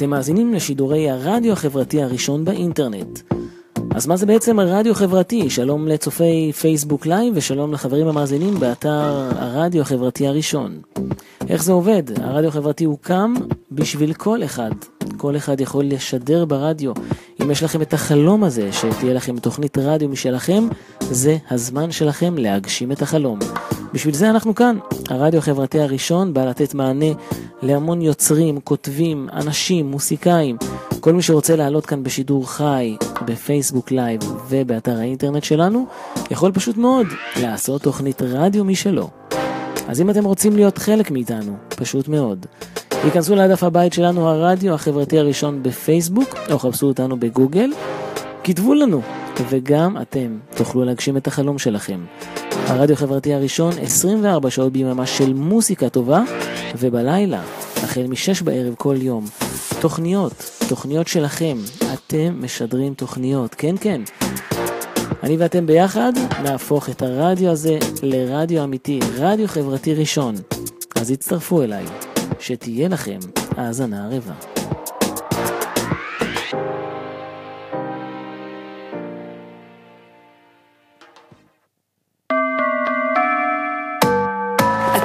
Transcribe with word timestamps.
אתם 0.00 0.10
מאזינים 0.10 0.54
לשידורי 0.54 1.10
הרדיו 1.10 1.52
החברתי 1.52 2.02
הראשון 2.02 2.44
באינטרנט. 2.44 3.20
אז 3.94 4.06
מה 4.06 4.16
זה 4.16 4.26
בעצם 4.26 4.60
רדיו 4.60 4.94
חברתי? 4.94 5.50
שלום 5.50 5.88
לצופי 5.88 6.52
פייסבוק 6.52 7.06
Live 7.06 7.32
ושלום 7.36 7.72
לחברים 7.72 8.06
המאזינים 8.08 8.60
באתר 8.60 9.30
הרדיו 9.36 9.82
החברתי 9.82 10.26
הראשון. 10.26 10.80
איך 11.48 11.64
זה 11.64 11.72
עובד? 11.72 12.02
הרדיו 12.16 12.48
החברתי 12.48 12.84
הוקם 12.84 13.34
בשביל 13.72 14.12
כל 14.12 14.44
אחד. 14.44 14.70
כל 15.16 15.36
אחד 15.36 15.60
יכול 15.60 15.84
לשדר 15.84 16.44
ברדיו. 16.44 16.92
אם 17.42 17.50
יש 17.50 17.62
לכם 17.62 17.82
את 17.82 17.94
החלום 17.94 18.44
הזה, 18.44 18.72
שתהיה 18.72 19.14
לכם 19.14 19.38
תוכנית 19.38 19.78
רדיו 19.78 20.08
משלכם, 20.08 20.68
זה 21.00 21.36
הזמן 21.50 21.92
שלכם 21.92 22.38
להגשים 22.38 22.92
את 22.92 23.02
החלום. 23.02 23.38
בשביל 23.92 24.14
זה 24.14 24.30
אנחנו 24.30 24.54
כאן. 24.54 24.78
הרדיו 25.08 25.38
החברתי 25.38 25.80
הראשון 25.80 26.34
בא 26.34 26.44
לתת 26.44 26.74
מענה 26.74 27.06
להמון 27.62 28.02
יוצרים, 28.02 28.60
כותבים, 28.60 29.28
אנשים, 29.32 29.90
מוסיקאים. 29.90 30.56
כל 31.00 31.12
מי 31.12 31.22
שרוצה 31.22 31.56
לעלות 31.56 31.86
כאן 31.86 32.02
בשידור 32.02 32.50
חי, 32.50 32.96
בפייסבוק 33.24 33.90
Live 33.90 34.20
ובאתר 34.48 34.98
האינטרנט 34.98 35.44
שלנו, 35.44 35.86
יכול 36.30 36.52
פשוט 36.52 36.76
מאוד 36.76 37.06
לעשות 37.36 37.82
תוכנית 37.82 38.22
רדיו 38.22 38.64
משלו. 38.64 39.08
אז 39.88 40.00
אם 40.00 40.10
אתם 40.10 40.24
רוצים 40.24 40.56
להיות 40.56 40.78
חלק 40.78 41.10
מאיתנו, 41.10 41.56
פשוט 41.68 42.08
מאוד. 42.08 42.46
היכנסו 43.04 43.34
לדף 43.34 43.62
הבית 43.62 43.92
שלנו, 43.92 44.28
הרדיו 44.28 44.74
החברתי 44.74 45.18
הראשון 45.18 45.62
בפייסבוק, 45.62 46.28
או 46.50 46.58
חפשו 46.58 46.86
אותנו 46.86 47.20
בגוגל, 47.20 47.70
כתבו 48.50 48.74
לנו, 48.74 49.02
וגם 49.48 49.96
אתם 50.02 50.38
תוכלו 50.56 50.84
להגשים 50.84 51.16
את 51.16 51.26
החלום 51.26 51.58
שלכם. 51.58 52.00
הרדיו 52.50 52.94
החברתי 52.94 53.34
הראשון, 53.34 53.72
24 53.78 54.50
שעות 54.50 54.72
ביממה 54.72 55.06
של 55.06 55.34
מוסיקה 55.34 55.88
טובה, 55.88 56.22
ובלילה, 56.78 57.42
החל 57.76 58.06
מ-6 58.06 58.44
בערב 58.44 58.74
כל 58.74 58.96
יום, 58.98 59.24
תוכניות, 59.80 60.32
תוכניות 60.68 61.08
שלכם, 61.08 61.58
אתם 61.94 62.38
משדרים 62.44 62.94
תוכניות, 62.94 63.54
כן 63.54 63.74
כן. 63.80 64.00
אני 65.22 65.36
ואתם 65.36 65.66
ביחד 65.66 66.12
נהפוך 66.42 66.88
את 66.88 67.02
הרדיו 67.02 67.50
הזה 67.50 67.78
לרדיו 68.02 68.64
אמיתי, 68.64 69.00
רדיו 69.16 69.48
חברתי 69.48 69.94
ראשון. 69.94 70.34
אז 70.94 71.10
הצטרפו 71.10 71.62
אליי, 71.62 71.84
שתהיה 72.40 72.88
לכם 72.88 73.18
האזנה 73.56 74.04
ערבה. 74.06 74.34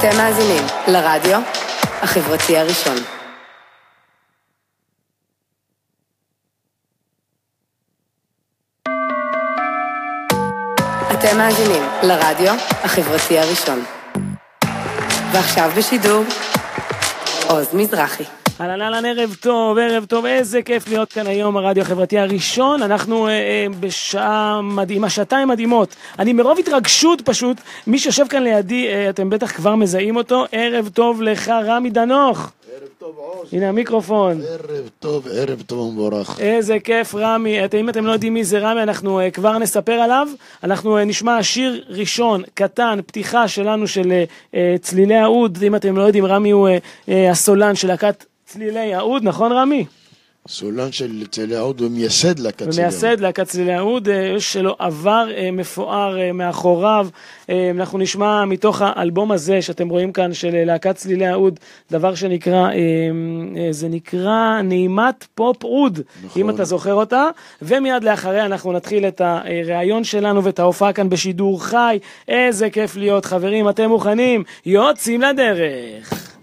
אתם 0.10 0.18
מאזינים 0.18 0.64
לרדיו 0.88 1.40
החברתי 2.02 2.58
הראשון. 2.58 2.96
אתם 11.12 11.38
מאזינים 11.38 11.84
לרדיו 12.04 12.54
החברתי 12.84 13.40
הראשון. 13.40 13.84
ועכשיו 15.32 15.72
בשידור, 15.78 16.24
עוז 17.48 17.74
מזרחי. 17.74 18.45
אהלן 18.62 18.82
אהלן 18.82 19.06
ערב 19.06 19.36
טוב, 19.40 19.78
ערב 19.78 20.06
טוב, 20.06 20.26
איזה 20.26 20.62
כיף 20.62 20.88
להיות 20.88 21.14
כאן 21.14 21.28
היום, 21.28 21.58
הרדיו 21.58 21.84
החברתי 21.84 22.20
הראשון. 22.20 22.82
אנחנו 22.82 23.28
אה, 23.28 23.32
אה, 23.32 23.66
בשעה 23.80 24.62
מדהימה, 24.62 25.10
שעתיים 25.10 25.48
מדהימות. 25.48 25.96
אני 26.20 26.34
מרוב 26.34 26.60
התרגשות 26.60 27.22
פשוט, 27.22 27.58
מי 27.88 28.00
שיושב 28.00 28.26
כאן 28.30 28.44
לידי, 28.44 28.88
אה, 28.88 29.10
אתם 29.10 29.30
בטח 29.30 29.52
כבר 29.52 29.76
מזהים 29.76 30.16
אותו. 30.16 30.46
ערב 30.52 30.90
טוב 30.94 31.22
לך, 31.22 31.52
רמי 31.66 31.90
דנוך. 31.90 32.52
ערב 32.74 32.90
טוב 32.98 33.16
עוז. 33.18 33.54
הנה 33.54 33.70
המיקרופון. 33.70 34.42
ערב 34.42 34.90
טוב, 35.00 35.28
ערב 35.32 35.62
טוב 35.62 35.80
ומבורך. 35.80 36.40
איזה 36.40 36.80
כיף, 36.80 37.16
רמי. 37.16 37.66
את, 37.66 37.76
אם 37.76 37.90
אתם 37.90 38.06
לא 38.06 38.12
יודעים 38.12 38.34
מי 38.34 38.44
זה 38.44 38.60
רמי, 38.60 38.84
אנחנו 38.84 39.22
uh, 39.22 39.32
כבר 39.32 39.58
נספר 39.58 39.94
עליו. 39.94 40.28
אנחנו 40.64 41.00
uh, 41.00 41.02
נשמע 41.02 41.44
שיר 41.44 41.84
ראשון, 41.90 42.44
קטן, 42.54 43.00
פתיחה 43.06 43.48
שלנו 43.48 43.88
של 43.88 44.24
uh, 44.52 44.56
צלילי 44.82 45.16
האוד. 45.16 45.58
אם 45.68 45.76
אתם 45.76 45.98
לא 45.98 46.02
יודעים, 46.04 46.26
רמי 46.26 46.52
הוא 46.52 46.70
uh, 46.70 47.10
uh, 47.10 47.12
הסולן 47.32 47.76
של 47.76 47.88
להקת 47.88 48.24
צלילי 48.46 48.94
האוד, 48.94 49.24
נכון 49.24 49.52
רמי? 49.52 49.86
סולן 50.48 50.92
של 50.92 51.28
צאלי 51.32 51.56
העוד 51.56 51.82
ומייסד 51.82 52.40
להקת 52.40 52.70
צאלי 52.70 52.72
ומייסד 52.78 53.20
להקת 53.20 53.48
צלילי 53.48 53.74
האוד, 53.74 54.10
אה, 54.10 54.16
יש 54.16 54.58
לו 54.58 54.76
עבר 54.80 55.28
אה, 55.38 55.52
מפואר 55.52 56.20
אה, 56.20 56.32
מאחוריו. 56.32 57.08
אה, 57.50 57.72
אנחנו 57.74 57.98
נשמע 57.98 58.46
מתוך 58.46 58.82
האלבום 58.82 59.32
הזה 59.32 59.62
שאתם 59.62 59.90
רואים 59.90 60.12
כאן 60.12 60.34
של 60.34 60.56
אה, 60.56 60.66
להקת 60.66 60.96
צלילי 60.96 61.26
האוד, 61.26 61.60
דבר 61.92 62.16
שנקרא, 62.16 62.70
אה, 62.70 62.72
אה, 62.72 63.68
זה 63.72 63.88
נקרא 63.88 64.62
נעימת 64.64 65.26
פופ 65.36 65.64
אוד, 65.64 66.00
נכון. 66.26 66.42
אם 66.42 66.50
אתה 66.50 66.64
זוכר 66.64 66.94
אותה. 66.94 67.30
ומיד 67.62 68.04
לאחריה 68.04 68.46
אנחנו 68.46 68.72
נתחיל 68.72 69.08
את 69.08 69.22
הראיון 69.22 70.04
שלנו 70.04 70.44
ואת 70.44 70.60
ההופעה 70.60 70.94
כאן 70.94 71.10
בשידור 71.10 71.64
חי. 71.64 72.00
איזה 72.28 72.70
כיף 72.70 72.96
להיות, 72.96 73.26
חברים, 73.26 73.70
אתם 73.70 73.90
מוכנים? 73.90 74.44
יוצאים 74.66 75.22
לדרך. 75.22 76.35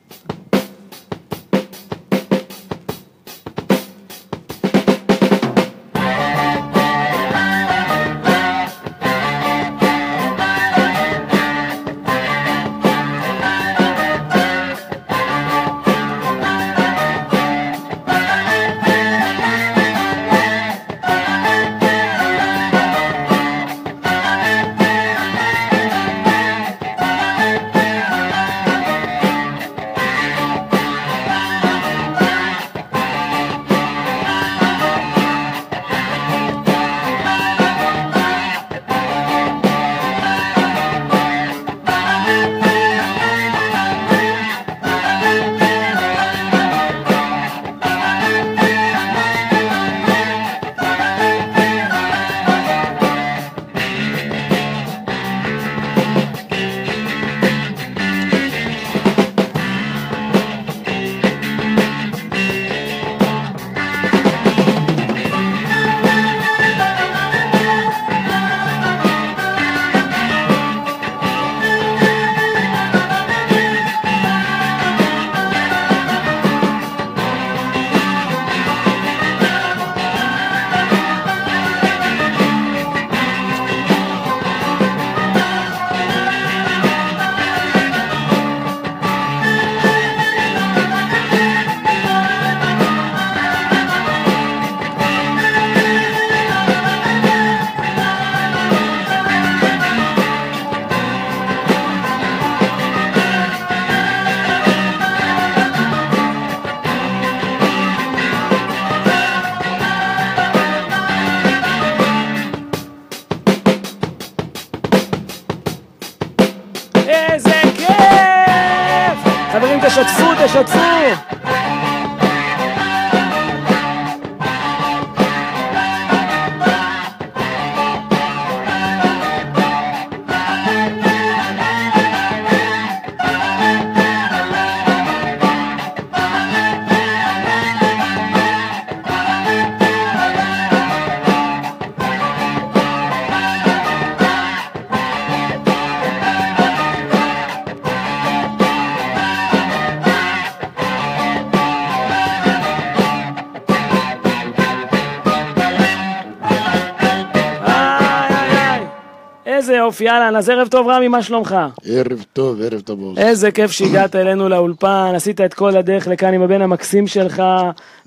יופי, 159.93 160.09
אהלן, 160.09 160.37
אז 160.37 160.49
ערב 160.49 160.69
טוב 160.69 160.89
רמי, 160.89 161.09
מה 161.09 161.23
שלומך? 161.23 161.57
ערב 161.85 162.25
טוב, 162.33 162.61
ערב 162.61 162.81
טוב. 162.81 163.01
עוז. 163.01 163.19
איזה 163.19 163.51
כיף 163.51 163.71
שהגעת 163.71 164.17
אלינו 164.17 164.49
לאולפן, 164.49 165.13
עשית 165.15 165.41
את 165.41 165.55
כל 165.55 165.77
הדרך 165.77 166.09
לכאן 166.09 166.35
עם 166.35 166.43
הבן 166.43 166.63
המקסים 166.63 167.07
שלך, 167.07 167.43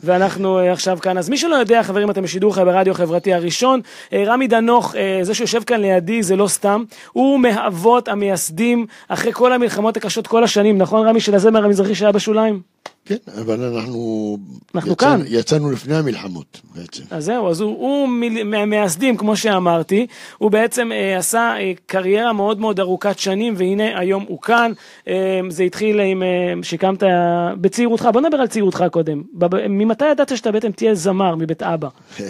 ואנחנו 0.04 0.60
אה, 0.60 0.72
עכשיו 0.72 0.98
כאן. 1.02 1.18
אז 1.18 1.30
מי 1.30 1.38
שלא 1.38 1.56
יודע, 1.56 1.84
חברים, 1.84 2.10
אתם 2.10 2.22
בשידור 2.22 2.56
חי 2.56 2.66
ברדיו 2.66 2.94
החברתי 2.94 3.34
הראשון. 3.34 3.82
אה, 4.14 4.24
רמי 4.28 4.48
דנוך, 4.48 4.96
אה, 4.96 5.20
זה 5.22 5.34
שיושב 5.34 5.64
כאן 5.64 5.82
לידי, 5.82 6.24
זה 6.24 6.36
לא 6.36 6.48
סתם. 6.48 6.84
הוא 7.14 7.40
מהאבות 7.40 8.08
המייסדים, 8.08 8.86
אחרי 9.08 9.34
כל 9.34 9.54
המלחמות 9.54 9.98
הקשות 9.98 10.28
כל 10.28 10.44
השנים, 10.44 10.78
נכון 10.78 11.08
רמי, 11.08 11.20
של 11.20 11.36
הזמר 11.36 11.66
המזרחי 11.66 11.96
שהיה 11.96 12.12
בשוליים? 12.12 12.62
כן, 13.06 13.16
אבל 13.42 13.64
אנחנו... 13.64 14.38
אנחנו 14.76 14.92
יצאנו, 14.92 15.18
כאן. 15.24 15.26
יצאנו 15.28 15.72
לפני 15.72 15.96
המלחמות, 15.96 16.62
בעצם. 16.76 17.04
אז 17.10 17.26
זהו, 17.26 17.50
אז 17.50 17.62
הוא, 17.62 17.70
הוא 17.72 18.08
מהמייסדים, 18.46 19.18
כמו 19.18 19.38
שאמרתי, 19.38 20.08
הוא 20.38 20.52
בעצם 20.52 20.92
אה, 20.92 21.18
עשה 21.18 21.56
אה, 21.60 21.72
קריירה 21.86 22.34
מאוד 22.34 22.60
מאוד 22.60 22.80
ארוכת 22.80 23.20
שנים, 23.20 23.54
והנה 23.58 24.00
היום 24.00 24.26
הוא 24.28 24.42
כאן. 24.42 24.72
אה, 25.08 25.14
זה 25.50 25.64
התחיל 25.64 26.00
עם, 26.00 26.24
אה, 26.24 26.28
שהקמת 26.64 27.04
אה, 27.04 27.10
בצעירותך, 27.56 28.10
בוא 28.14 28.22
נדבר 28.22 28.38
על 28.38 28.48
צעירותך 28.48 28.84
קודם. 28.92 29.24
בב- 29.34 29.68
ממתי 29.68 30.06
ידעת 30.12 30.38
שאתה 30.38 30.52
בעצם 30.52 30.72
תהיה 30.72 30.96
זמר 30.96 31.36
מבית 31.36 31.64
אבא? 31.64 31.90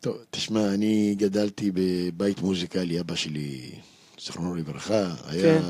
טוב, 0.00 0.16
תשמע, 0.30 0.74
אני 0.74 1.14
גדלתי 1.18 1.70
בבית 1.74 2.42
מוזיקלי, 2.42 3.00
אבא 3.00 3.14
שלי, 3.14 3.58
זיכרונו 4.24 4.54
לברכה, 4.54 5.04
היה, 5.28 5.42
כן. 5.42 5.60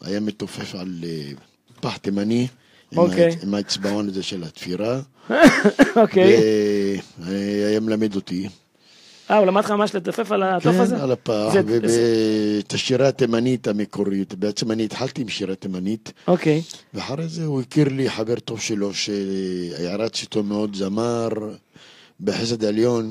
היה 0.00 0.20
מתופף 0.20 0.74
על 0.74 0.88
אה, 1.04 1.30
פח 1.80 1.96
תימני, 1.96 2.46
אוקיי. 2.96 3.36
עם 3.42 3.54
האצבעון 3.54 4.08
הזה 4.08 4.22
של 4.22 4.44
התפירה, 4.44 5.00
אוקיי. 6.02 6.36
והיה 7.18 7.80
מלמד 7.80 8.14
אותי. 8.14 8.48
אה, 9.30 9.36
הוא 9.36 9.46
למד 9.46 9.64
לך 9.64 9.70
ממש 9.70 9.94
לטפף 9.94 10.32
על 10.32 10.42
התוף 10.42 10.76
הזה? 10.76 10.96
כן, 10.96 11.02
על 11.02 11.12
הפח, 11.12 11.52
ואת 11.66 12.72
השירה 12.72 13.08
התימנית 13.08 13.68
המקורית, 13.68 14.34
בעצם 14.34 14.70
אני 14.70 14.84
התחלתי 14.84 15.22
עם 15.22 15.28
שירה 15.28 15.54
תימנית, 15.54 16.12
אוקיי, 16.28 16.62
ואחרי 16.94 17.28
זה 17.28 17.44
הוא 17.44 17.60
הכיר 17.60 17.88
לי 17.88 18.10
חבר 18.10 18.34
טוב 18.34 18.60
שלו, 18.60 18.94
שהערץ 18.94 20.22
איתו 20.22 20.42
מאוד 20.42 20.74
זמר 20.76 21.28
בחסד 22.20 22.64
עליון, 22.64 23.10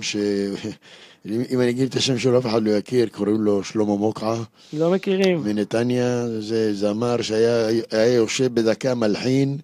שאם 1.27 1.61
אני 1.61 1.69
אגיד 1.69 1.89
את 1.89 1.95
השם 1.95 2.17
שלו 2.17 2.39
אף 2.39 2.45
אחד 2.45 2.63
לא 2.63 2.71
יכיר, 2.71 3.07
קוראים 3.07 3.41
לו 3.41 3.63
שלמה 3.63 3.95
מוקעה 3.95 4.43
לא 4.73 4.91
מכירים. 4.91 5.43
מנתניה, 5.43 6.27
זה 6.39 6.73
זמר 6.73 7.21
שהיה 7.21 7.67
היה 7.91 8.13
יושב 8.13 8.53
בדקה 8.53 8.95
מלחין 8.95 9.57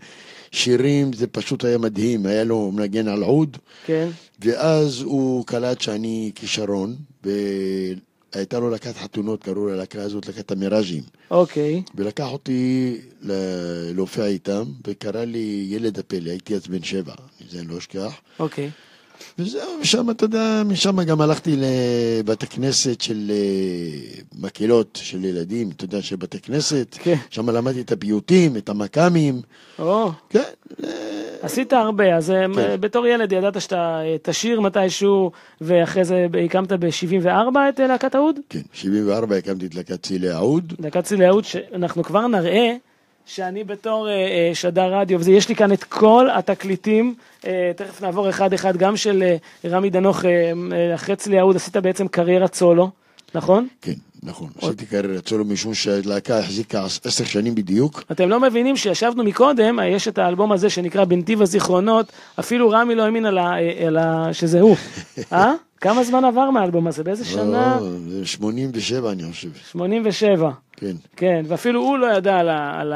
שירים, 0.51 1.13
זה 1.13 1.27
פשוט 1.27 1.65
היה 1.65 1.77
מדהים, 1.77 2.25
היה 2.25 2.43
לו 2.43 2.71
מנגן 2.71 3.07
על 3.07 3.23
עוד. 3.23 3.57
כן, 3.85 4.09
ואז 4.39 5.01
הוא 5.01 5.45
קלט 5.45 5.81
שאני 5.81 6.31
כישרון, 6.35 6.95
והייתה 7.23 8.59
לו 8.59 8.69
להקת 8.69 8.97
חתונות, 8.97 9.43
קראו 9.43 9.67
ללהקה 9.67 10.01
הזאת 10.01 10.27
להקת 10.27 10.51
המיראז'ים. 10.51 11.03
אוקיי, 11.31 11.83
ולקח 11.95 12.27
אותי 12.31 12.95
להופיע 13.95 14.25
איתם, 14.25 14.63
וקרא 14.87 15.23
לי 15.23 15.67
ילד 15.69 15.99
הפלא, 15.99 16.29
הייתי 16.29 16.55
אז 16.55 16.67
בן 16.67 16.83
שבע, 16.83 17.13
זה 17.49 17.59
אני 17.59 17.67
לא 17.67 17.77
אשכח. 17.77 18.13
אוקיי. 18.39 18.69
וזהו, 19.39 19.69
ושם, 19.81 20.09
אתה 20.09 20.25
יודע, 20.25 20.61
משם 20.65 21.03
גם 21.03 21.21
הלכתי 21.21 21.55
לבית 21.57 22.43
הכנסת 22.43 23.01
של 23.01 23.31
אה, 23.31 24.21
מקהלות 24.39 24.99
של 25.01 25.25
ילדים, 25.25 25.69
אתה 25.75 25.85
יודע, 25.85 26.01
של 26.01 26.15
בתי 26.15 26.39
כנסת. 26.39 26.95
כן. 26.99 27.15
שם 27.29 27.49
למדתי 27.49 27.81
את 27.81 27.91
הפיוטים, 27.91 28.57
את 28.57 28.69
המכ"מים. 28.69 29.41
או, 29.79 30.11
כן, 30.29 30.43
עשית 31.41 31.73
הרבה, 31.73 32.15
אז 32.15 32.31
אה, 32.31 32.45
כן. 32.55 32.81
בתור 32.81 33.07
ילד 33.07 33.31
ידעת 33.31 33.61
שאתה 33.61 34.01
אה, 34.01 34.15
תשיר 34.21 34.61
מתישהו, 34.61 35.31
ואחרי 35.61 36.05
זה 36.05 36.27
הקמת 36.45 36.71
ב-74 36.71 37.57
את 37.69 37.79
אה, 37.79 37.87
להקת 37.87 38.15
האוד? 38.15 38.39
כן, 38.49 38.61
74 38.73 39.35
הקמתי 39.35 39.65
את 39.65 39.75
להקת 39.75 40.03
צילי 40.03 40.29
העוד. 40.29 40.73
להקת 40.79 41.03
צילי 41.03 41.25
האוד, 41.25 41.43
שאנחנו 41.43 42.03
כבר 42.03 42.27
נראה 42.27 42.75
שאני 43.27 43.63
בתור 43.63 44.07
אה, 44.09 44.13
אה, 44.13 44.51
שדר 44.53 44.99
רדיו, 44.99 45.21
ויש 45.21 45.49
לי 45.49 45.55
כאן 45.55 45.73
את 45.73 45.83
כל 45.83 46.27
התקליטים, 46.33 47.15
אה, 47.47 47.71
תכף 47.75 48.01
נעבור 48.01 48.29
אחד-אחד, 48.29 48.77
גם 48.77 48.97
של 48.97 49.23
אה, 49.23 49.37
רמי 49.69 49.89
דנוך, 49.89 50.25
אה, 50.25 50.51
אה, 50.71 50.95
אחרי 50.95 51.15
צילי 51.15 51.39
האוד 51.39 51.55
עשית 51.55 51.77
בעצם 51.77 52.07
קריירת 52.07 52.53
סולו, 52.53 52.89
נכון? 53.35 53.67
כן, 53.81 53.93
נכון. 54.23 54.49
עשיתי 54.61 54.85
קריירת 54.85 55.27
סולו 55.27 55.45
משום 55.45 55.73
שהלהקה 55.73 56.39
החזיקה 56.39 56.85
עשר 57.03 57.23
שנים 57.23 57.55
בדיוק. 57.55 58.03
אתם 58.11 58.29
לא 58.29 58.39
מבינים 58.39 58.77
שישבנו 58.77 59.23
מקודם, 59.23 59.79
אה, 59.79 59.87
יש 59.87 60.07
את 60.07 60.17
האלבום 60.17 60.51
הזה 60.51 60.69
שנקרא 60.69 61.05
בנתיב 61.05 61.41
הזיכרונות, 61.41 62.11
אפילו 62.39 62.69
רמי 62.69 62.95
לא 62.95 63.03
האמין 63.03 63.25
על 63.25 63.37
ה, 63.37 63.53
אה, 63.53 63.87
על 63.87 63.97
ה, 63.97 64.33
שזה 64.33 64.61
הוא. 64.61 64.75
אה? 65.33 65.53
כמה 65.81 66.03
זמן 66.03 66.25
עבר 66.25 66.49
מהאלבום 66.49 66.87
הזה? 66.87 67.03
באיזה 67.03 67.25
שנה? 67.25 67.77
לא, 67.81 67.89
זה 68.07 68.25
87 68.25 69.11
אני 69.11 69.23
חושב. 69.31 69.49
87. 69.71 70.51
כן. 70.77 70.95
כן, 71.15 71.45
ואפילו 71.47 71.81
הוא 71.81 71.97
לא 71.97 72.07
ידע 72.17 72.37
על, 72.39 72.49
ה, 72.49 72.81
על 72.81 72.93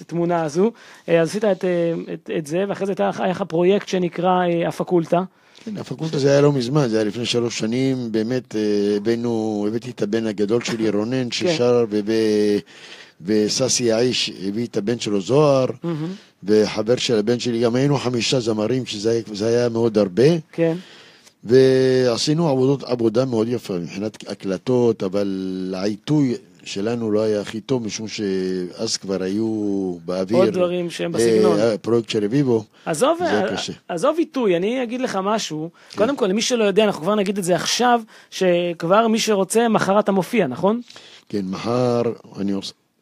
התמונה 0.00 0.42
הזו. 0.42 0.70
אה, 1.08 1.20
אז 1.20 1.28
עשית 1.28 1.44
את, 1.44 1.64
אה, 1.64 1.70
את, 2.14 2.30
את 2.38 2.46
זה, 2.46 2.64
ואחרי 2.68 2.86
זה 2.86 2.92
היה 3.18 3.30
לך 3.30 3.42
פרויקט 3.42 3.88
שנקרא 3.88 4.30
אה, 4.46 4.68
הפקולטה. 4.68 5.22
כן, 5.64 5.76
הפקולטה 5.76 6.18
זה 6.18 6.30
היה 6.30 6.40
לא 6.40 6.52
מזמן, 6.52 6.88
זה 6.88 6.96
היה 6.96 7.04
לפני 7.04 7.26
שלוש 7.26 7.58
שנים, 7.58 8.12
באמת 8.12 8.56
אה, 8.56 8.60
הבאנו, 8.96 9.64
הבאתי 9.68 9.90
את 9.90 10.02
הבן 10.02 10.26
הגדול 10.26 10.62
שלי, 10.64 10.90
רונן, 10.96 11.30
ששר, 11.30 11.84
וב- 11.90 12.10
וססי 13.26 13.92
האיש 13.92 14.30
הביא 14.48 14.66
את 14.66 14.76
הבן 14.76 14.98
שלו 15.00 15.20
זוהר, 15.20 15.66
וחבר 16.44 16.96
של 16.96 17.18
הבן 17.18 17.38
שלי, 17.38 17.60
גם 17.60 17.74
היינו 17.74 17.96
חמישה 17.98 18.40
זמרים, 18.40 18.86
שזה 18.86 19.10
היה- 19.10 19.22
זה 19.32 19.46
היה 19.46 19.68
מאוד 19.68 19.98
הרבה, 19.98 20.24
כן, 20.52 20.76
ועשינו 21.44 22.48
עבודות, 22.48 22.82
עבודה 22.82 23.24
מאוד 23.24 23.48
יפה 23.48 23.74
מבחינת 23.74 24.28
הקלטות, 24.30 25.02
אבל 25.02 25.28
העיתוי 25.76 26.34
שלנו 26.64 27.10
לא 27.10 27.20
היה 27.20 27.40
הכי 27.40 27.60
טוב, 27.60 27.86
משום 27.86 28.08
שאז 28.08 28.96
כבר 28.96 29.22
היו 29.22 29.94
באוויר. 30.04 30.38
עוד 30.38 30.48
דברים 30.48 30.90
שהם 30.90 31.12
בסגנון. 31.12 31.58
אה, 31.58 31.78
פרויקט 31.78 32.08
של 32.10 32.24
רביבו. 32.24 32.64
עזוב, 32.86 33.18
זה 33.18 33.24
אה, 33.24 33.56
קשה. 33.56 33.72
עזוב 33.88 34.18
עיתוי, 34.18 34.56
אני 34.56 34.82
אגיד 34.82 35.00
לך 35.00 35.18
משהו. 35.22 35.70
כן. 35.90 35.98
קודם 35.98 36.16
כל, 36.16 36.26
למי 36.26 36.42
שלא 36.42 36.64
יודע, 36.64 36.84
אנחנו 36.84 37.02
כבר 37.02 37.14
נגיד 37.14 37.38
את 37.38 37.44
זה 37.44 37.56
עכשיו, 37.56 38.00
שכבר 38.30 39.08
מי 39.08 39.18
שרוצה, 39.18 39.68
מחר 39.68 39.98
אתה 39.98 40.12
מופיע, 40.12 40.46
נכון? 40.46 40.80
כן, 41.28 41.44
מחר 41.44 42.02
אני 42.38 42.52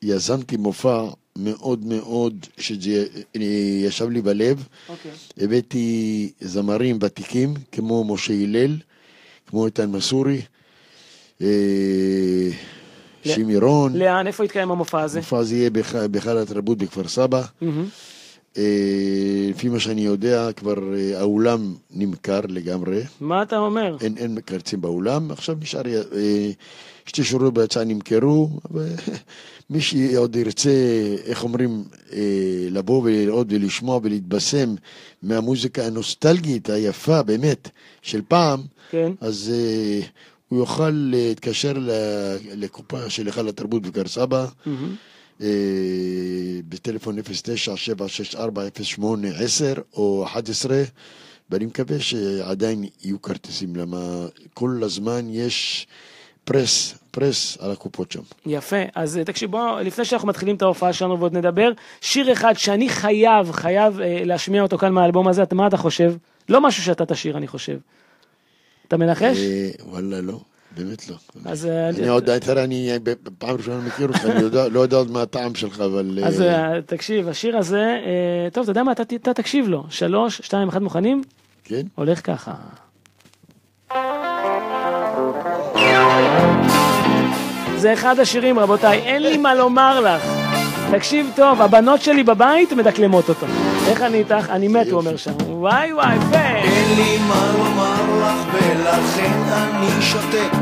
יזמתי 0.03 0.57
מופע 0.57 1.05
מאוד 1.37 1.85
מאוד, 1.85 2.47
שזה 2.59 3.07
ישב 3.85 4.09
לי 4.09 4.23
בלב. 4.23 4.67
אוקיי. 4.89 5.11
הבאתי 5.39 6.31
זמרים 6.41 6.99
ותיקים, 7.03 7.55
כמו 7.73 8.05
משה 8.05 8.33
הלל, 8.33 8.77
כמו 9.47 9.67
איתן 9.67 9.91
מסורי, 9.91 10.41
אה, 11.43 12.51
שימי 13.35 13.57
רון. 13.57 13.97
לאן, 13.97 14.27
איפה 14.27 14.45
יתקיים 14.45 14.71
המופע 14.71 15.03
הזה? 15.03 15.19
המופע 15.19 15.39
הזה 15.39 15.57
יהיה 15.57 15.71
בהיכל 16.11 16.39
התרבות 16.39 16.79
בכפר 16.79 17.09
סבא. 17.09 17.43
אה, 18.59 19.47
לפי 19.51 19.69
מה 19.69 19.81
שאני 19.81 20.01
יודע, 20.01 20.53
כבר 20.53 20.95
אה, 20.95 21.19
האולם 21.19 21.75
נמכר 21.91 22.41
לגמרי. 22.49 23.03
מה 23.21 23.43
אתה 23.43 23.59
אומר? 23.59 23.97
אין, 24.01 24.15
אין 24.17 24.35
מקרצים 24.35 24.81
באולם, 24.81 25.31
עכשיו 25.31 25.57
נשאר, 25.61 25.83
אה, 25.87 26.51
שתי 27.07 27.25
שורות 27.25 27.55
בהצעה 27.55 27.85
נמכרו, 27.85 28.49
ומי 28.71 29.81
שעוד 29.81 30.37
ירצה, 30.37 30.71
איך 31.25 31.45
אומרים, 31.45 31.85
לבוא 32.71 33.03
ולראות 33.05 33.47
ולשמוע 33.51 34.01
ולהתבשם 34.03 34.75
מהמוזיקה 35.23 35.87
הנוסטלגית 35.87 36.71
היפה 36.71 37.23
באמת 37.23 37.71
של 38.03 38.21
פעם, 38.29 38.61
כן. 38.91 39.13
אז 39.21 39.53
הוא 40.49 40.59
יוכל 40.59 40.91
להתקשר 40.91 41.73
לקופה 42.55 43.11
של 43.11 43.27
היכל 43.27 43.49
התרבות 43.49 43.83
בכפר 43.83 44.09
סבא. 44.09 44.47
אה, 45.43 45.47
בטלפון 46.69 47.19
09-764-08-10 47.19 49.01
או 49.95 50.25
11, 50.27 50.83
ואני 51.51 51.67
מקווה 51.67 52.01
שעדיין 52.01 52.85
יהיו 53.05 53.23
כרטיסים, 53.23 53.77
למה 53.77 54.27
כל 54.55 54.81
הזמן 54.83 55.27
יש 55.31 55.87
פרס, 56.45 56.95
פרס 57.11 57.59
על 57.61 57.71
הקופות 57.71 58.13
שם. 58.13 58.21
יפה, 58.47 58.77
אז 58.95 59.19
אה, 59.19 59.25
תקשיב, 59.25 59.51
בוא, 59.51 59.81
לפני 59.81 60.05
שאנחנו 60.05 60.29
מתחילים 60.29 60.57
את 60.57 60.63
ההופעה 60.63 60.93
שלנו 60.93 61.19
ועוד 61.21 61.37
נדבר, 61.37 61.73
שיר 62.01 62.33
אחד 62.33 62.55
שאני 62.57 62.89
חייב, 62.89 63.53
חייב 63.53 64.01
אה, 64.01 64.21
להשמיע 64.25 64.63
אותו 64.63 64.79
כאן 64.79 64.93
מהאלבום 64.93 65.29
הזה, 65.29 65.43
מה 65.53 65.67
אתה 65.67 65.77
חושב? 65.77 66.15
לא 66.49 66.61
משהו 66.61 66.83
שאתה 66.83 67.07
תשיר, 67.07 67.37
אני 67.37 67.47
חושב. 67.47 67.79
אתה 68.89 68.97
מנחש? 68.97 69.39
אה, 69.39 69.71
וואלה, 69.91 70.21
לא, 70.21 70.41
באמת 70.77 71.09
לא. 71.09 71.17
אז, 71.45 71.67
אה, 71.67 71.89
אני 71.89 72.09
עוד, 72.09 72.39
תראה, 72.39 72.65
אני 72.65 72.91
פעם 73.39 73.57
ראשונה 73.57 73.81
מכיר 73.87 74.09
אותך, 74.09 74.25
אני 74.25 74.73
לא 74.75 74.81
יודע 74.81 74.97
עוד 74.97 75.11
מה 75.11 75.23
הטעם 75.23 75.55
שלך, 75.55 75.81
אבל... 75.81 76.19
אז 76.27 76.43
אה, 76.43 76.75
אה, 76.75 76.83
תקשיב, 76.83 77.29
השיר 77.29 77.57
הזה, 77.57 78.01
אה, 78.07 78.51
טוב, 78.53 78.63
אתה 78.63 78.71
יודע 78.71 78.83
מה, 78.83 78.93
אתה, 78.93 79.03
אתה 79.15 79.35
תקשיב 79.35 79.69
לו. 79.69 79.85
שלוש, 79.91 80.41
שתיים, 80.45 80.69
אחד 80.69 80.83
מוכנים? 80.83 81.23
כן? 81.65 81.83
הולך 81.95 82.21
ככה. 82.27 82.53
זה 87.77 87.93
אחד 87.93 88.19
השירים, 88.19 88.59
רבותיי, 88.59 88.99
אין 88.99 89.23
לי 89.23 89.37
מה 89.37 89.55
לומר 89.55 90.01
לך. 90.01 90.23
תקשיב 90.91 91.31
טוב, 91.37 91.63
הבנות 91.63 92.03
שלי 92.03 92.23
בבית 92.23 92.73
מדקלמות 92.73 93.29
אותו. 93.29 93.47
איך 93.89 94.03
אני 94.03 94.19
איתך? 94.19 94.51
אני 94.51 94.69
מת, 94.69 94.87
הוא 94.87 95.01
אומר 95.01 95.17
שם. 95.17 95.33
וואי 95.47 95.93
וואי, 95.93 96.17
יפה. 96.17 96.37
אין 96.39 96.97
לי 96.97 97.19
מה 97.29 97.53
לומר 97.59 97.98
לך 98.29 98.45
ולכן 98.53 99.33
אני 99.53 100.03
שותק 100.03 100.53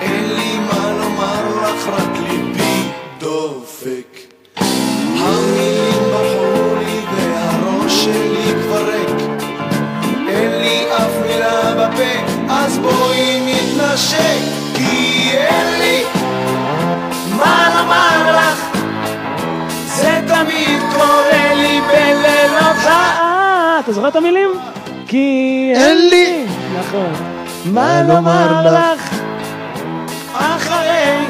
אין 0.00 0.34
לי 0.34 0.58
מה 0.58 0.92
לומר 0.98 1.64
אך 1.64 1.88
רק 1.88 2.18
ליבי 2.28 2.88
דופק. 3.18 4.18
המילים 5.20 6.02
ברחו 6.12 6.74
לי 6.78 7.00
והראש 7.12 8.04
שלי 8.04 8.52
כבר 8.62 8.84
ריק. 8.84 9.42
אין 10.28 10.50
לי 10.50 10.86
אף 10.96 11.26
מילה 11.26 11.74
בפה, 11.74 12.32
אז 12.50 12.78
בואי 12.78 13.40
נתנשק, 13.46 14.40
כי 14.74 15.30
אין 15.32 15.78
לי 15.78 16.04
מה 17.36 17.68
לומר 17.74 18.36
לך. 18.36 18.78
זה 19.86 20.20
תמיד 20.28 20.80
קורה 20.92 21.54
לי 21.54 21.80
בלילות 21.80 22.86
אה, 22.86 23.80
אתה 23.80 23.92
זוכר 23.92 24.08
את 24.08 24.16
המילים? 24.16 24.50
כי 25.12 25.72
אין 25.74 26.08
לי. 26.10 26.46
נכון. 26.78 27.12
מה 27.64 28.02
לומר 28.02 28.62
לך? 28.66 29.14
אחרי 30.32 31.26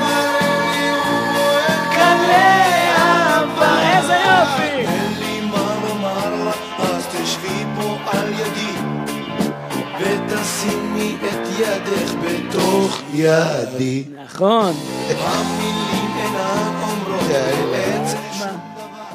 קלה 1.91 2.63
אהבה, 2.97 3.97
איזה 3.97 4.15
יופי! 4.15 4.63
אין 4.63 5.13
לי 5.19 5.41
מה 5.41 5.75
לומר 5.89 6.49
לך, 6.49 6.57
אז 6.79 7.07
תשבי 7.07 7.65
פה 7.77 7.97
על 8.13 8.33
ידי 8.33 8.75
ותשימי 9.99 11.17
את 11.25 11.49
ידך 11.59 12.13
בתוך 12.23 13.01
ידי. 13.15 14.05
נכון. 14.25 14.75
המילים 15.11 16.11
אינן 16.17 16.73
אומרות 16.83 17.25
בעצם 17.71 18.19
שום 18.39 18.49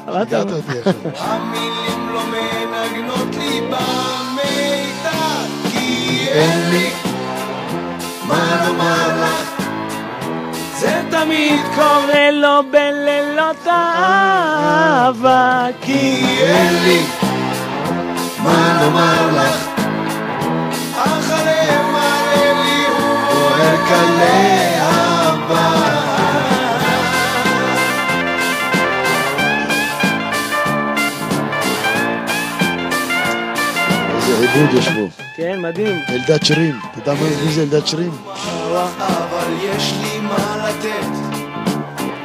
דבר. 0.04 0.90
המילים 1.18 2.08
לא 2.12 2.20
מנגנות 2.26 3.34
לי 3.38 3.60
במיתר, 3.60 3.68
כי 3.72 4.17
אין 6.38 6.70
לי 6.70 6.90
מה 8.26 8.64
לומר 8.66 9.22
לך. 9.22 9.62
זה 10.74 11.02
תמיד 11.10 11.60
קורה, 11.74 12.30
לו 12.30 12.60
בלילות 12.70 13.66
האהבה, 13.66 15.66
כי 15.80 16.24
אין 16.40 16.74
לי 16.84 17.02
מה 18.42 18.80
לומר 18.82 19.30
לך. 19.36 19.68
אחרי 20.96 21.66
מראה 21.92 22.52
לי 22.64 22.84
הוא 22.86 23.16
בוער 23.30 23.76
קלה 23.88 24.77
איזה 34.48 34.60
עיבוד 34.60 34.78
יש 34.78 34.88
פה. 34.88 35.22
כן, 35.36 35.60
מדהים. 35.60 35.96
אלדד 36.08 36.44
שרים. 36.44 36.74
אתה 36.92 37.10
יודע 37.10 37.22
מי 37.44 37.52
זה 37.52 37.62
אלדד 37.62 37.86
שרים? 37.86 38.10
אבל 38.70 39.52
יש 39.62 39.92
לי 40.02 40.20
מה 40.20 40.68
לתת. 40.68 41.06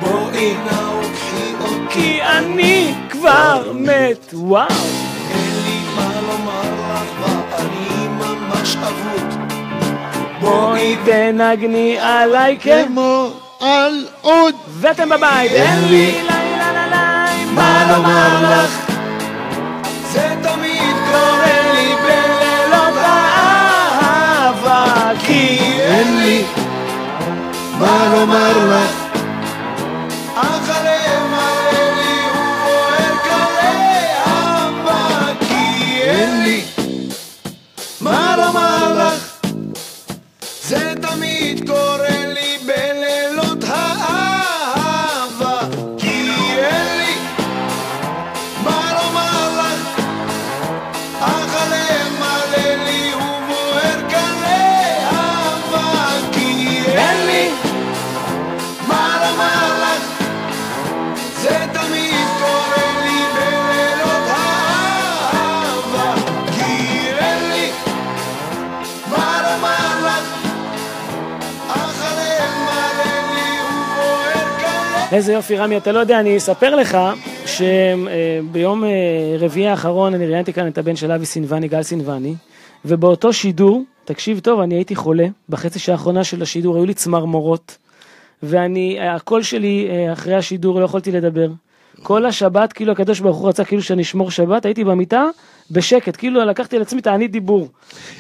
בואי 0.01 0.53
נא 0.65 0.81
וקחי 0.99 1.53
אותי. 1.61 1.93
כי 1.93 2.21
אני 2.21 2.93
כבר 3.09 3.71
מת, 3.75 4.33
וואו. 4.33 4.67
אין 5.31 5.53
לי 5.65 5.79
מה 5.95 6.11
לומר 6.21 6.93
לך 6.93 7.29
ואני 7.51 8.07
ממש 8.07 8.75
אבוד. 8.75 9.33
בואי 10.41 10.97
תנגני 11.05 11.97
עליי, 11.99 12.57
כן. 12.61 12.85
כמו 12.87 13.29
על 13.61 14.05
עוד. 14.21 14.55
ואתם 14.67 15.09
בבית, 15.09 15.51
אין 15.51 15.79
לי 15.89 16.11
לילה 16.11 16.73
לילה 16.73 17.25
מה 17.53 17.95
לומר 17.95 18.63
לך. 18.63 18.91
זה 20.11 20.35
תמיד 20.41 20.72
מה 27.83 28.15
לומר 28.15 28.67
לך? 28.67 28.95
אך 30.35 30.69
הלב 30.69 31.21
מלא 31.31 31.95
לי 31.95 32.15
הוא 32.33 32.55
בוער 32.63 33.17
קלה 33.23 33.71
אהבה 34.27 35.33
כי 35.39 36.01
אין 36.01 36.43
לי 36.43 36.63
מה 38.01 38.35
לומר 38.37 39.07
לך 39.07 39.23
זה 40.63 40.93
תמיד 41.01 41.67
קורה 41.69 41.82
איזה 75.13 75.33
יופי, 75.33 75.57
רמי, 75.57 75.77
אתה 75.77 75.91
לא 75.91 75.99
יודע, 75.99 76.19
אני 76.19 76.37
אספר 76.37 76.75
לך 76.75 76.97
שביום 77.45 78.83
רביעי 79.39 79.67
האחרון 79.67 80.13
אני 80.13 80.27
ראיינתי 80.27 80.53
כאן 80.53 80.67
את 80.67 80.77
הבן 80.77 80.95
של 80.95 81.11
אבי 81.11 81.25
סינבני, 81.25 81.67
גל 81.67 81.83
סינבני, 81.83 82.35
ובאותו 82.85 83.33
שידור, 83.33 83.83
תקשיב 84.05 84.39
טוב, 84.39 84.59
אני 84.59 84.75
הייתי 84.75 84.95
חולה, 84.95 85.27
בחצי 85.49 85.79
שעה 85.79 85.95
האחרונה 85.95 86.23
של 86.23 86.41
השידור 86.41 86.75
היו 86.75 86.85
לי 86.85 86.93
צמרמורות, 86.93 87.77
ואני, 88.43 88.99
הקול 89.01 89.43
שלי 89.43 89.87
אה, 89.89 90.13
אחרי 90.13 90.35
השידור 90.35 90.79
לא 90.79 90.85
יכולתי 90.85 91.11
לדבר. 91.11 91.47
כל 92.03 92.25
השבת, 92.25 92.73
כאילו 92.73 92.91
הקדוש 92.91 93.19
ברוך 93.19 93.37
הוא 93.37 93.49
רצה 93.49 93.65
כאילו 93.65 93.81
שאני 93.81 94.01
אשמור 94.01 94.31
שבת, 94.31 94.65
הייתי 94.65 94.83
במיטה 94.83 95.23
בשקט, 95.71 96.15
כאילו 96.17 96.45
לקחתי 96.45 96.75
על 96.75 96.81
עצמי 96.81 97.01
תענית 97.01 97.31
דיבור. 97.31 97.69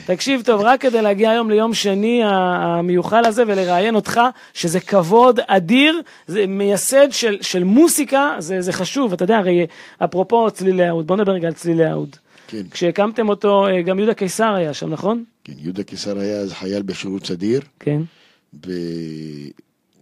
תקשיב 0.05 0.41
טוב, 0.45 0.61
רק 0.61 0.81
כדי 0.81 1.01
להגיע 1.01 1.31
היום 1.31 1.49
ליום 1.49 1.73
שני 1.73 2.21
המיוחל 2.23 3.25
הזה 3.25 3.43
ולראיין 3.47 3.95
אותך, 3.95 4.21
שזה 4.53 4.79
כבוד 4.79 5.39
אדיר, 5.47 6.01
זה 6.27 6.47
מייסד 6.47 7.07
של, 7.11 7.37
של 7.41 7.63
מוסיקה, 7.63 8.35
זה, 8.39 8.61
זה 8.61 8.73
חשוב, 8.73 9.13
אתה 9.13 9.23
יודע, 9.23 9.37
הרי 9.37 9.67
אפרופו 10.03 10.51
צלילי 10.51 10.85
האוד, 10.85 11.07
בוא 11.07 11.15
נדבר 11.15 11.31
רגע 11.31 11.47
על 11.47 11.53
צלילי 11.53 11.85
האוד. 11.85 12.15
כן, 12.47 12.63
כשהקמתם 12.71 13.29
אותו, 13.29 13.67
אה, 13.67 13.81
גם 13.81 13.99
יהודה 13.99 14.13
קיסר 14.13 14.53
היה 14.53 14.73
שם, 14.73 14.89
נכון? 14.89 15.23
כן, 15.43 15.53
יהודה 15.57 15.83
קיסר 15.83 16.19
היה 16.19 16.37
אז 16.37 16.53
חייל 16.53 16.81
בשירות 16.81 17.25
סדיר, 17.25 17.61
כן. 17.79 18.01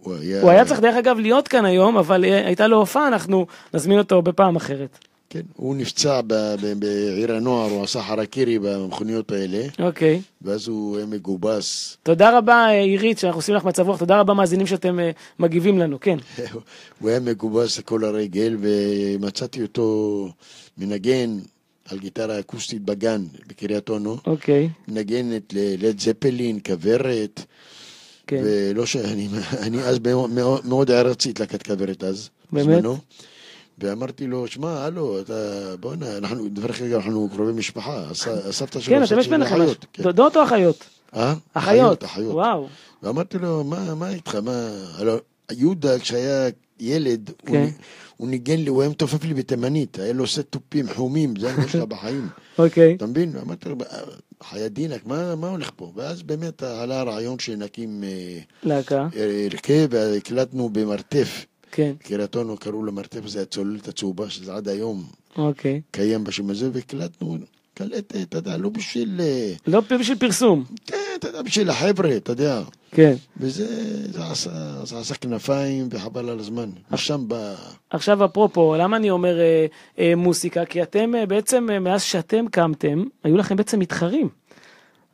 היה... 0.06 0.42
הוא 0.42 0.50
היה 0.50 0.64
צריך 0.64 0.80
דרך 0.80 0.96
אגב 0.96 1.18
להיות 1.18 1.48
כאן 1.48 1.64
היום, 1.64 1.96
אבל 1.96 2.24
אה, 2.24 2.46
הייתה 2.46 2.66
לו 2.66 2.76
הופעה, 2.76 3.08
אנחנו 3.08 3.46
נזמין 3.74 3.98
אותו 3.98 4.22
בפעם 4.22 4.56
אחרת. 4.56 4.98
כן, 5.32 5.40
הוא 5.56 5.76
נפצע 5.76 6.20
בעיר 6.78 7.34
הנוער, 7.34 7.70
הוא 7.70 7.82
עשה 7.82 8.02
חרקירי 8.02 8.58
במכוניות 8.58 9.32
האלה, 9.32 9.66
אוקיי. 9.78 10.22
ואז 10.42 10.68
הוא 10.68 10.98
מגובס. 11.08 11.96
תודה 12.02 12.38
רבה, 12.38 12.54
אה, 12.54 12.82
עירית, 12.82 13.18
שאנחנו 13.18 13.38
עושים 13.38 13.54
לך 13.54 13.64
מצב 13.64 13.86
רוח, 13.86 13.98
תודה 13.98 14.20
רבה 14.20 14.34
מאזינים 14.34 14.66
שאתם 14.66 15.00
אה, 15.00 15.10
מגיבים 15.38 15.78
לנו, 15.78 16.00
כן. 16.00 16.18
הוא 17.00 17.10
היה 17.10 17.20
מגובס 17.20 17.78
לכל 17.78 18.04
הרגל, 18.04 18.56
ומצאתי 18.60 19.62
אותו 19.62 20.28
מנגן 20.78 21.38
על 21.88 21.98
גיטרה 21.98 22.38
אקוסטית 22.38 22.82
בגן 22.82 23.22
בקריית 23.46 23.88
אונו, 23.88 24.16
אוקיי, 24.26 24.68
מנגנת 24.88 25.52
ללד 25.52 26.00
זפלין, 26.00 26.58
כוורת, 26.66 27.44
כן. 28.26 28.42
ולא 28.44 28.86
ש... 28.86 28.96
אני, 28.96 29.28
אז 29.84 29.98
מאוד, 29.98 30.30
מאוד, 30.30 30.66
את 31.30 31.40
להקת 31.40 31.62
כוורת 31.62 32.04
אז, 32.04 32.28
באמת? 32.52 32.66
בזמנו. 32.66 32.96
ואמרתי 33.78 34.26
לו, 34.26 34.46
שמע, 34.46 34.84
הלו, 34.84 35.20
אתה, 35.20 35.32
בוא'נה, 35.80 36.16
אנחנו, 36.16 36.48
דרך 36.48 36.82
אגב, 36.82 36.94
אנחנו 36.94 37.28
קרובי 37.34 37.52
משפחה, 37.52 38.04
הס- 38.10 38.26
הסבתא 38.28 38.80
שלו, 38.80 38.96
כן, 38.96 39.04
אתם 39.04 39.18
יש 39.18 39.28
ביניכם. 39.28 39.54
אחיות, 39.54 39.86
כן. 39.92 40.02
דודות 40.02 40.36
או 40.36 40.44
אחיות? 40.44 40.84
אה? 41.16 41.34
אחיות. 41.54 42.04
אחיות. 42.04 42.34
וואו. 42.34 42.68
ואמרתי 43.02 43.38
לו, 43.38 43.64
מה, 43.64 43.94
מה 43.94 44.08
איתך, 44.10 44.34
מה... 44.34 44.68
הלו, 44.98 45.16
יהודה, 45.52 45.98
כשהיה 45.98 46.48
ילד, 46.80 47.30
כן. 47.46 47.68
הוא 48.16 48.28
ניגן 48.28 48.56
לי, 48.60 48.68
הוא 48.68 48.82
היה 48.82 48.90
מתופף 48.90 49.24
לי 49.24 49.34
בתימנית, 49.34 49.98
היה 49.98 50.12
לו 50.12 50.24
עושה 50.24 50.42
תופים 50.42 50.86
חומים, 50.94 51.34
זה 51.36 51.46
היה 51.46 51.68
שלך 51.68 51.82
בחיים. 51.82 52.28
אוקיי. 52.58 52.94
אתה 52.94 53.06
מבין? 53.06 53.32
אמרתי 53.42 53.68
לו, 53.68 53.76
חיי 54.42 54.68
דינק, 54.68 55.06
מה, 55.06 55.34
מה 55.34 55.48
הולך 55.48 55.70
פה? 55.76 55.92
ואז 55.96 56.22
באמת 56.22 56.62
עלה 56.62 57.00
הרעיון 57.00 57.38
שנקים 57.38 58.04
אה, 58.04 58.38
להקה. 58.62 59.08
אה, 59.16 59.46
הרכב, 59.50 59.88
והקלטנו 59.90 60.68
במרתף. 60.68 61.46
כן, 61.72 61.92
קריית 61.98 62.36
אונו 62.36 62.56
קראו 62.56 62.84
למרתף 62.84 63.20
הזה 63.24 63.42
הצוללת 63.42 63.88
הצהובה, 63.88 64.30
שזה 64.30 64.54
עד 64.54 64.68
היום 64.68 65.04
אוקיי. 65.36 65.80
קיים 65.90 66.24
בשם 66.24 66.50
הזה, 66.50 66.70
והקלטנו 66.72 67.36
קלטת, 67.74 68.16
אתה 68.22 68.38
יודע, 68.38 68.56
לא 68.56 68.68
בשביל... 68.68 69.20
אה, 69.20 69.52
לא 69.66 69.80
בשביל 69.80 70.18
פרסום. 70.18 70.64
כן, 70.86 70.96
אתה 71.18 71.28
יודע, 71.28 71.42
בשביל 71.42 71.70
החבר'ה, 71.70 72.16
אתה 72.16 72.32
יודע. 72.32 72.62
כן. 72.90 73.14
וזה 73.36 73.66
זה 74.12 74.24
עשה, 74.24 74.50
זה 74.84 74.98
עשה 74.98 75.14
כנפיים 75.14 75.88
וחבל 75.90 76.28
על 76.28 76.38
הזמן. 76.38 76.70
משם 76.90 77.28
בא... 77.28 77.54
עכשיו 77.90 78.24
אפרופו, 78.24 78.74
למה 78.78 78.96
אני 78.96 79.10
אומר 79.10 79.40
אה, 79.40 79.66
אה, 79.98 80.12
מוסיקה? 80.16 80.64
כי 80.64 80.82
אתם 80.82 81.14
אה, 81.14 81.26
בעצם, 81.26 81.66
אה, 81.72 81.78
מאז 81.78 82.02
שאתם 82.02 82.44
קמתם, 82.50 83.04
היו 83.24 83.36
לכם 83.36 83.56
בעצם 83.56 83.78
מתחרים. 83.78 84.28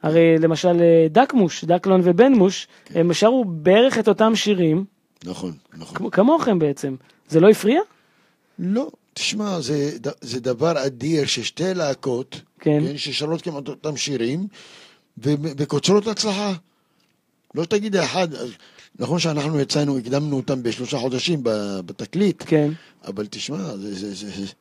הרי 0.03 0.38
למשל 0.38 0.81
אה, 0.81 1.07
דקמוש, 1.11 1.65
דקלון 1.65 2.00
ובן 2.05 2.33
מוש, 2.33 2.67
הם 2.95 3.12
שרו 3.12 3.45
בערך 3.45 3.99
את 3.99 4.09
אותם 4.09 4.37
שירים, 4.37 4.85
נכון, 5.25 5.53
נכון. 5.79 5.97
כמו- 5.97 6.11
כמוכם 6.11 6.59
בעצם. 6.59 6.95
זה 7.29 7.41
לא 7.41 7.49
הפריע? 7.50 7.81
לא, 8.59 8.88
תשמע, 9.19 9.61
זה, 9.61 9.91
זה 10.21 10.41
דבר 10.41 10.87
אדיר 10.87 11.27
ששתי 11.27 11.75
להקות, 11.75 12.41
כן. 12.61 12.97
ששרות 12.97 13.43
כמעט 13.43 13.69
אותם 13.69 13.97
שירים, 13.97 14.47
וקוצרות 15.19 16.07
הצלחה. 16.07 16.53
לא 17.55 17.65
תגיד 17.65 17.97
אחד, 17.97 18.29
נכון 18.99 19.19
שאנחנו 19.19 19.61
יצאנו, 19.61 19.99
הקדמנו 19.99 20.37
אותם 20.37 20.63
בשלושה 20.63 20.99
חודשים 20.99 21.41
בתקליט, 21.87 22.43
כן. 22.47 22.71
אבל 23.05 23.27
תשמע, 23.31 23.59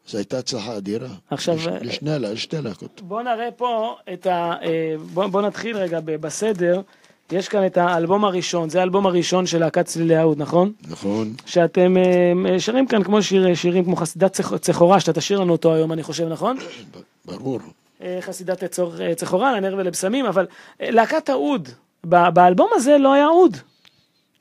זה 0.08 0.18
הייתה 0.18 0.38
הצלחה 0.38 0.78
אדירה. 0.78 1.10
עכשיו, 1.30 1.56
לש, 1.56 1.68
אה, 1.68 1.80
לשני, 1.82 2.20
לשתי 2.20 2.62
להקות. 2.62 3.02
בוא 3.02 3.22
נראה 3.22 3.52
פה 3.52 3.96
את 4.14 4.28
ה... 4.28 4.54
אה, 4.64 4.96
בוא, 5.14 5.28
בוא 5.28 5.42
נתחיל 5.42 5.78
רגע 5.78 6.00
בסדר. 6.04 6.82
יש 7.32 7.48
כאן 7.50 7.66
את 7.66 7.78
האלבום 7.78 8.26
הראשון, 8.26 8.70
זה 8.70 8.80
האלבום 8.80 9.06
הראשון 9.06 9.46
של 9.46 9.60
להקת 9.60 9.86
צלילי 9.86 10.16
האוד, 10.16 10.38
נכון? 10.42 10.72
נכון? 10.90 11.34
שאתם 11.46 11.98
אה, 11.98 12.60
שרים 12.60 12.88
כאן 12.88 13.04
כמו 13.04 13.24
שיר, 13.24 13.56
שירים 13.56 13.84
כמו 13.86 13.96
חסידת 13.96 14.34
צח- 14.34 14.58
צחורה, 14.58 15.00
שאתה 15.00 15.14
תשאיר 15.14 15.40
לנו 15.40 15.52
אותו 15.52 15.74
היום, 15.74 15.92
אני 15.92 16.04
חושב, 16.04 16.28
נכון? 16.28 16.58
ברור. 17.26 17.60
אה, 18.02 18.18
חסידת 18.22 18.64
אה, 18.64 19.16
צחורה, 19.16 19.58
לנר 19.60 19.76
ולבשמים, 19.78 20.26
אבל 20.26 20.46
אה, 20.82 20.92
להקת 20.92 21.30
האוד, 21.30 21.70
באלבום 22.04 22.70
הזה 22.76 22.98
לא 22.98 23.14
היה 23.14 23.28
אוד. 23.28 23.58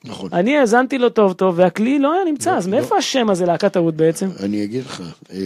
נכון. 0.03 0.29
אני 0.33 0.57
האזנתי 0.57 0.97
לו 0.97 1.09
טוב 1.09 1.33
טוב, 1.33 1.55
והכלי 1.57 1.99
לא 1.99 2.13
היה 2.13 2.25
נמצא, 2.25 2.55
אז 2.57 2.67
מאיפה 2.67 2.97
השם 2.97 3.29
הזה, 3.29 3.45
להקת 3.45 3.75
האוד 3.75 3.97
בעצם? 3.97 4.29
אני 4.43 4.63
אגיד 4.63 4.85
לך, 4.85 5.03
אה, 5.31 5.37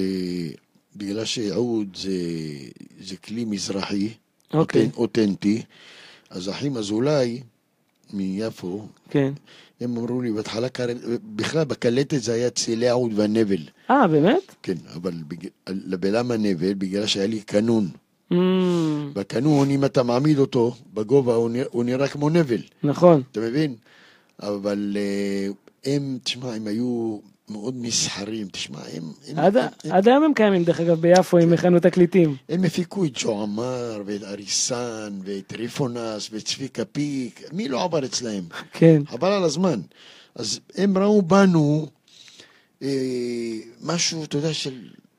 בגלל 0.95 1.25
שעוד 1.25 1.87
זה, 1.95 2.11
זה 3.01 3.15
כלי 3.17 3.45
מזרחי, 3.45 4.09
אוקיי. 4.53 4.89
אותנ- 4.93 4.97
אותנטי, 4.97 5.61
אז 6.31 6.49
אחים 6.49 6.77
אזולאי 6.77 7.41
מיפו, 8.13 8.87
כן. 9.09 9.33
הם 9.81 9.97
אמרו 9.97 10.21
לי 10.21 10.31
בהתחלה, 10.31 10.67
בכלל 11.35 11.63
בקלטת 11.63 12.21
זה 12.21 12.33
היה 12.33 12.49
צלילי 12.49 12.89
העוד 12.89 13.11
והנבל. 13.15 13.61
אה, 13.89 14.07
באמת? 14.07 14.55
כן, 14.63 14.77
אבל 14.95 15.13
בג... 15.27 15.47
למה 16.07 16.37
נבל? 16.37 16.73
בגלל 16.73 17.05
שהיה 17.05 17.27
לי 17.27 17.41
קנון. 17.41 17.89
Mm, 18.31 18.35
בקנון, 19.13 19.69
אם 19.69 19.85
אתה 19.85 20.03
מעמיד 20.03 20.37
אותו 20.37 20.75
בגובה, 20.93 21.35
הוא 21.35 21.49
נראה, 21.49 21.65
הוא 21.71 21.83
נראה 21.83 22.07
כמו 22.07 22.29
נבל, 22.29 22.61
נכון. 22.83 23.21
אתה 23.31 23.39
מבין? 23.39 23.75
אבל 24.41 24.97
אה, 24.99 25.47
הם, 25.85 26.17
תשמע, 26.23 26.53
הם 26.53 26.67
היו 26.67 27.19
מאוד 27.51 27.75
מסחרים, 27.77 28.47
תשמע, 28.51 28.79
הם... 28.93 29.03
הם, 29.27 29.39
עד, 29.39 29.57
הם, 29.57 29.67
הם, 29.83 29.91
עד 29.91 30.07
היום 30.07 30.23
הם 30.23 30.33
קיימים, 30.33 30.63
דרך 30.63 30.79
אגב, 30.79 31.01
ביפו, 31.01 31.37
עם 31.37 31.53
הכנו 31.53 31.79
תקליטים. 31.79 32.35
הם 32.49 32.63
הפיקו 32.63 33.05
את 33.05 33.11
ג'ו 33.15 33.41
עמר, 33.43 34.01
ואת 34.05 34.23
אריסן, 34.23 35.13
ואת 35.23 35.53
ריפונס, 35.57 36.29
ואת 36.31 36.45
צביקה 36.45 36.85
פיק, 36.85 37.41
מי 37.53 37.67
לא 37.67 37.83
עבר 37.83 38.05
אצלהם? 38.05 38.43
כן. 38.73 39.01
חבל 39.07 39.31
על 39.31 39.43
הזמן. 39.43 39.79
אז 40.35 40.59
הם 40.77 40.97
ראו 40.97 41.21
בנו 41.21 41.87
אה, 42.83 42.87
משהו, 43.83 44.23
אתה 44.23 44.37
יודע, 44.37 44.53
של 44.53 44.73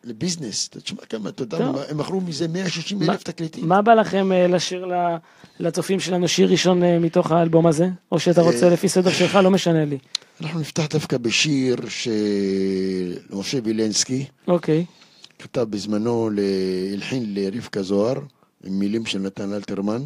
לביזנס. 0.05 0.69
תשמע 0.69 1.03
כמה, 1.09 1.29
אתה 1.29 1.43
יודע. 1.43 1.57
הם 1.89 1.99
מכרו 1.99 2.21
מזה 2.21 2.49
160 2.49 2.99
מה- 2.99 3.13
אלף 3.13 3.23
תקליטים. 3.23 3.69
מה 3.69 3.83
בא 3.83 3.95
לכם 3.95 4.33
אה, 4.33 4.47
לשיר 4.47 4.87
לצופים 5.61 6.01
שלנו 6.01 6.29
שיר 6.29 6.51
ראשון 6.51 6.83
אה, 6.83 6.99
מתוך 6.99 7.33
האלבום 7.33 7.67
הזה? 7.67 7.89
או 8.13 8.19
שאתה 8.21 8.41
רוצה 8.43 8.69
לפי 8.71 8.89
סדר 8.89 9.11
שלך, 9.11 9.35
לא 9.35 9.51
משנה 9.51 9.85
לי. 9.85 9.99
אנחנו 10.43 10.61
נפתח 10.61 10.87
דווקא 10.91 11.19
בשיר 11.19 11.77
של 11.89 13.17
משה 13.31 13.59
וילנסקי, 13.65 14.25
אוקיי. 14.49 14.85
כתב 15.39 15.67
בזמנו, 15.71 16.31
הלחין 16.93 17.35
לרבקה 17.35 17.83
זוהר, 17.83 18.21
עם 18.65 18.79
מילים 18.79 19.07
של 19.07 19.19
נתן 19.19 19.53
אלתרמן. 19.53 20.03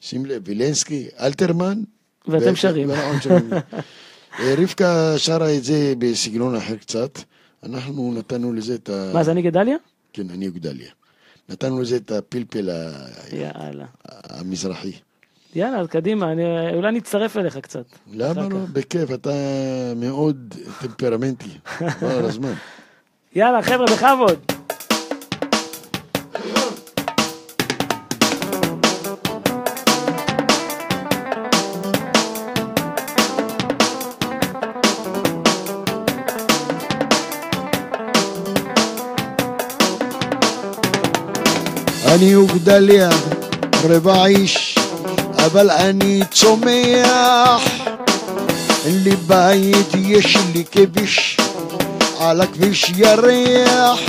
שים 0.00 0.26
לב, 0.26 0.42
וילנסקי, 0.44 1.06
אלתרמן. 1.20 1.82
ואתם 2.28 2.56
שרים. 2.56 2.90
אה, 2.90 4.54
רבקה 4.58 5.14
שרה 5.18 5.56
את 5.56 5.64
זה 5.64 5.94
בסגנון 5.98 6.56
אחר 6.56 6.76
קצת. 6.76 7.18
אנחנו 7.62 8.14
נתנו 8.14 8.52
לזה 8.52 8.74
את 8.74 8.88
ה... 8.88 9.10
מה, 9.14 9.24
זה 9.24 9.30
אני 9.30 9.42
גדליה? 9.42 9.76
כן, 10.12 10.30
אני 10.30 10.50
גדליה. 10.50 10.90
נתנו 11.48 11.80
לזה 11.80 11.96
את 11.96 12.10
הפלפל 12.10 12.70
ה-. 12.70 13.06
המזרחי. 14.24 14.92
יאללה, 15.54 15.78
אז 15.80 15.86
קדימה, 15.86 16.32
אני- 16.32 16.42
אולי 16.74 16.92
נצטרף 16.92 17.36
אליך 17.36 17.58
קצת. 17.58 17.84
למה 18.12 18.42
לא? 18.42 18.48
כך. 18.50 18.70
בכיף, 18.72 19.10
אתה 19.14 19.30
מאוד 19.96 20.54
טמפרמנטי. 20.80 21.48
חבל 21.66 21.88
על 22.18 22.24
הזמן. 22.24 22.52
יאללה, 23.34 23.62
חבר'ה, 23.62 23.86
בכבוד. 23.86 24.38
אני 42.14 42.36
וגדליה, 42.36 43.08
רבע 43.84 44.26
איש, 44.26 44.73
אבל 45.46 45.70
אני 45.70 46.20
צומח. 46.30 47.62
אין 48.86 49.04
בית, 49.26 49.86
יש 49.94 50.36
לי 50.54 50.64
כביש, 50.72 51.36
על 52.20 52.40
הכביש 52.40 52.92
ירח. 52.96 54.00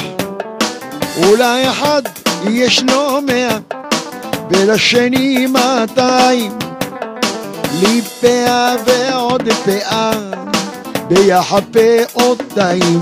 אולי 1.18 1.70
אחד 1.70 2.02
ישנו 2.50 3.22
מאה, 3.22 3.58
ולשני 4.50 5.48
מאתיים. 5.48 6.52
לי 7.82 8.02
פאה 8.22 8.76
ועוד 8.86 9.50
פאה, 9.66 10.12
ביחד 11.08 11.62
פאותיים. 11.72 13.00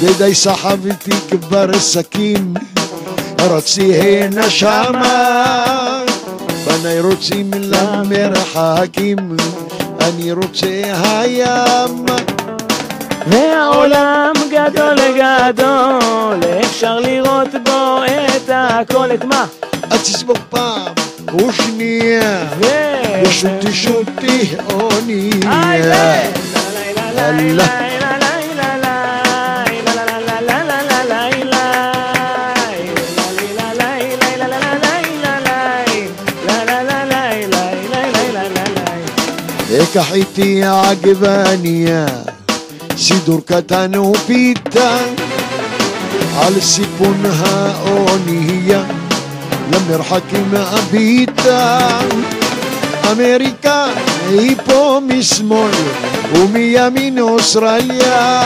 ודי 0.00 0.34
סחבתי 0.34 1.12
כבר 1.30 1.78
סכין, 1.78 2.54
רצי 3.40 3.94
הנה 3.94 4.50
שמה. 4.50 6.06
בניי 6.86 7.00
רוצים 7.00 7.50
למרחקים, 7.54 9.16
אני 10.00 10.32
רוצה 10.32 10.66
הים. 10.94 12.06
והעולם 13.26 14.32
גדול 14.50 14.96
גדול, 15.16 16.40
אפשר 16.64 17.00
לראות 17.00 17.48
בו 17.64 18.04
את 18.04 18.50
הכל, 18.52 19.14
את 19.14 19.24
מה? 19.24 19.46
אז 19.90 20.02
תסבוק 20.02 20.38
פעם 20.50 20.92
ושנייה. 21.36 22.46
ושוטי 23.22 23.72
שוטי 23.72 24.54
אונייה. 24.70 25.50
אקח 39.90 40.12
איתי 40.12 40.62
עגבניה, 40.64 42.06
סידור 42.96 43.40
קטן 43.44 43.98
ופיתה, 43.98 44.96
על 46.38 46.60
סיפון 46.60 47.22
האונייה, 47.38 48.82
למרחקים 49.72 50.50
הביתה. 50.54 51.78
אמריקה 53.12 53.86
היא 54.28 54.56
פה 54.64 55.00
משמאל, 55.08 55.74
ומימין 56.34 57.18
אוסטרליה. 57.18 58.42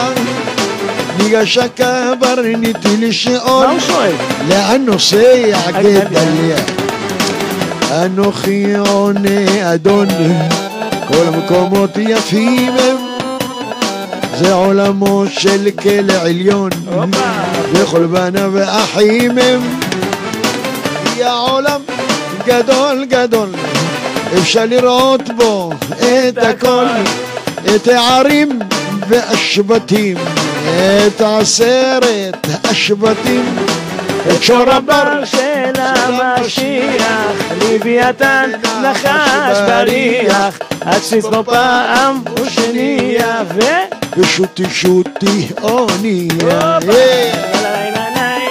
ניגש 1.19 1.59
הקברניט 1.59 2.87
לשאול, 2.99 3.67
מה 3.67 3.73
הוא 3.73 3.81
שואל? 3.81 4.13
לאן 4.49 4.85
נוסע 4.85 5.71
גדליה? 5.71 6.59
אנוכי 7.91 8.77
עונה 8.77 9.75
אדון, 9.75 10.09
כל 11.13 11.27
המקומות 11.27 11.91
יפים 11.97 12.73
הם, 12.79 12.97
זה 14.39 14.53
עולמו 14.53 15.25
של 15.31 15.69
כלא 15.83 16.13
עליון, 16.13 16.71
וכל 17.73 18.07
בניו 18.07 18.53
אחים 18.65 19.39
הם, 19.39 19.81
כי 21.05 21.25
העולם 21.25 21.81
גדול 22.47 23.05
גדול, 23.09 23.49
אפשר 24.39 24.65
לראות 24.67 25.31
בו 25.37 25.73
את 25.99 26.39
הכל, 26.39 26.87
את 27.75 27.89
הערים 27.89 28.59
והשבטים, 29.09 30.17
את 30.67 31.21
עשרת 31.21 32.47
השבטים, 32.65 33.57
את 34.29 34.43
שור 34.43 34.71
הבר 34.71 34.81
בר 34.81 35.25
של 35.25 35.73
המשיח, 35.79 37.31
לוויתן 37.61 38.51
נחש 38.83 39.59
בריח, 39.67 40.59
עציץ 40.81 41.25
בו 41.25 41.45
פעם 41.45 42.23
ושנייה, 42.43 43.43
ו... 43.55 43.61
ושוטי 44.17 44.71
שוטי 44.71 45.49
אונייה. 45.63 46.79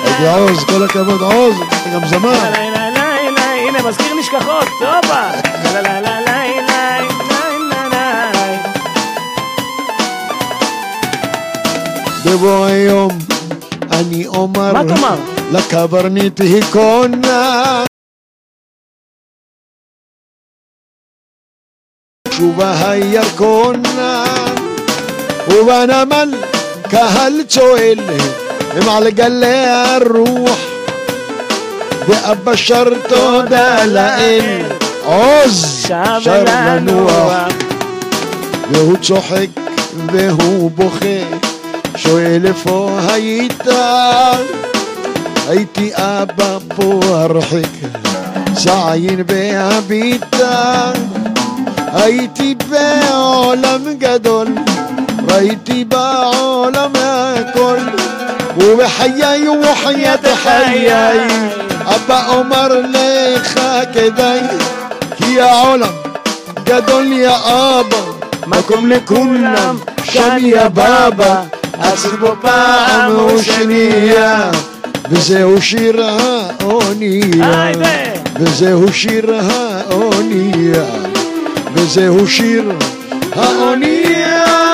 הייתי 0.04 0.28
עוז, 0.28 0.64
כל 0.64 0.84
הכבוד 0.84 1.22
עוז, 1.22 1.56
אתה 1.56 1.90
גם 1.94 2.08
זמר. 2.08 2.54
הנה 3.68 3.90
מזכיר 3.90 4.16
נשכחות, 4.20 4.68
לילה. 4.82 6.10
בבוא 12.26 12.66
היום 12.66 13.12
אני 13.92 14.28
אומר 14.28 14.74
מה 14.74 14.84
תאמר? 14.84 15.39
לקברניט 15.52 16.42
היכונה 16.42 17.84
שובה 22.32 22.90
הירקונה 22.90 24.24
ובנמל 25.48 26.34
קהל 26.90 27.44
צועל 27.48 28.00
הם 28.74 28.90
על 28.90 29.10
גלי 29.10 29.66
הרוח 29.68 30.60
ואבא 32.08 32.56
שר 32.56 33.08
תודה 33.10 33.86
לאל 33.86 34.62
עוז 35.04 35.84
שב 35.88 36.20
שר 36.24 36.44
לנוח 36.44 37.12
לנוח. 37.12 37.54
והוא 38.72 38.98
צוחק 39.02 39.48
והוא 40.14 40.72
בוכה 45.50 45.56
שואל 45.58 45.58
איפה 45.58 45.58
היית 45.58 45.78
הייתי 45.78 45.92
אבא 45.96 46.58
פה 46.76 47.00
הרחק 47.04 47.90
סעין 48.54 49.24
והביטה 49.28 50.92
הייתי 51.94 52.56
בעולם 52.70 53.82
גדול 53.98 54.48
ראיתי 55.32 55.86
בעולם 55.86 56.92
הכל 56.96 57.78
ובחיי 58.58 59.50
וחיית 59.50 60.26
חיי 60.36 60.92
אבא 61.86 62.36
אומר 62.36 62.68
לך 62.68 63.60
כדאי 63.94 64.40
כי 65.16 65.42
העולם 65.42 65.94
גדול 66.64 67.14
יא 67.14 67.30
אבא 67.30 67.98
מקום 68.48 68.88
לכולם 68.88 69.78
שם 71.80 71.86
יא 71.86 71.86
בבא 71.86 71.94
עצר 71.94 72.16
בו 72.20 72.36
פעם 72.42 73.26
ושנייה 73.26 74.52
וזהו 75.10 75.62
שיר 75.62 76.02
האונייה. 76.06 77.72
וזהו 78.40 78.94
שיר 78.94 79.36
האונייה 79.36 80.86
וזהו 81.74 82.28
שיר 82.28 82.72
האונייה 83.36 84.69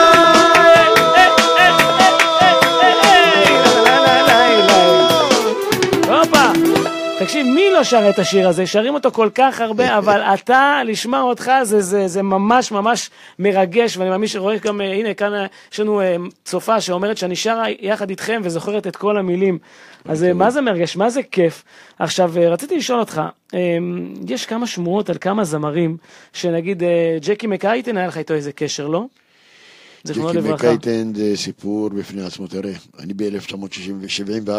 תקשיב, 7.35 7.53
מי 7.53 7.69
לא 7.73 7.83
שר 7.83 8.09
את 8.09 8.19
השיר 8.19 8.47
הזה? 8.47 8.67
שרים 8.67 8.93
אותו 8.93 9.11
כל 9.11 9.29
כך 9.35 9.61
הרבה, 9.61 9.93
אבל 9.97 10.21
אתה, 10.21 10.81
לשמוע 10.85 11.21
אותך 11.21 11.51
זה, 11.63 11.81
זה, 11.81 12.07
זה 12.07 12.21
ממש 12.21 12.71
ממש 12.71 13.09
מרגש, 13.39 13.97
ואני 13.97 14.09
מאמין 14.09 14.27
שרואה 14.27 14.57
גם, 14.57 14.81
אה, 14.81 14.93
הנה, 14.93 15.13
כאן 15.13 15.33
אה, 15.33 15.45
יש 15.71 15.79
לנו 15.79 16.01
אה, 16.01 16.15
צופה 16.45 16.81
שאומרת 16.81 17.17
שאני 17.17 17.35
שרה 17.35 17.65
יחד 17.79 18.09
איתכם 18.09 18.41
וזוכרת 18.43 18.87
את 18.87 18.95
כל 18.95 19.17
המילים. 19.17 19.57
אז 20.05 20.23
מה 20.35 20.51
זה 20.51 20.61
מרגש? 20.61 20.97
מה 20.97 21.09
זה 21.09 21.23
כיף? 21.23 21.63
עכשיו, 21.99 22.31
רציתי 22.35 22.77
לשאול 22.77 22.99
אותך, 22.99 23.21
יש 24.27 24.45
כמה 24.45 24.67
שמועות 24.67 25.09
על 25.09 25.17
כמה 25.21 25.43
זמרים, 25.43 25.97
שנגיד 26.33 26.83
ג'קי 27.21 27.47
מקייטן, 27.47 27.97
היה 27.97 28.07
לך 28.07 28.17
איתו 28.17 28.33
איזה 28.33 28.51
קשר, 28.51 28.87
לא? 28.87 29.05
זיכרונו 30.05 30.29
ג'קי 30.29 30.37
לברכה. 30.37 30.73
מקייטן 30.73 31.11
זה 31.15 31.31
סיפור 31.35 31.89
בפני 31.89 32.21
עצמו, 32.23 32.47
תראה, 32.47 32.71
אני 32.99 33.13
ב-1974 33.13 34.49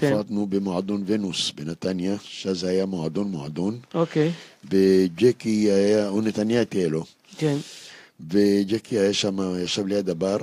כן. 0.00 0.12
הופענו 0.12 0.46
במועדון 0.46 1.02
ונוס 1.06 1.52
בנתניה, 1.54 2.16
שאז 2.22 2.64
היה 2.64 2.86
מועדון 2.86 3.30
מועדון, 3.30 3.78
אוקיי, 3.94 4.30
וג'קי 4.70 5.70
היה, 5.70 6.08
הוא 6.08 6.22
נתניה 6.22 6.64
תהיה 6.64 6.88
לו, 6.88 7.04
כן. 7.38 7.56
וג'קי 8.30 8.98
היה 8.98 9.12
שם, 9.12 9.36
ישב 9.64 9.86
ליד 9.86 10.10
הבר. 10.10 10.36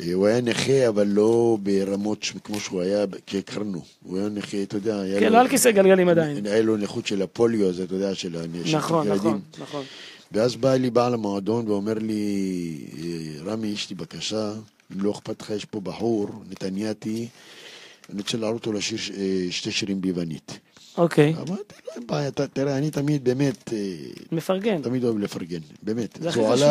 אה, 0.00 0.14
הוא 0.14 0.26
היה 0.26 0.40
נכה, 0.40 0.88
אבל 0.88 1.06
לא 1.06 1.58
ברמות 1.62 2.26
כמו 2.44 2.60
שהוא 2.60 2.82
היה 2.82 3.04
כשהכרנו. 3.26 3.82
הוא 4.02 4.18
היה 4.18 4.28
נכה, 4.28 4.62
אתה 4.62 4.76
יודע, 4.76 5.00
היה 5.00 5.20
כן, 5.20 5.26
לו... 5.26 5.32
לא 5.32 5.40
על 5.40 5.48
כיסא 5.48 5.70
גלגלים 5.70 6.08
עדיין. 6.08 6.46
היה 6.46 6.62
לו 6.62 6.76
נכות 6.76 7.06
של 7.06 7.22
הפוליו 7.22 7.68
הזה, 7.68 7.84
אתה 7.84 7.94
יודע, 7.94 8.14
של 8.14 8.36
ה- 8.36 8.42
של 8.66 8.76
נכון, 8.76 9.06
ילדים. 9.06 9.20
נכון, 9.20 9.40
נכון. 9.62 9.84
ואז 10.34 10.56
בא 10.56 10.74
לי 10.74 10.90
בעל 10.90 11.14
המועדון 11.14 11.68
ואומר 11.68 11.94
לי, 11.94 12.84
"אה, 12.98 13.52
רמי, 13.52 13.66
יש 13.68 13.90
לי 13.90 13.96
בקשה, 13.96 14.52
אם 14.92 15.00
לא 15.00 15.10
אכפת 15.10 15.42
לך, 15.42 15.50
יש 15.50 15.64
פה 15.64 15.80
בחור, 15.80 16.28
נתנייתי, 16.50 17.28
אני 18.10 18.20
רוצה 18.20 18.36
להראות 18.38 18.54
אותו 18.66 18.72
לשיר 18.72 18.98
אה, 19.16 19.46
שתי 19.50 19.72
שירים 19.72 20.00
ביוונית. 20.00 20.58
אוקיי, 20.98 21.34
אמרתי 21.34 21.52
לו, 21.86 21.92
אין 21.96 22.06
בעיה, 22.06 22.30
תראה, 22.30 22.78
אני 22.78 22.90
תמיד 22.90 23.24
באמת, 23.24 23.72
אה, 23.72 23.78
מפרגן. 24.32 24.82
תמיד 24.82 25.04
אוהב 25.04 25.18
לפרגן, 25.18 25.58
באמת. 25.82 26.18
זה 26.20 26.28
הכי 26.28 26.40
חשוב. 26.52 26.68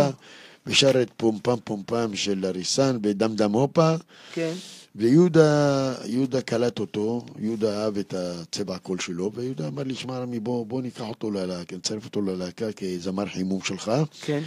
ושר 0.67 1.02
את 1.02 1.10
פום 1.17 1.39
פם 1.43 1.56
פום 1.63 1.84
פם 1.86 2.15
של 2.15 2.45
אריסן 2.45 2.97
ודמדם 3.04 3.52
הופה, 3.52 3.95
כן. 4.34 4.54
ויהודה 4.96 5.94
יהודה 6.06 6.42
קלט 6.42 6.80
אותו, 6.80 7.26
יהודה 7.40 7.84
אהב 7.84 7.98
את 7.98 8.14
הצבע 8.18 8.76
הקול 8.76 9.00
שלו, 9.00 9.32
ויהודה 9.36 9.68
אמר 9.68 9.84
לי, 9.84 9.96
שמע 9.96 10.20
רמי, 10.20 10.40
בוא, 10.40 10.66
בוא 10.66 10.82
ניקח 10.82 11.02
אותו 11.02 11.32
ללהקה, 11.32 11.76
נצרף 11.76 12.06
אותו 12.06 12.22
ללהקה 12.22 12.72
כזמר 12.72 13.26
חימום 13.26 13.62
שלך. 13.62 13.92
כן. 14.22 14.42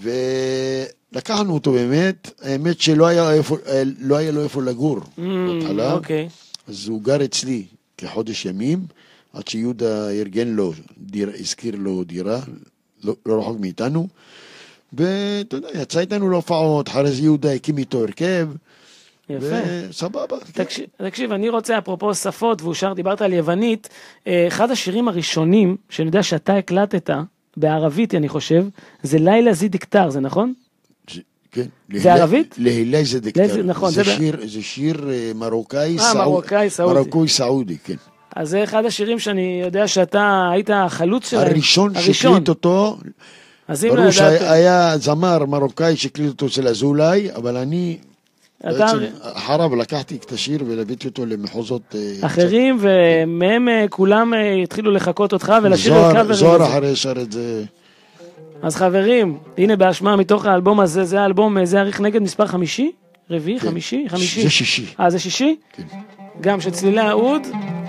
ולקחנו 0.00 1.54
אותו 1.54 1.72
באמת, 1.72 2.30
האמת 2.42 2.80
שלא 2.80 3.06
היה, 3.06 3.32
איפה, 3.32 3.56
לא 3.98 4.16
היה 4.16 4.30
לו 4.30 4.42
איפה 4.42 4.62
לגור 4.62 5.00
בהתחלה, 5.18 5.92
אוקיי. 5.92 6.28
אז 6.68 6.88
הוא 6.88 7.02
גר 7.02 7.24
אצלי 7.24 7.64
כחודש 7.98 8.44
ימים, 8.44 8.86
עד 9.32 9.48
שיהודה 9.48 10.10
ארגן 10.10 10.48
לו, 10.48 10.72
דיר, 10.98 11.30
הזכיר 11.40 11.74
לו 11.78 12.04
דירה, 12.04 12.40
לא, 13.04 13.16
לא 13.26 13.40
רחוק 13.40 13.60
מאיתנו, 13.60 14.08
ואתה 14.92 15.56
יודע, 15.56 15.68
יצא 15.74 16.00
איתנו 16.00 16.30
להופעות, 16.30 16.88
אחרי 16.88 17.12
זה 17.12 17.22
יהודה 17.22 17.52
הקים 17.52 17.78
איתו 17.78 18.02
הרכב, 18.02 18.48
יפה. 19.30 19.46
וסבבה. 19.90 20.36
תקשיב, 20.52 20.84
תקשיב, 21.06 21.32
אני 21.32 21.48
רוצה, 21.48 21.78
אפרופו 21.78 22.14
שפות, 22.14 22.62
והוא 22.62 22.74
שר, 22.74 22.92
דיברת 22.92 23.22
על 23.22 23.32
יוונית, 23.32 23.88
אה, 24.26 24.44
אחד 24.48 24.70
השירים 24.70 25.08
הראשונים, 25.08 25.76
שאני 25.90 26.08
יודע 26.08 26.22
שאתה 26.22 26.56
הקלטת, 26.56 27.10
בערבית, 27.56 28.14
אני 28.14 28.28
חושב, 28.28 28.64
זה 29.02 29.18
לילה 29.18 29.52
זי 29.52 29.68
דיקטר, 29.68 30.10
זה 30.10 30.20
נכון? 30.20 30.52
כן. 31.52 31.66
זה 31.94 32.14
ערבית? 32.14 32.54
להילה 32.58 32.98
זה 33.04 33.20
דקטר. 33.20 33.46
להילה- 33.46 33.62
נכון, 33.62 33.90
זה, 33.90 34.04
שיר, 34.04 34.36
זה 34.46 34.62
שיר 34.62 35.10
אה, 35.10 35.32
מרוקאי, 35.34 35.98
אה, 35.98 36.14
מרוקאי, 36.14 36.70
סעודי. 36.70 36.94
מרוקאי 36.94 37.28
סעודי, 37.28 37.76
כן. 37.84 37.94
אז 38.36 38.48
זה 38.48 38.64
אחד 38.64 38.84
השירים 38.84 39.18
שאני 39.18 39.60
יודע 39.64 39.88
שאתה 39.88 40.48
היית 40.52 40.70
החלוץ 40.74 41.30
שלהם. 41.30 41.46
הראשון 41.46 41.92
שהקליט 42.00 42.48
אותו, 42.48 42.96
ברור 43.68 44.10
שהיה 44.10 44.98
זמר 44.98 45.44
מרוקאי 45.46 45.96
שהקליט 45.96 46.28
אותו 46.28 46.46
אצל 46.46 46.68
אזולאי, 46.68 47.28
אבל 47.34 47.56
אני 47.56 47.98
אתה- 48.70 48.92
אחריו 49.22 49.76
לקחתי 49.76 50.16
את 50.16 50.32
השיר 50.32 50.60
ולהביתי 50.66 51.08
אותו 51.08 51.26
למחוזות... 51.26 51.94
אה, 51.94 52.26
אחרים, 52.26 52.78
ומהם 52.80 53.68
אה, 53.68 53.84
כולם 53.90 54.34
אה, 54.34 54.52
התחילו 54.62 54.90
לחקות 54.90 55.32
אותך 55.32 55.52
ולשיר 55.62 55.92
זוהר- 55.94 56.12
קאברים. 56.12 56.34
זוהר. 56.34 56.62
אחרי 56.66 56.96
שר 56.96 57.12
את 57.22 57.32
זה. 57.32 57.64
אז 58.62 58.76
חברים, 58.76 59.38
הנה 59.58 59.76
בהשמעה 59.76 60.16
מתוך 60.16 60.46
האלבום 60.46 60.80
הזה, 60.80 61.04
זה 61.04 61.20
האלבום, 61.20 61.64
זה 61.64 61.80
אריך 61.80 62.00
נגד 62.00 62.22
מספר 62.22 62.46
חמישי? 62.46 62.92
רביעי? 63.30 63.60
חמישי? 63.60 64.04
חמישי? 64.08 64.42
זה 64.42 64.50
שישי. 64.50 64.84
אה, 65.00 65.10
זה 65.10 65.18
שישי? 65.18 65.56
כן. 65.72 65.82
גם 66.42 66.60
של 66.60 66.70
צלילי 66.70 67.00
האוד, 67.00 67.42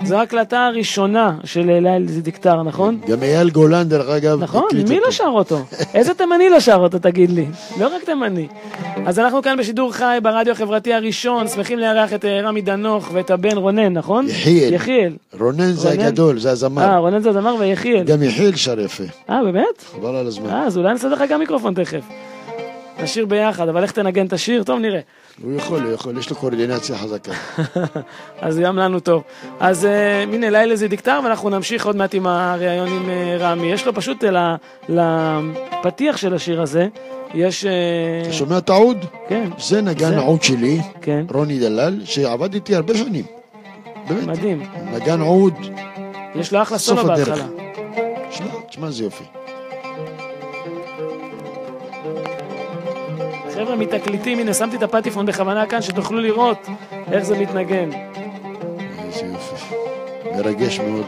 זו 0.04 0.16
ההקלטה 0.16 0.66
הראשונה 0.66 1.36
של 1.44 1.70
אה, 1.70 1.80
ליל 1.80 2.08
זה 2.08 2.22
דיקטר, 2.22 2.62
נכון? 2.62 3.00
גם 3.08 3.22
אייל 3.22 3.50
גולן, 3.50 3.88
דרך 3.88 4.08
אגב, 4.08 4.42
נכון, 4.42 4.68
מי. 4.88 5.00
לא 5.00 5.10
שר 5.10 5.24
אותו? 5.24 5.58
איזה 5.94 6.14
תימני 6.14 6.50
לא 6.50 6.60
שר 6.60 6.76
אותו, 6.76 6.98
תגיד 6.98 7.30
לי? 7.30 7.46
לא 7.80 7.96
רק 7.96 8.04
תימני. 8.04 8.48
אז 9.06 9.18
אנחנו 9.18 9.42
כאן 9.42 9.56
בשידור 9.56 9.92
חי 9.92 10.18
ברדיו 10.22 10.52
החברתי 10.52 10.94
הראשון, 10.94 11.48
שמחים 11.48 11.78
לארח 11.78 12.12
את 12.12 12.24
אה, 12.24 12.40
רמי 12.40 12.60
דנוך 12.60 13.10
ואת 13.12 13.30
הבן 13.30 13.56
רונן, 13.56 13.92
נכון? 13.92 14.26
יחיאל. 14.28 14.72
יחיאל. 14.74 15.12
רונן 15.40 15.72
זה? 15.72 15.90
הגדול, 15.90 16.38
זה 16.38 16.48
אה, 16.48 16.52
הזמר. 16.52 16.98
רונן 16.98 17.22
זה 17.22 17.30
הזמר 17.30 17.56
ויחיאל. 17.58 18.04
גם 18.04 18.22
יחיאל 18.22 18.56
שר 18.56 18.80
יפה, 18.80 19.04
אה, 19.30 19.44
באמת? 19.44 19.84
חבל 19.92 20.16
על 20.16 20.26
הזמן. 20.26 20.50
אה, 20.50 20.62
אז 20.62 20.78
אולי 20.78 20.94
נסדר 20.94 21.14
לך 21.14 21.24
גם 21.28 21.40
מיקרופון 21.40 21.74
תכף. 21.74 22.04
נשיר 23.02 23.26
ביחד, 23.26 23.68
אבל 23.68 23.82
איך 23.82 23.92
תנגן 23.92 24.26
את 24.26 24.32
השיר? 24.32 24.62
טוב, 24.62 24.78
נראה. 24.78 25.00
הוא 25.42 25.52
יכול, 25.56 25.82
הוא 25.82 25.92
יכול, 25.92 26.18
יש 26.18 26.30
לו 26.30 26.36
קואורדינציה 26.36 26.98
חזקה. 26.98 27.32
אז 28.40 28.58
גם 28.58 28.76
לנו 28.76 29.00
טוב. 29.00 29.22
אז 29.60 29.86
אה, 29.86 30.22
הנה, 30.22 30.50
לילה 30.50 30.76
זה 30.76 30.88
דיקטר, 30.88 31.20
ואנחנו 31.24 31.50
נמשיך 31.50 31.86
עוד 31.86 31.96
מעט 31.96 32.14
עם 32.14 32.26
הריאיון 32.26 32.88
עם 32.88 33.10
אה, 33.10 33.36
רמי. 33.38 33.66
יש 33.72 33.86
לו 33.86 33.94
פשוט 33.94 34.24
אה, 34.24 34.56
לפתיח 34.88 36.16
של 36.16 36.34
השיר 36.34 36.62
הזה, 36.62 36.86
יש... 37.34 37.64
אתה 38.22 38.32
שומע 38.32 38.58
את 38.58 38.70
העוד? 38.70 39.04
כן, 39.28 39.48
זה 39.58 39.80
נגן 39.82 40.08
זה- 40.08 40.16
העוד 40.18 40.42
שלי, 40.42 40.80
כן, 41.00 41.24
רוני 41.30 41.58
דלל, 41.60 42.00
שעבד 42.04 42.54
איתי 42.54 42.74
הרבה 42.74 42.94
שנים. 42.96 43.24
באמת, 44.08 44.26
מדהים. 44.26 44.62
נגן 44.92 45.20
עוד. 45.20 45.54
יש 46.34 46.52
לו 46.52 46.62
אחלה 46.62 46.78
סולו. 46.78 47.04
בהתחלה. 47.04 47.44
שמע, 48.30 48.46
תשמע 48.68 48.86
איזה 48.86 49.04
יופי. 49.04 49.24
חבר'ה 53.54 53.76
מתקליטים, 53.76 54.38
הנה 54.38 54.54
שמתי 54.54 54.76
את 54.76 54.82
הפטיפון 54.82 55.26
בכוונה 55.26 55.66
כאן, 55.66 55.82
שתוכלו 55.82 56.20
לראות 56.20 56.68
איך 57.12 57.24
זה 57.24 57.38
מתנגן. 57.38 57.90
איזה 59.04 59.26
יופי. 59.26 59.74
מרגש 60.36 60.80
מאוד. 60.80 61.06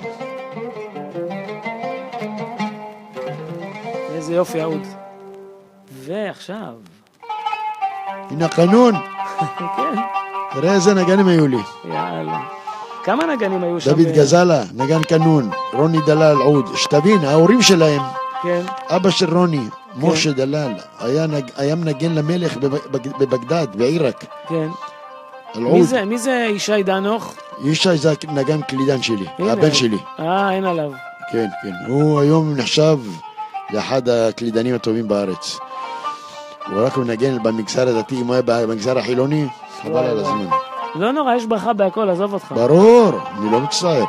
איזה 4.14 4.34
יופי 4.34 4.62
אהוד. 4.62 4.86
ועכשיו, 5.92 6.74
הנה 8.30 8.46
הקנון. 8.46 8.94
כן, 9.76 10.00
תראה 10.52 10.74
איזה 10.74 10.94
נגנים 10.94 11.28
היו 11.28 11.46
לי. 11.46 11.58
יאללה. 11.84 12.40
כמה 13.04 13.26
נגנים 13.26 13.62
היו 13.62 13.80
שם? 13.80 13.90
דוד 13.90 14.12
גזלה, 14.14 14.62
נגן 14.74 15.02
קנון, 15.02 15.50
רוני 15.72 15.98
דלל 16.06 16.36
עוד. 16.36 16.76
שתבין, 16.76 17.24
ההורים 17.24 17.62
שלהם, 17.62 18.02
כן, 18.42 18.62
אבא 18.88 19.10
של 19.10 19.38
רוני, 19.38 19.68
משה 19.98 20.32
דלל, 20.32 20.72
היה 21.00 21.26
נג- 21.26 21.50
היה 21.56 21.74
מנגן 21.74 22.12
למלך 22.14 22.56
בב- 22.56 22.74
בג- 22.90 23.16
בבגדד, 23.18 23.66
בעיראק. 23.76 24.24
כן. 24.48 24.68
מי. 25.54 25.82
זה- 25.84 26.04
מי 26.04 26.18
זה 26.18 26.48
ישי 26.50 26.82
דנוך? 26.82 27.34
ישי 27.64 27.96
זה 27.96 28.12
נגן 28.28 28.62
קלידן 28.62 29.02
שלי, 29.02 29.26
הנה. 29.38 29.52
הבן 29.52 29.72
שלי. 29.74 29.96
אה, 30.20 30.52
אין 30.52 30.64
עליו. 30.64 30.90
כן, 31.32 31.46
כן. 31.62 31.92
הוא 31.92 32.20
היום 32.20 32.54
נחשב 32.56 32.98
לאחד 33.70 34.08
הקלידנים 34.08 34.74
הטובים 34.74 35.08
בארץ. 35.08 35.58
הוא 36.72 36.86
רק 36.86 36.96
מנגן 36.96 37.42
במגזר 37.42 37.88
הדתי, 37.88 38.14
אם 38.20 38.26
הוא 38.26 38.34
היה 38.34 38.42
במגזר 38.46 38.98
החילוני, 38.98 39.46
חבל 39.82 39.96
על. 40.06 40.18
הזמן. 40.18 40.46
לא 40.94 41.12
נורא, 41.12 41.34
יש 41.34 41.46
ברכה 41.46 41.72
בהכל, 41.72 42.10
עזוב 42.10 42.32
אותך. 42.34 42.52
ברור, 42.52 43.10
אני 43.38 43.52
לא 43.52 43.60
מצטער. 43.60 44.04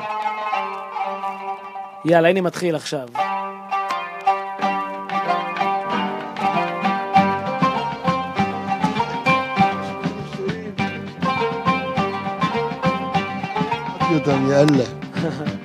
יאללה, 2.06 2.30
הנה 2.30 2.42
מתחיל 2.42 2.76
עכשיו. 2.76 3.08
שמעתי 14.26 14.32
אותם, 14.32 14.52
יאללה. 14.52 15.58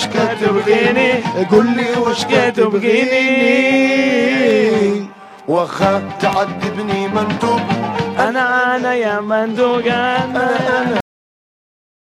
واش 0.00 0.08
كتبغيني؟ 0.08 1.12
قول 1.50 1.66
لي 1.76 1.86
واش 2.00 2.24
كتبغيني؟ 2.24 3.20
واخا 5.48 6.02
تعذبني 6.20 7.08
منتوب 7.08 7.60
أنا 8.18 8.76
أنا 8.76 8.94
يا 8.94 9.20
مندوق 9.20 9.84
أنا 9.86 10.56
أنا. 10.82 11.00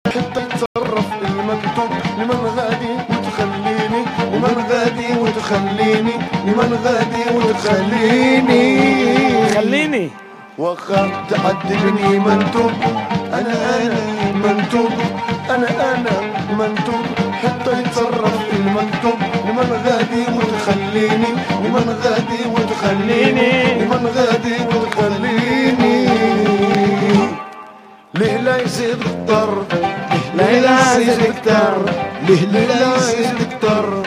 حتى 0.09 0.41
يتصرف 0.41 1.07
المكتوب 1.23 1.91
لمن 2.19 2.41
غادي 2.57 2.93
وتخليني؟ 3.11 4.03
لمن 4.33 4.57
غادي 4.71 5.09
وتخليني؟ 5.21 6.13
لمن 6.47 6.71
غادي 6.85 7.25
وتخليني؟ 7.37 8.65
خليني. 9.55 10.11
واخا 10.59 11.11
تعذبني 11.31 12.19
منتوب 12.19 12.73
أنا 13.33 13.55
أنا 13.83 14.01
منتوب 14.35 14.93
أنا 15.51 15.69
أنا 15.95 16.11
منتوب 16.59 17.24
حتى 17.45 17.81
يتصرف 17.81 18.35
المكتوب 18.53 19.19
لمن 19.47 19.69
غادي 19.87 20.25
وتخليني؟ 20.37 21.33
لمن 21.65 21.87
غادي 22.05 22.43
وتخليني؟ 22.55 23.51
لمن 23.81 24.03
غادي 24.17 24.57
وتخليني؟ 24.77 25.99
ليه 28.15 28.37
لا 28.37 28.63
يزيد 28.63 29.01
الضر؟ 29.07 29.65
ليه 30.35 30.61
لا 30.61 30.97
يزيد 30.99 31.21
الضر 31.21 31.91
ليه 32.29 32.67
لا 32.67 32.97
يزيد 32.97 33.41
الضر 33.41 34.03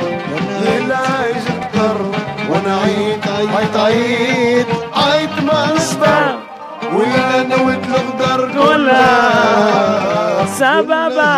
ليه 0.62 0.80
لا 0.80 1.30
يزيد 1.30 1.58
الضر 1.63 2.02
وأنا 2.50 2.73
عيط 2.84 3.28
عيط 3.58 3.76
عيط 3.78 4.67
عيط 4.95 5.36
ما 5.47 5.73
نصبر 5.76 6.36
ولا 6.93 7.43
نويت 7.43 7.80
الغدر 7.86 8.52
كلها 8.52 10.45
سببا. 10.45 11.38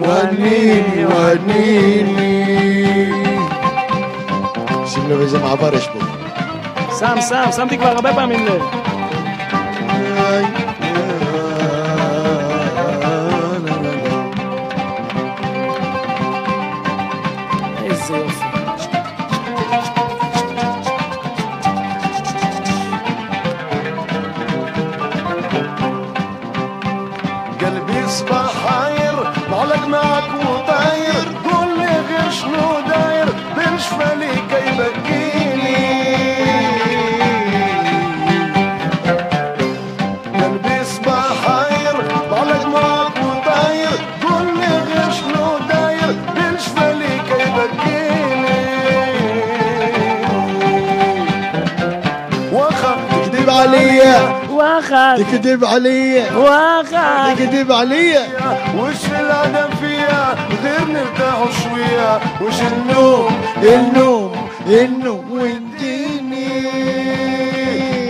وهنيني 0.00 1.04
وهنيني 1.04 1.06
وهنيني 1.06 2.50
שים 4.86 5.10
לב 5.10 5.20
איזה 5.20 5.38
מעבר 5.38 5.74
יש 5.74 5.88
פה. 5.88 5.98
שם, 6.98 7.20
שם, 7.28 7.44
שמתי 7.56 7.78
כבר 7.78 7.88
הרבה 7.88 8.14
פעמים 8.14 8.46
לב. 8.46 8.62
بالشمالي 33.85 34.33
كي 34.35 34.67
بكيني 34.77 35.85
قلبي 40.33 40.83
صباح 40.83 41.33
حاير 41.45 41.95
بعلق 42.31 42.65
معك 42.65 43.17
وطاير 43.17 43.99
قول 44.23 44.47
لي 44.57 44.67
غير 44.67 45.11
شنو 45.11 45.57
داير 45.69 46.15
بالشمالي 46.35 47.13
كي 47.29 47.45
بكيني 47.55 48.59
واخا 52.51 52.97
تكذب 53.11 53.49
عليا. 53.49 54.41
واخد 54.49 55.23
تكذب 55.23 55.65
عليا. 55.65 56.35
واخد 56.35 57.35
تكذب 57.35 57.71
عليا. 57.71 58.23
وش 58.77 59.05
العدم 59.19 59.69
شوية 60.05 60.35
غير 60.63 60.87
نرتاحوا 60.87 61.51
شوية. 61.63 62.19
وش 62.41 62.61
النوم؟ 62.61 63.31
إيه 63.63 63.75
النوم؟ 63.75 64.31
إيه 64.67 64.85
النوم؟ 64.85 65.31
والدنيا 65.31 66.65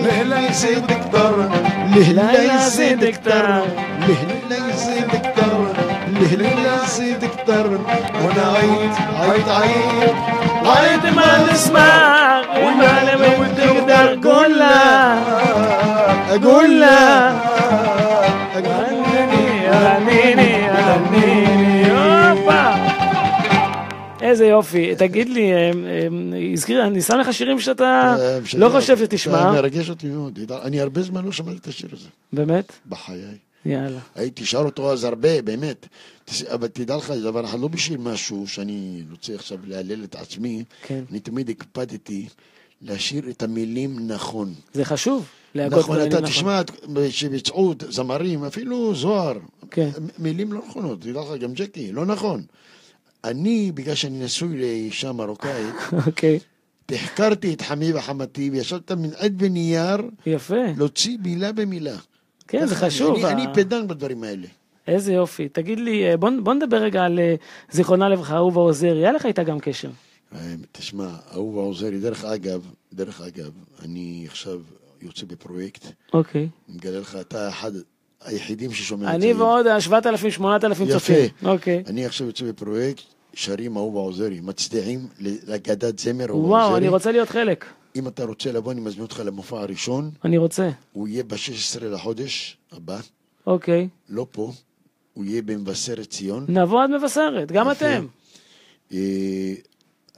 لهلا 0.01 0.49
يزيد 0.49 0.85
كتر 0.85 1.49
لهلا 1.95 2.55
يزيد 2.55 3.05
كتر 3.05 3.47
لهلا 4.07 4.57
يزيد 4.69 5.09
كتر 5.23 5.67
لهلا 6.07 6.49
يزيد 6.83 7.21
كتر 7.25 7.67
وأنا 8.23 8.45
عيد 8.57 8.93
عيد 9.19 9.49
عيد 9.49 10.15
عيد 10.65 11.15
ما 11.15 11.53
نسمع 11.53 12.41
والمعلمة 12.55 13.27
لما 13.27 13.47
تقدر. 13.57 14.29
قولها 14.29 15.19
قولها 16.43 17.35
איזה 24.35 24.45
יופי, 24.45 24.95
תגיד 24.95 25.29
לי, 25.29 25.51
אמ, 25.53 25.85
אמ, 26.07 26.33
הזכיר, 26.53 26.87
אני 26.87 27.01
שם 27.01 27.17
לך 27.17 27.33
שירים 27.33 27.59
שאתה 27.59 28.15
לא 28.57 28.69
חושב 28.69 28.97
שתשמע, 28.97 29.51
מרגש 29.51 29.89
אותי 29.89 30.07
מאוד. 30.07 30.39
אני 30.63 30.81
הרבה 30.81 31.01
זמן 31.01 31.25
לא 31.25 31.31
שמעתי 31.31 31.57
את 31.57 31.67
השיר 31.67 31.89
הזה, 31.93 32.07
באמת? 32.33 32.71
בחיי. 32.89 33.37
יאללה. 33.65 33.99
הייתי 34.15 34.45
שר 34.45 34.59
אותו 34.59 34.91
אז 34.91 35.03
הרבה, 35.03 35.41
באמת. 35.41 35.87
אבל 36.53 36.67
תדע 36.67 36.97
לך 36.97 37.11
דבר 37.11 37.45
אחד, 37.45 37.59
לא 37.59 37.67
בשביל 37.67 37.97
משהו 37.97 38.47
שאני 38.47 39.03
רוצה 39.11 39.35
עכשיו 39.35 39.57
להלל 39.67 40.03
את 40.03 40.15
עצמי, 40.15 40.63
כן. 40.83 41.03
אני 41.11 41.19
תמיד 41.19 41.49
הקפדתי 41.49 42.27
לשיר 42.81 43.29
את 43.29 43.43
המילים 43.43 44.07
נכון. 44.07 44.53
זה 44.73 44.85
חשוב, 44.85 45.25
נכון, 45.55 46.01
אתה 46.01 46.07
נכון. 46.07 46.25
תשמע 46.25 46.61
שביצעו 47.09 47.73
זמרים, 47.89 48.43
אפילו 48.43 48.95
זוהר, 48.95 49.37
כן. 49.71 49.89
מילים 50.19 50.53
לא 50.53 50.61
נכונות, 50.67 51.01
תדע 51.01 51.21
לך, 51.21 51.41
גם 51.41 51.53
ג'קי, 51.53 51.91
לא 51.91 52.05
נכון. 52.05 52.41
אני, 53.29 53.71
בגלל 53.73 53.95
שאני 53.95 54.25
נשוי 54.25 54.57
לאישה 54.57 55.11
מרוקאית, 55.11 55.75
אוקיי, 56.07 56.39
תחקרתי 56.85 57.53
את 57.53 57.61
חמי 57.61 57.93
וחמתי 57.93 58.49
וישבת 58.49 58.91
מן 58.91 59.09
עד 59.17 59.35
ונייר 59.39 59.97
יפה. 60.25 60.55
להוציא 60.77 61.17
מילה 61.23 61.51
במילה. 61.51 61.97
כן, 62.47 62.65
זה 62.65 62.75
חשוב. 62.75 63.25
אני, 63.25 63.43
אני 63.43 63.53
פדן 63.53 63.87
בדברים 63.87 64.23
האלה. 64.23 64.47
איזה 64.87 65.13
יופי. 65.13 65.49
תגיד 65.49 65.79
לי, 65.79 66.09
אה, 66.09 66.17
בוא 66.17 66.29
בוא 66.43 66.53
נדבר 66.53 66.77
רגע 66.77 67.03
על 67.03 67.19
אה, 67.19 67.35
זיכרונה 67.71 68.09
לברכה, 68.09 68.35
אהובה 68.35 68.61
עוזרי, 68.61 68.97
היה 68.97 69.11
לך 69.11 69.25
איתה 69.25 69.43
גם 69.43 69.59
קשר. 69.59 69.89
אה, 70.35 70.39
תשמע, 70.71 71.09
אהובה 71.33 71.61
עוזרי, 71.61 71.99
דרך 71.99 72.25
אגב, 72.25 72.61
דרך 72.93 73.21
אגב, 73.21 73.51
אני 73.83 74.23
עכשיו 74.27 74.59
יוצא 75.01 75.25
בפרויקט, 75.25 75.85
אוקיי. 76.13 76.47
מגלה 76.69 76.99
לך, 76.99 77.17
אתה 77.21 77.49
אחד 77.49 77.71
היחידים 78.25 78.73
ששומע 78.73 79.09
את 79.09 79.15
אני. 79.15 79.33
ועוד 79.33 79.65
7,000, 79.79 80.31
8,000 80.31 80.91
צופים. 80.91 81.15
יפה. 81.15 81.49
אוקיי. 81.49 81.83
אני 81.87 82.05
עכשיו 82.05 82.27
יוצא 82.27 82.45
בפרויקט, 82.45 83.03
שרים 83.35 83.77
אהובה 83.77 83.99
עוזרי, 83.99 84.39
מצדיעים 84.39 85.07
לאגדת 85.19 85.99
זמר 85.99 86.29
אהובה 86.29 86.33
עוזרי. 86.33 86.49
וואו, 86.49 86.77
אני 86.77 86.87
רוצה 86.87 87.11
להיות 87.11 87.29
חלק. 87.29 87.65
אם 87.95 88.07
אתה 88.07 88.25
רוצה 88.25 88.51
לבוא, 88.51 88.71
אני 88.71 88.81
מזמין 88.81 89.01
אותך 89.01 89.21
למופע 89.25 89.61
הראשון, 89.61 90.11
אני 90.25 90.37
רוצה. 90.37 90.69
הוא 90.93 91.07
יהיה 91.07 91.23
ב-16 91.23 91.83
לחודש 91.83 92.57
הבא, 92.71 92.99
אוקיי. 93.47 93.87
לא 94.09 94.27
פה, 94.31 94.51
הוא 95.13 95.25
יהיה 95.25 95.41
במבשרת 95.41 96.09
ציון. 96.09 96.45
נבוא 96.49 96.83
עד 96.83 96.89
מבשרת, 96.89 97.51
גם 97.51 97.71
יפה. 97.71 97.85
אתם. 97.85 98.05
אה, 98.93 99.53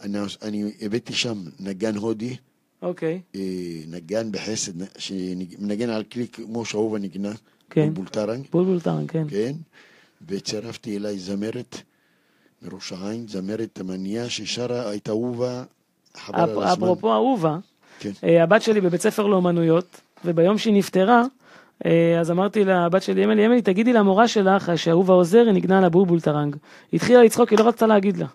אני, 0.02 0.18
אני 0.42 0.72
הבאתי 0.82 1.14
שם 1.14 1.44
נגן 1.60 1.96
הודי, 1.96 2.36
אוקיי. 2.82 3.22
אה, 3.36 3.42
נגן 3.88 4.32
בחסד, 4.32 4.74
שמנגן 4.98 5.90
על 5.90 6.04
כלי 6.04 6.28
כמו 6.28 6.66
שאהובה 6.66 7.00
נגנה, 7.00 7.32
כן. 7.70 7.82
בולבול 7.86 8.08
טרנג, 8.08 8.46
בולבול 8.52 8.82
טרנג, 8.82 9.06
כן. 9.08 9.24
כן, 9.30 9.54
וצירפתי 10.28 10.98
אליי 10.98 11.20
זמרת 11.20 11.76
מראש 12.62 12.94
העין, 12.94 13.26
זמרת 13.28 13.70
תימניה 13.74 14.30
ששרה 14.30 14.96
את 14.96 15.10
אהובה 15.10 15.64
חבל 16.18 16.40
על 16.40 16.44
אפ- 16.44 16.58
הזמן. 16.58 16.72
אפרופו 16.74 17.14
אהובה, 17.14 17.58
כן. 18.00 18.12
אה, 18.24 18.44
הבת 18.44 18.62
שלי 18.62 18.82
בבית 18.82 19.02
ספר 19.02 19.28
לאומנויות, 19.28 19.86
וביום 20.26 20.58
שהיא 20.58 20.74
נפטרה, 20.74 21.24
אה, 21.86 22.20
אז 22.20 22.32
אמרתי 22.32 22.66
לבת 22.66 23.04
שלי, 23.04 23.26
אמילי, 23.26 23.46
אמילי, 23.46 23.62
תגידי 23.62 23.94
למורה 23.94 24.28
שלך 24.28 24.72
שאהובה 24.76 25.14
עוזרי 25.14 25.52
ניגנה 25.54 25.82
לה 25.82 25.90
בולבול 25.90 26.20
טרנג. 26.22 26.56
היא 26.92 26.98
התחילה 26.98 27.24
לצחוק, 27.24 27.50
היא 27.50 27.60
לא 27.60 27.68
רצתה 27.68 27.88
להגיד 27.88 28.18
לה. 28.18 28.26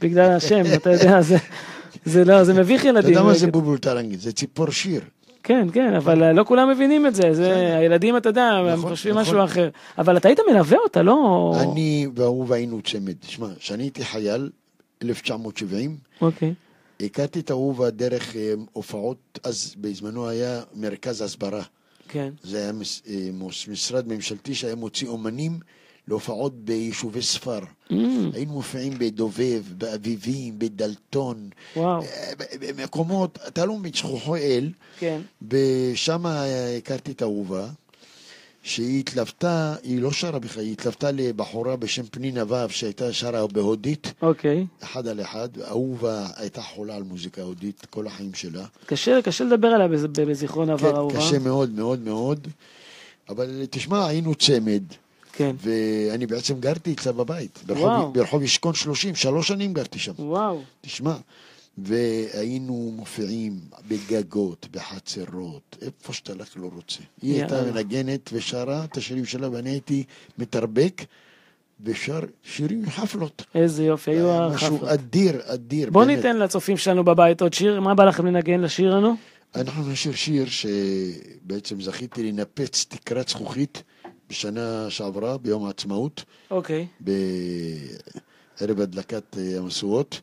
בגלל 0.00 0.30
השם, 0.32 0.62
אתה 0.74 0.90
יודע, 0.90 1.22
זה, 1.22 1.36
זה 2.04 2.24
לא, 2.24 2.44
זה 2.44 2.54
מביך 2.54 2.80
אתה 2.80 2.88
ילדים. 2.88 3.10
יודע 3.10 3.22
מה 3.22 3.34
זה 3.34 3.46
בולבול 3.46 3.78
טרנג? 3.78 4.16
זה 4.18 4.32
ציפור 4.32 4.70
שיר. 4.70 5.00
כן, 5.50 5.68
כן, 5.72 5.94
אבל 5.94 6.22
אה, 6.22 6.32
לא 6.32 6.44
כולם 6.44 6.70
מבינים 6.70 7.06
את 7.06 7.14
זה, 7.14 7.34
זה, 7.34 7.76
הילדים, 7.78 8.16
אתה 8.16 8.28
יודע, 8.28 8.42
הם 8.42 8.66
נכון, 8.66 8.90
חושבים 8.90 9.14
נכון. 9.14 9.22
משהו 9.22 9.44
אחר. 9.44 9.68
אבל 9.98 10.16
אתה 10.16 10.28
היית 10.28 10.40
מלווה 10.50 10.78
אותה, 10.78 11.02
לא... 11.02 11.52
אני 11.60 12.06
ואהובה 12.14 12.56
היינו 12.56 12.82
צמד. 12.82 13.14
שמע, 13.22 13.48
כשאני 13.58 13.82
הייתי 13.82 14.04
חייל, 14.04 14.50
1970, 15.02 15.96
אוקיי, 16.20 16.54
הכרתי 17.00 17.40
את 17.40 17.50
אהובה 17.50 17.90
דרך 17.90 18.36
אה, 18.36 18.52
הופעות, 18.72 19.38
אז 19.44 19.74
בזמנו 19.78 20.28
היה 20.28 20.60
מרכז 20.74 21.22
הסברה. 21.22 21.62
כן. 22.08 22.30
זה 22.42 22.58
היה 22.58 22.70
אה, 23.08 23.30
משרד 23.68 24.08
ממשלתי 24.08 24.54
שהיה 24.54 24.74
מוציא 24.74 25.08
אומנים 25.08 25.58
להופעות 26.10 26.54
ביישובי 26.64 27.22
ספר. 27.22 27.58
Mm, 27.58 27.92
היינו 28.32 28.52
מופיעים 28.52 28.92
בדובב, 28.98 29.62
באביבים, 29.78 30.58
בדלתון, 30.58 31.48
וואו, 31.76 32.02
אה, 32.02 32.32
במקומות, 32.60 33.38
אתה 33.48 33.64
לא 33.64 33.76
מבין, 33.78 33.92
שכוחו 33.92 34.36
אל, 34.36 34.70
כן. 34.98 35.20
ושם 35.50 36.24
הכרתי 36.26 37.12
את 37.12 37.22
אהובה, 37.22 37.66
שהיא 38.62 39.00
התלוותה, 39.00 39.74
היא 39.82 40.00
לא 40.02 40.12
שרה 40.12 40.38
בכלל, 40.38 40.62
היא 40.62 40.72
התלוותה 40.72 41.10
לבחורה 41.10 41.76
בשם 41.76 42.02
פנינה 42.10 42.44
ו' 42.48 42.68
שהייתה 42.70 43.12
שרה 43.12 43.46
בהודית, 43.46 44.12
אוקיי. 44.22 44.66
אחד 44.82 45.08
על 45.08 45.20
אחד. 45.20 45.48
אהובה 45.68 46.26
הייתה 46.36 46.62
חולה 46.62 46.96
על 46.96 47.02
מוזיקה 47.02 47.42
הודית 47.42 47.86
כל 47.90 48.06
החיים 48.06 48.34
שלה. 48.34 48.64
קשה, 48.86 49.22
קשה 49.22 49.44
לדבר 49.44 49.68
עליה 49.68 49.88
בז- 49.88 50.06
בזיכרון 50.06 50.70
עבר 50.70 50.90
כן, 50.90 50.96
אהובה. 50.96 51.18
קשה 51.18 51.38
מאוד 51.38 51.70
מאוד 51.70 52.00
מאוד, 52.00 52.48
אבל 53.28 53.66
תשמע, 53.70 54.06
היינו 54.06 54.34
צמד, 54.34 54.82
כן. 55.32 55.56
ואני 55.58 56.26
בעצם 56.26 56.60
גרתי 56.60 56.92
אצלה 56.92 57.12
בבית. 57.12 57.58
ברחוב, 57.66 58.14
ברחוב 58.14 58.42
ישכון 58.42 58.74
30, 58.74 59.14
שלוש 59.14 59.48
שנים 59.48 59.72
גרתי 59.72 59.98
שם. 59.98 60.12
וואו. 60.18 60.62
תשמע, 60.80 61.16
והיינו 61.78 62.92
מופיעים 62.96 63.60
בגגות, 63.88 64.66
בחצרות, 64.70 65.76
איפה 65.82 66.12
שאתה 66.12 66.32
רק 66.32 66.48
לא 66.56 66.70
רוצה. 66.74 67.00
היא 67.22 67.34
הייתה. 67.34 67.62
מנגנת 67.62 68.30
ושרה 68.32 68.84
את 68.84 68.96
השירים 68.96 69.24
שלה, 69.24 69.50
ואני 69.50 69.70
הייתי 69.70 70.04
מתרבק 70.38 71.04
ושר 71.84 72.20
שירים 72.42 72.82
מחפלות. 72.82 73.42
איזה 73.54 73.84
יופי, 73.84 74.10
היו 74.10 74.30
היה 74.30 74.48
משהו 74.48 74.74
החפלות. 74.76 74.90
אדיר, 74.90 75.40
אדיר. 75.44 75.90
בוא 75.90 76.04
באמת. 76.04 76.16
ניתן 76.16 76.36
לצופים 76.36 76.76
שלנו 76.76 77.04
בבית 77.04 77.42
עוד 77.42 77.54
שיר, 77.54 77.80
מה 77.80 77.94
בא 77.94 78.04
לכם 78.04 78.26
לנגן 78.26 78.60
לשיר 78.60 78.94
לנו? 78.94 79.14
אנחנו 79.54 79.88
נשיר 79.88 80.12
שיר 80.12 80.46
שבעצם 80.46 81.80
זכיתי 81.80 82.32
לנפץ 82.32 82.86
תקרת 82.88 83.28
זכוכית 83.28 83.82
בשנה 84.30 84.90
שעברה, 84.90 85.38
ביום 85.38 85.64
העצמאות, 85.64 86.24
אוקיי. 86.50 86.86
בערב 87.00 88.80
הדלקת 88.80 89.36
אה, 89.38 89.58
המשואות. 89.58 90.20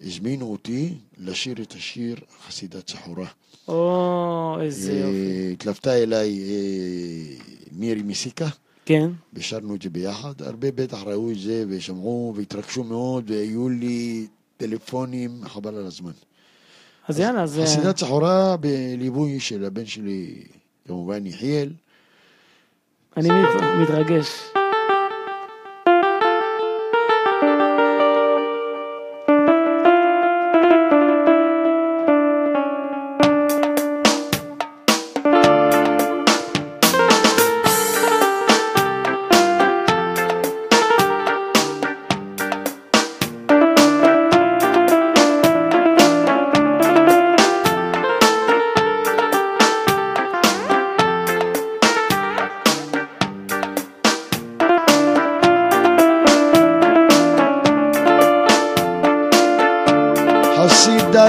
הזמינו 0.00 0.52
אותי 0.52 0.94
לשיר 1.18 1.62
את 1.62 1.72
השיר 1.72 2.16
חסידת 2.46 2.90
סחורה. 2.90 3.26
או, 3.68 4.56
איזה 4.60 4.92
אה, 4.92 4.98
יופי. 4.98 5.52
התלוותה 5.52 5.94
אליי 5.94 6.40
אה, 6.40 7.36
מירי 7.72 8.02
מסיקה, 8.02 8.48
כן. 8.84 9.10
ושרנו 9.34 9.74
את 9.74 9.82
זה 9.82 9.90
ביחד. 9.90 10.42
הרבה 10.42 10.72
בטח 10.72 11.02
ראו 11.06 11.30
את 11.30 11.38
זה 11.38 11.64
ושמעו 11.68 12.34
והתרגשו 12.36 12.84
מאוד, 12.84 13.30
והיו 13.30 13.68
לי 13.68 14.26
טלפונים, 14.56 15.40
חבל 15.44 15.74
על 15.74 15.86
הזמן. 15.86 16.12
אז 17.08 17.18
יאללה, 17.18 17.42
אז... 17.42 17.60
חסידת 17.62 17.98
סחורה 17.98 18.56
בליווי 18.56 19.40
של 19.40 19.64
הבן 19.64 19.86
שלי, 19.86 20.42
כמובן 20.86 21.26
יחיאל. 21.26 21.72
אני 23.16 23.28
מת- 23.28 23.62
מתרגש. 23.82 24.52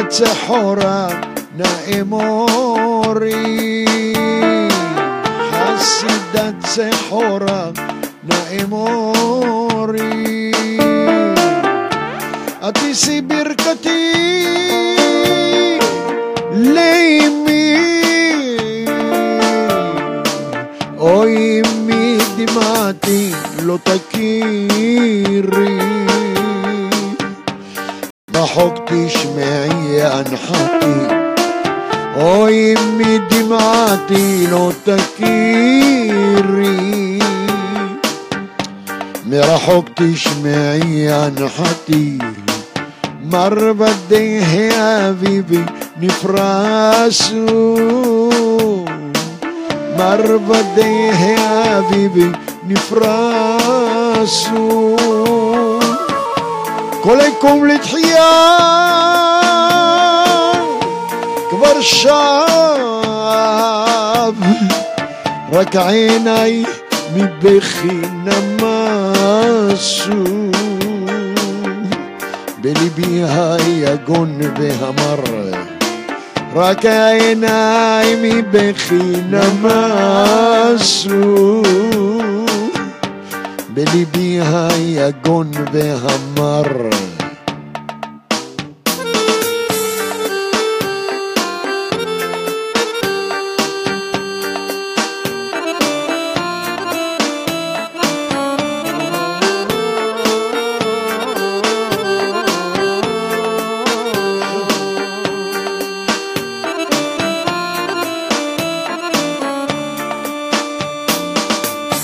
חסידת 0.07 0.35
צחורה 0.37 1.07
נאמורי 1.57 3.35
חסידת 5.51 6.55
צחורה 6.63 7.69
נאמורי 8.23 10.01
עתיסי 12.61 13.21
ברכתי 13.21 14.13
לאמי 16.51 17.77
אוי 20.97 21.61
אמי 21.61 22.17
דמעתי 22.37 23.31
לא 23.63 23.77
תכירי 23.83 24.06
تشمعي 39.97 41.09
عن 41.11 41.49
حطيبي 41.49 42.33
مرة 43.23 43.71
بديه 43.71 44.45
يا 44.55 45.07
حبيبي 45.07 45.65
نفراسو 46.01 47.45
مرة 49.99 50.37
بديه 50.37 51.13
يا 51.25 51.83
حبيبي 51.89 52.31
نفراسو 52.69 54.57
كلكم 57.03 57.67
لتحيا 57.67 58.57
كبر 61.51 61.77
الشعب 61.77 62.27
ركعيني 65.53 66.65
מבכי 67.14 68.00
נמסו 68.24 69.72
בליבי 72.60 73.22
היגון 73.28 74.40
והמר 74.58 75.20
רק 76.54 76.84
העיניי 76.84 78.16
מבכי 78.22 79.12
נמסו 79.30 80.42
בליבי 83.74 84.40
היגון 84.40 85.50
והמר 85.72 86.62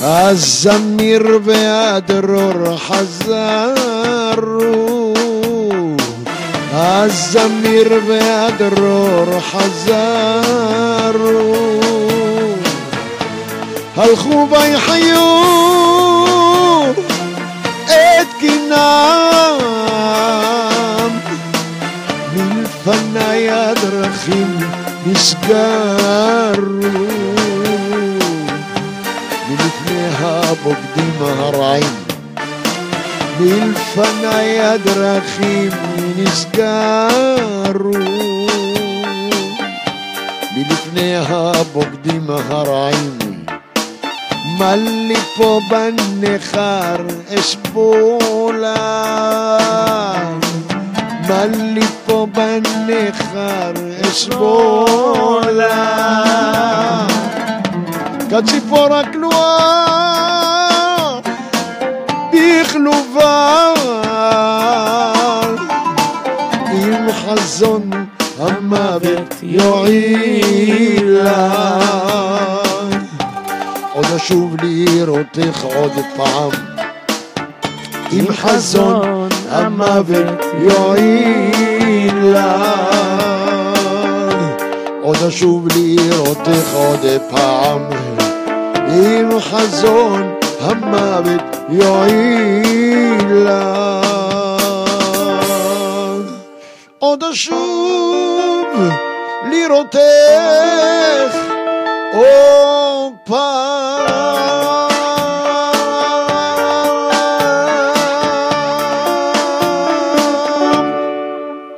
הזמיר 0.06 1.40
והדרור 1.44 2.78
חזרו. 2.78 4.34
הזמיר 6.74 7.94
והדרור 8.08 9.40
חזרו. 9.40 10.24
הלכו 13.98 14.48
ויחיו 14.52 15.44
את 17.86 18.28
קינם 18.40 19.58
מלפני 22.36 23.50
הדרכים 23.50 24.58
נסגרו 25.06 26.14
أبو 30.54 30.70
قديم 30.70 31.20
هرعين 31.40 31.96
بالفنا 33.40 34.42
يا 34.42 34.76
دراخيم 34.76 35.72
نسكارو 36.20 37.92
بلفناها 40.56 41.62
أبو 41.62 41.82
قديم 41.82 42.32
هرعين 42.32 43.46
ملي 44.60 45.18
فوبن 45.38 45.96
نخار 46.22 47.06
إسبولا. 47.40 48.76
ملي 51.30 51.86
فوبن 52.08 52.64
نخار 52.88 53.74
إسبولا. 54.02 55.74
فوراك 58.70 59.16
لوان 59.16 60.43
בכלובה 63.24 63.54
עם 66.74 67.12
חזון 67.12 67.90
המוות 68.40 69.34
יועיל. 69.44 71.08
לה 71.24 71.80
עוד 73.94 74.06
אשוב 74.16 74.56
לראותך 74.62 75.64
עוד 75.76 75.92
פעם. 76.16 76.52
עם 78.12 78.26
חזון 78.32 79.30
המוות 79.50 80.46
יועיל. 80.60 82.16
לה 82.24 82.84
עוד 85.02 85.18
אשוב 85.28 85.68
לראותך 85.76 86.74
עוד 86.74 87.06
פעם. 87.30 87.82
עם 88.88 89.40
חזון 89.40 90.34
המוות 90.62 91.42
יועיל 91.70 92.73
לה 93.30 94.02
עוד 97.00 97.24
אשוב 97.24 98.68
לראותך 99.52 100.00
עוד 102.14 103.14
פעם 103.26 104.04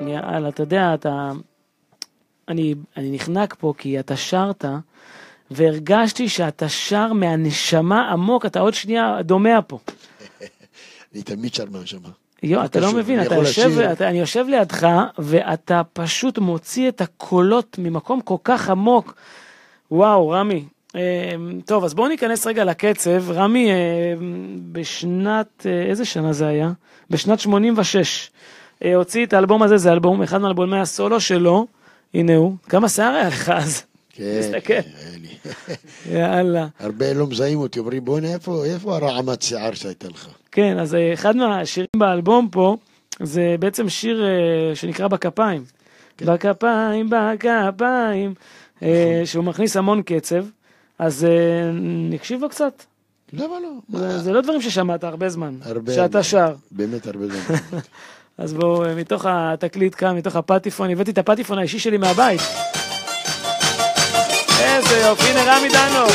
יאללה, 0.07 0.49
אתה 0.49 0.63
יודע, 0.63 0.93
אתה... 0.93 1.31
אני, 2.47 2.75
אני 2.97 3.11
נחנק 3.11 3.55
פה 3.59 3.73
כי 3.77 3.99
אתה 3.99 4.15
שרת, 4.15 4.65
והרגשתי 5.51 6.29
שאתה 6.29 6.69
שר 6.69 7.13
מהנשמה 7.13 8.11
עמוק, 8.11 8.45
אתה 8.45 8.59
עוד 8.59 8.73
שנייה 8.73 9.21
דומע 9.21 9.59
פה. 9.67 9.79
אני 11.15 11.23
תמיד 11.23 11.53
שר 11.53 11.65
מהנשמה. 11.71 12.09
יו, 12.43 12.65
אתה 12.65 12.79
לא 12.79 12.93
מבין, 12.93 13.21
אתה 13.21 13.35
יושב. 13.35 13.79
אתה, 13.79 14.09
אני 14.09 14.19
יושב 14.19 14.45
לידך, 14.47 14.87
ואתה 15.17 15.81
פשוט 15.93 16.37
מוציא 16.37 16.89
את 16.89 17.01
הקולות 17.01 17.75
ממקום 17.79 18.21
כל 18.21 18.35
כך 18.43 18.69
עמוק. 18.69 19.15
וואו, 19.91 20.29
רמי. 20.29 20.65
אה, 20.95 21.01
טוב, 21.65 21.83
אז 21.83 21.93
בואו 21.93 22.07
ניכנס 22.07 22.47
רגע 22.47 22.63
לקצב. 22.63 23.31
רמי, 23.31 23.71
אה, 23.71 23.75
בשנת, 24.71 25.65
אה, 25.65 25.81
איזה 25.89 26.05
שנה 26.05 26.33
זה 26.33 26.47
היה? 26.47 26.71
בשנת 27.09 27.39
86. 27.39 28.29
אה, 28.83 28.95
הוציא 28.95 29.25
את 29.25 29.33
האלבום 29.33 29.63
הזה, 29.63 29.77
זה 29.77 29.91
אלבום, 29.91 30.21
אחד 30.21 30.41
מאלבומי 30.41 30.79
הסולו 30.79 31.19
שלו. 31.19 31.67
הנה 32.13 32.35
הוא. 32.35 32.55
כמה 32.69 32.89
שיער 32.89 33.13
היה 33.13 33.27
לך 33.27 33.49
אז? 33.49 33.83
כן, 34.15 34.41
תסתכל. 34.41 34.73
לי. 35.21 35.27
יאללה. 36.19 36.67
הרבה 36.79 37.13
לא 37.13 37.27
מזהים 37.27 37.59
אותי, 37.59 37.79
אומרים 37.79 38.05
בוא'נה, 38.05 38.33
איפה 38.33 38.65
איפה 38.65 38.95
הרעמת 38.95 39.41
שיער 39.41 39.73
שהייתה 39.73 40.07
לך? 40.07 40.27
כן, 40.51 40.79
אז 40.79 40.95
אה, 40.95 41.13
אחד 41.13 41.35
מהשירים 41.35 41.87
באלבום 41.95 42.49
פה, 42.51 42.77
זה 43.23 43.55
בעצם 43.59 43.89
שיר 43.89 44.25
אה, 44.25 44.75
שנקרא 44.75 45.07
בכפיים. 45.07 45.63
כן. 46.17 46.25
בכפיים, 46.25 47.09
בכפיים, 47.09 48.33
אה, 48.83 49.11
נכון. 49.13 49.25
שהוא 49.25 49.43
מכניס 49.43 49.77
המון 49.77 50.01
קצב. 50.01 50.45
אז 50.99 51.27
נקשיב 52.09 52.41
לו 52.41 52.49
קצת. 52.49 52.83
למה 53.33 53.55
לא? 53.59 53.99
זה, 53.99 54.19
זה 54.19 54.33
לא 54.33 54.41
דברים 54.41 54.61
ששמעת 54.61 55.03
הרבה 55.03 55.29
זמן, 55.29 55.55
הרבה... 55.61 55.93
שאתה 55.93 56.23
שר. 56.23 56.53
באמת 56.71 57.07
הרבה 57.07 57.27
זמן. 57.27 57.55
אז 58.37 58.53
בואו, 58.53 58.95
מתוך 58.95 59.25
התקליט 59.29 59.95
כאן, 59.97 60.15
מתוך 60.17 60.35
הפטיפון, 60.35 60.89
הבאתי 60.89 61.11
את 61.11 61.17
הפטיפון 61.17 61.57
האישי 61.57 61.79
שלי 61.79 61.97
מהבית. 61.97 62.41
Ese, 64.65 65.05
Ofine 65.05 65.45
Gamitano. 65.45 66.07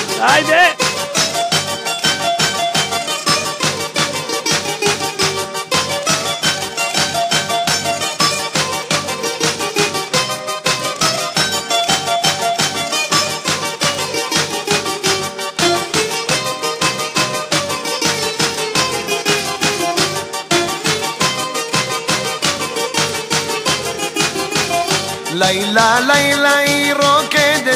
Laila, 25.41 26.01
Laila 26.01 26.67
y 26.67 26.93
Ro. 26.93 27.20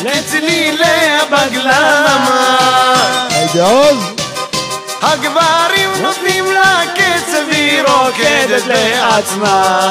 לצלילי 0.02 1.18
הבגלמה 1.20 2.56
היידה 3.30 3.64
עוז! 3.64 4.14
הגברים 5.02 5.90
נותנים 6.02 6.44
לה 6.52 6.80
קצב 6.94 7.38
והיא 7.50 7.82
רוקדת 7.82 8.66
לעצמה 8.66 9.88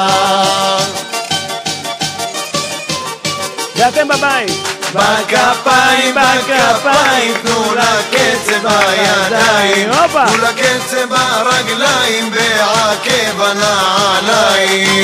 ואתם 3.76 4.08
בבית. 4.08 4.50
בכפיים, 4.94 6.14
בכפיים, 6.14 7.34
תנו 7.42 7.74
לה 7.74 7.96
קצב 8.10 8.68
בידיים. 8.68 9.90
תנו 9.92 10.36
לה 10.42 10.52
קצב 10.52 11.08
ברגליים, 11.08 12.30
בעקב 12.30 13.42
הנעליים. 13.42 14.94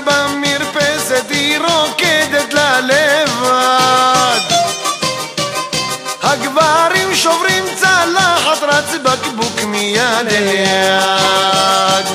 במרפסת 0.00 1.24
היא 1.30 1.58
רוקדת 1.58 2.54
לה 2.54 2.80
לבד 2.80 4.40
הגברים 6.22 7.14
שוברים 7.14 7.64
צלחת 7.76 8.62
רץ 8.62 8.94
בקבוק 9.02 9.64
מיד 9.64 10.28
אל 10.30 10.48
יד 10.48 12.06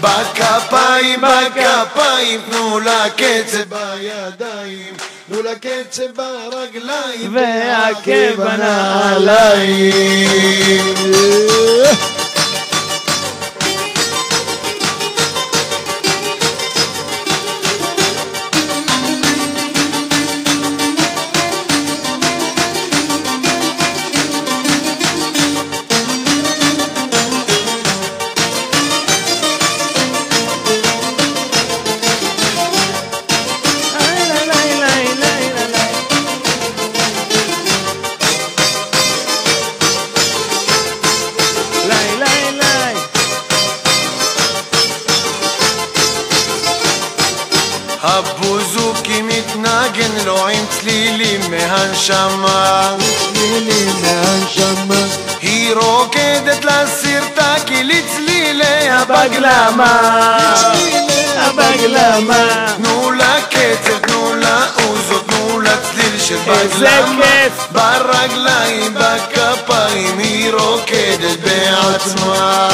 בכפיים, 0.00 1.20
בכפיים, 1.20 2.40
תנו 2.50 2.80
לה 2.80 3.04
קצב 3.16 3.58
בידיים, 3.68 4.94
תנו 5.28 5.42
לה 5.42 5.54
קצב 5.54 6.02
ברגליים, 6.14 7.36
ועקב 7.36 8.34
בנעליים. 8.36 9.74
איזה 66.48 67.00
כיף. 67.22 67.66
ברגליים, 67.72 68.94
בכפיים 68.94 70.18
היא 70.18 70.52
רוקדת 70.52 71.38
בעצמה 71.40 72.68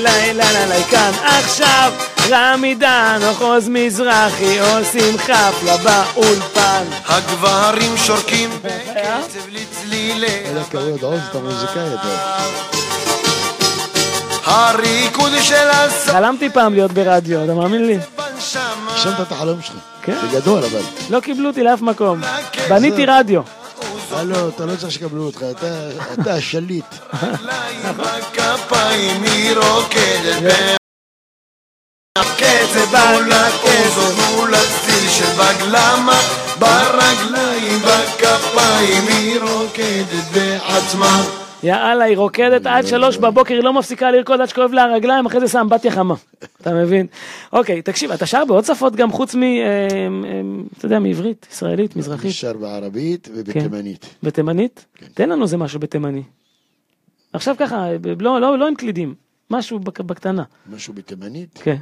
לילה, 0.00 0.84
כאן 0.90 1.12
עכשיו 1.22 1.92
רמי 2.30 2.74
דן, 2.74 3.20
מחוז 3.30 3.68
מזרחי, 3.68 4.58
עושים 4.58 5.18
חפלה 5.18 5.76
באולפן. 5.76 6.84
הגברים 7.06 7.96
שורקים 7.96 8.50
בקצב 8.62 9.48
לצלילי. 9.48 10.42
הריקוד 14.44 15.32
של 15.42 15.68
הסוף 15.70 16.10
חלמתי 16.10 16.50
פעם 16.50 16.74
להיות 16.74 16.92
ברדיו, 16.92 17.44
אתה 17.44 17.54
מאמין 17.54 17.86
לי? 17.86 17.98
הגשמת 19.06 19.26
את 19.26 19.32
החלום 19.32 19.62
שלך. 19.62 19.76
כן. 20.02 20.18
בגדול 20.28 20.64
אבל. 20.64 20.80
לא 21.10 21.20
קיבלו 21.20 21.48
אותי 21.48 21.62
לאף 21.62 21.80
מקום. 21.82 22.20
בניתי 22.68 23.06
רדיו. 23.06 23.42
הלו, 24.12 24.48
אתה 24.48 24.66
לא 24.66 24.76
צריך 24.76 24.92
שיקבלו 24.92 25.26
אותך, 25.26 25.42
אתה- 25.50 25.90
אתה 26.22 26.34
השליט. 26.34 26.84
הקצב 32.18 32.94
מול 34.36 34.54
הצליל 34.54 35.10
של 35.10 35.24
בגלמה 35.24 36.20
ברגליים 36.58 37.82
בכפיים 37.82 39.06
היא 39.08 39.40
רוקדת 39.40 40.24
בעצמה 40.32 41.22
יאללה, 41.62 42.04
היא 42.04 42.16
רוקדת 42.16 42.66
עד 42.66 42.86
שלוש 42.86 43.16
בבוקר, 43.16 43.54
היא 43.54 43.62
לא 43.62 43.72
מפסיקה 43.72 44.10
לרקוד 44.10 44.40
עד 44.40 44.48
שכואב 44.48 44.72
לה 44.72 44.82
הרגליים, 44.82 45.26
אחרי 45.26 45.40
זה 45.40 45.48
שם 45.48 45.66
בתיה 45.70 45.90
חמה. 45.90 46.14
אתה 46.60 46.74
מבין? 46.74 47.06
אוקיי, 47.52 47.82
תקשיב, 47.82 48.12
אתה 48.12 48.26
שר 48.26 48.44
בעוד 48.44 48.64
שפות 48.64 48.96
גם 48.96 49.12
חוץ 49.12 49.34
מ... 49.34 49.42
אה, 49.42 49.48
אה, 49.68 49.88
אתה 50.78 50.86
יודע, 50.86 50.98
מעברית, 50.98 51.46
ישראלית, 51.52 51.96
מזרחית, 51.96 52.32
שר 52.32 52.52
בערבית 52.52 53.28
ובתימנית. 53.34 54.06
בתימנית? 54.22 54.84
תן 55.14 55.28
לנו 55.28 55.42
איזה 55.42 55.56
משהו 55.56 55.80
בתימני. 55.80 56.22
עכשיו 57.32 57.54
ככה, 57.58 57.86
לא, 58.20 58.40
לא, 58.40 58.58
לא 58.58 58.68
עם 58.68 58.74
קלידים, 58.74 59.14
משהו 59.50 59.78
בק- 59.78 60.00
בקטנה. 60.00 60.42
משהו 60.72 60.94
בתימנית? 60.94 61.58
כן, 61.62 61.76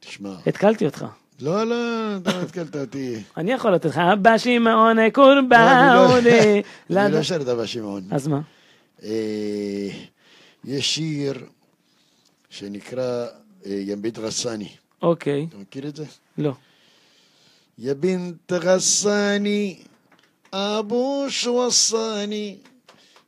תשמע. 0.00 0.30
התקלתי 0.46 0.84
אותך. 0.86 1.04
לא, 1.40 1.64
לא, 1.64 1.76
אתה 2.16 2.40
התקלת 2.40 2.76
אותי. 2.76 3.22
אני 3.36 3.52
יכול 3.52 3.74
לתת 3.74 3.84
לך, 3.84 3.98
אבא 3.98 4.38
שמעון 4.38 5.10
קורבאוני. 5.10 5.52
לא, 5.94 6.18
אני 6.18 6.62
לא, 6.90 7.00
לא, 7.08 7.08
לא 7.08 7.22
שר 7.22 7.36
את 7.42 7.48
אבא 7.48 7.66
שמעון. 7.66 8.02
אז 8.10 8.26
מה? 8.28 8.40
אה, 9.02 9.88
יש 10.64 10.94
שיר 10.94 11.34
שנקרא 12.50 13.26
אה, 13.66 13.82
ימבית 13.86 14.18
רסני. 14.18 14.68
אוקיי. 15.02 15.46
אתה 15.48 15.56
מכיר 15.56 15.88
את 15.88 15.96
זה? 15.96 16.04
לא. 16.38 16.52
יבינט 17.78 18.52
רסני, 18.52 19.78
אבו 20.52 21.26
שווסני. 21.28 22.56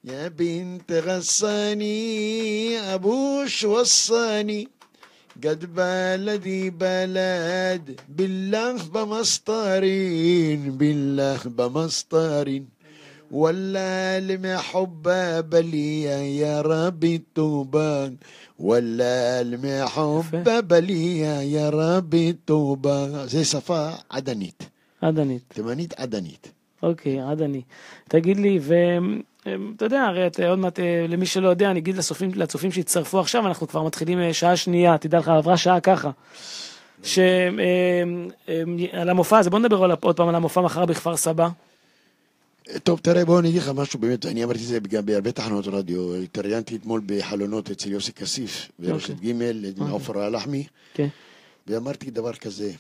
יבינט 0.05 0.93
רסני, 0.93 2.77
אבו 2.95 3.43
שווסני. 3.47 4.67
قد 5.45 5.75
بلدي 5.75 6.71
بلد 6.71 8.01
بالله 8.09 8.77
بمسطرين 8.95 10.61
بالله 10.79 11.41
بمسطرين. 11.45 12.65
ولا 13.31 14.21
لم 14.21 14.57
حب 14.59 15.03
بلي 15.51 16.03
يا 16.37 16.61
ربي 16.61 17.17
التوبان 17.17 18.17
ولا 18.59 19.43
لم 19.43 19.87
حب 19.87 20.69
بلي 20.69 21.19
يا 21.53 21.71
ربي 21.71 22.31
التوبان 22.31 23.29
زي 23.29 23.45
صفاء 23.45 24.05
عدنيت. 24.11 24.63
عدنيت. 25.03 25.43
80 25.57 25.89
عدنيت. 25.99 26.47
أوكي 26.85 27.21
عدني. 27.21 27.67
تقول 28.11 28.39
لي 28.41 28.61
في 28.61 29.23
ואתה 29.47 29.85
יודע, 29.85 30.03
הרי 30.03 30.27
אתה 30.27 30.49
עוד 30.49 30.59
מעט, 30.59 30.81
אה, 30.81 31.07
למי 31.09 31.27
שלא 31.27 31.49
יודע, 31.49 31.71
אני 31.71 31.79
אגיד 31.81 31.97
לצופים, 31.97 32.31
לצופים 32.35 32.73
שהצטרפו 32.73 33.21
עכשיו, 33.21 33.47
אנחנו 33.47 33.69
כבר 33.69 33.83
מתחילים 33.83 34.21
אה, 34.21 34.35
שעה 34.35 34.57
שנייה, 34.57 34.99
תדע 34.99 35.19
לך, 35.19 35.29
עברה 35.29 35.57
שעה 35.57 35.81
ככה. 35.81 36.11
שעל 37.03 37.31
המופע 39.11 39.39
הזה, 39.39 39.51
בוא 39.51 39.59
נדבר 39.59 39.85
על- 39.85 39.93
עוד 40.01 40.17
פעם 40.17 40.29
על 40.29 40.35
המופע 40.35 40.61
מחר 40.61 40.85
בכפר 40.87 41.17
סבא. 41.17 41.49
טוב, 42.83 43.01
תראה, 43.03 43.25
בוא 43.25 43.39
אני 43.41 43.49
אגיד 43.49 43.63
לך 43.63 43.69
משהו 43.69 43.99
באמת, 43.99 44.27
אני 44.27 44.45
אמרתי 44.45 44.59
את 44.59 44.65
זה 44.65 44.79
גם 44.89 45.07
בהרבה 45.07 45.33
תחנות 45.33 45.67
רדיו, 45.67 46.15
התראיינתי 46.15 46.77
אתמול 46.77 47.01
בחלונות 47.07 47.71
אצל 47.71 47.91
יוסי 47.91 48.13
כסיף, 48.13 48.69
ברשת 48.79 49.11
אוקיי. 49.11 49.33
ג', 49.33 49.43
עם 49.81 49.91
עופר 49.91 50.19
הלחמי, 50.19 50.67
כן, 50.95 51.09
ואמרתי 51.67 52.11
דבר 52.11 52.33
כזה, 52.33 52.71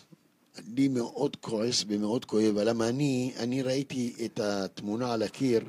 אני 0.75 0.89
מאוד 0.89 1.37
כועס 1.41 1.85
ומאוד 1.89 2.25
כואב, 2.25 2.59
למה 2.59 2.89
אני, 2.89 3.33
אני 3.39 3.63
ראיתי 3.63 4.13
את 4.25 4.41
התמונה 4.43 5.13
על 5.13 5.23
הקיר, 5.23 5.63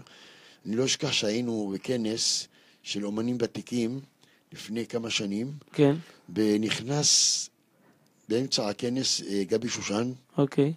אני 0.66 0.76
לא 0.76 0.86
אשכח 0.86 1.12
שהיינו 1.12 1.72
בכנס 1.74 2.47
של 2.84 3.05
אומנים 3.05 3.38
ותיקים 3.39 3.99
לפני 4.53 4.86
כמה 4.86 5.09
שנים, 5.09 5.51
כן, 5.74 5.95
ונכנס 6.36 7.49
באמצע 8.30 8.70
הכנס 8.70 9.22
אה, 9.22 9.43
גבי 9.43 9.70
שושן, 9.70 10.12
אוקיי. 10.38 10.74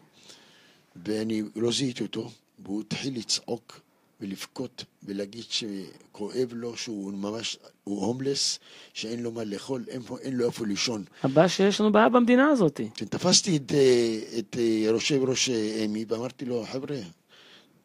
ואני 1.05 1.43
לא 1.57 1.73
זיהיתי 1.73 2.03
אותו, 2.03 2.31
והוא 2.59 2.81
התחיל 2.81 3.19
לצעוק 3.19 3.81
ולבכות 4.21 4.85
ולהגיד 5.03 5.45
שכואב 5.49 6.53
לו, 6.53 6.77
שהוא 6.77 7.13
ממש, 7.13 7.59
הוא 7.85 8.07
הומלס, 8.07 8.59
שאין 8.93 9.23
לו 9.23 9.33
מה 9.33 9.45
לאכול, 9.45 9.85
אין, 9.89 10.03
אין 10.21 10.37
לו 10.37 10.47
איפה 10.47 10.67
לישון. 10.67 11.05
הבא 11.23 11.49
שיש 11.49 11.81
לנו 11.81 11.93
בעיה 11.93 12.09
במדינה 12.09 12.49
הזאת. 12.49 12.81
כשתפסתי 12.95 13.57
את, 13.57 13.73
אה, 13.73 14.19
את 14.39 14.57
אה, 14.59 14.63
יושב 14.63 15.23
ראש 15.23 15.51
אה, 15.51 15.85
אמי 15.85 16.05
ואמרתי 16.09 16.45
לו, 16.45 16.65
חבר'ה, 16.73 16.97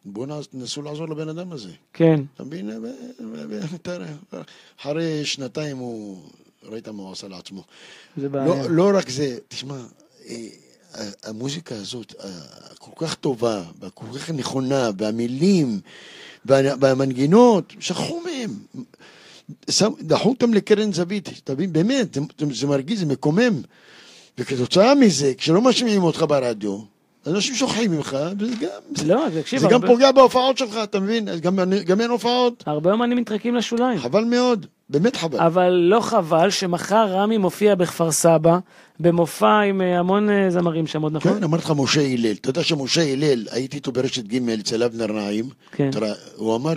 בואו 0.05 0.43
תנסו 0.43 0.81
לעזור 0.81 1.09
לבן 1.09 1.29
אדם 1.29 1.51
הזה. 1.51 1.69
כן. 1.93 2.21
אתה 2.35 2.43
מבין? 2.43 2.69
אחרי 4.81 5.25
שנתיים 5.25 5.77
הוא, 5.77 6.17
ראית 6.63 6.87
מה 6.87 7.03
הוא 7.03 7.11
עשה 7.11 7.27
לעצמו. 7.27 7.63
זה 8.17 8.29
בעיה. 8.29 8.45
לא, 8.47 8.69
לא 8.69 8.97
רק 8.97 9.09
זה, 9.09 9.37
תשמע, 9.47 9.77
אה, 10.29 10.47
המוזיקה 11.23 11.75
הזאת 11.75 12.13
אה, 12.23 12.29
כל 12.79 13.05
כך 13.05 13.15
טובה, 13.15 13.63
וכל 13.81 14.05
כך 14.15 14.29
נכונה, 14.29 14.89
והמילים, 14.97 15.79
וה- 16.45 16.75
והמנגינות, 16.81 17.73
שכחו 17.79 18.21
מהם. 18.25 18.55
דחו 20.01 20.29
אותם 20.29 20.53
לקרן 20.53 20.93
זווית, 20.93 21.29
אתה 21.43 21.53
מבין? 21.53 21.73
באמת, 21.73 22.13
זה, 22.13 22.21
זה 22.53 22.67
מרגיז, 22.67 22.99
זה 22.99 23.05
מקומם. 23.05 23.61
וכתוצאה 24.37 24.95
מזה, 24.95 25.33
כשלא 25.37 25.61
משמיעים 25.61 26.03
אותך 26.03 26.25
ברדיו, 26.29 26.79
אנשים 27.29 27.55
שוכחים 27.55 27.91
ממך, 27.91 28.17
וזה 28.39 28.53
גם, 28.61 28.69
לא, 29.07 29.25
תקשיב, 29.41 29.59
זה 29.59 29.67
גם 29.71 29.81
פוגע 29.87 30.11
בהופעות 30.11 30.57
שלך, 30.57 30.79
אתה 30.83 30.99
מבין? 30.99 31.27
גם, 31.41 31.59
גם 31.85 32.01
אין 32.01 32.09
הופעות. 32.09 32.63
הרבה 32.67 32.91
אומנים 32.91 33.17
מתרקים 33.17 33.55
לשוליים. 33.55 33.99
חבל 33.99 34.23
מאוד, 34.23 34.65
באמת 34.89 35.15
חבל. 35.15 35.39
אבל 35.39 35.69
לא 35.69 35.99
חבל 36.01 36.49
שמחר 36.49 37.05
רמי 37.13 37.37
מופיע 37.37 37.75
בכפר 37.75 38.11
סבא, 38.11 38.57
במופע 38.99 39.59
עם 39.59 39.81
אה, 39.81 39.99
המון 39.99 40.29
אה, 40.29 40.49
זמרים 40.49 40.87
שם 40.87 41.01
עוד, 41.01 41.13
נכון? 41.13 41.33
כן, 41.33 41.43
אמרתי 41.43 41.63
לך 41.63 41.73
משה 41.77 42.01
הלל. 42.01 42.31
אתה 42.31 42.49
יודע 42.49 42.63
שמשה 42.63 43.01
הלל, 43.13 43.47
הייתי 43.51 43.75
איתו 43.77 43.91
ברשת 43.91 44.23
ג' 44.23 44.49
אצל 44.49 44.83
אבנר 44.83 45.11
נעים. 45.11 45.49
כן. 45.71 45.91
תראה, 45.91 46.13
הוא 46.35 46.55
אמר, 46.55 46.73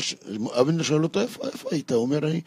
אבנר 0.60 0.82
שואל 0.82 1.02
אותו, 1.02 1.20
איפה 1.20 1.44
איפה 1.52 1.68
היית? 1.72 1.92
הוא 1.92 2.02
אומר, 2.02 2.18
אני, 2.18 2.40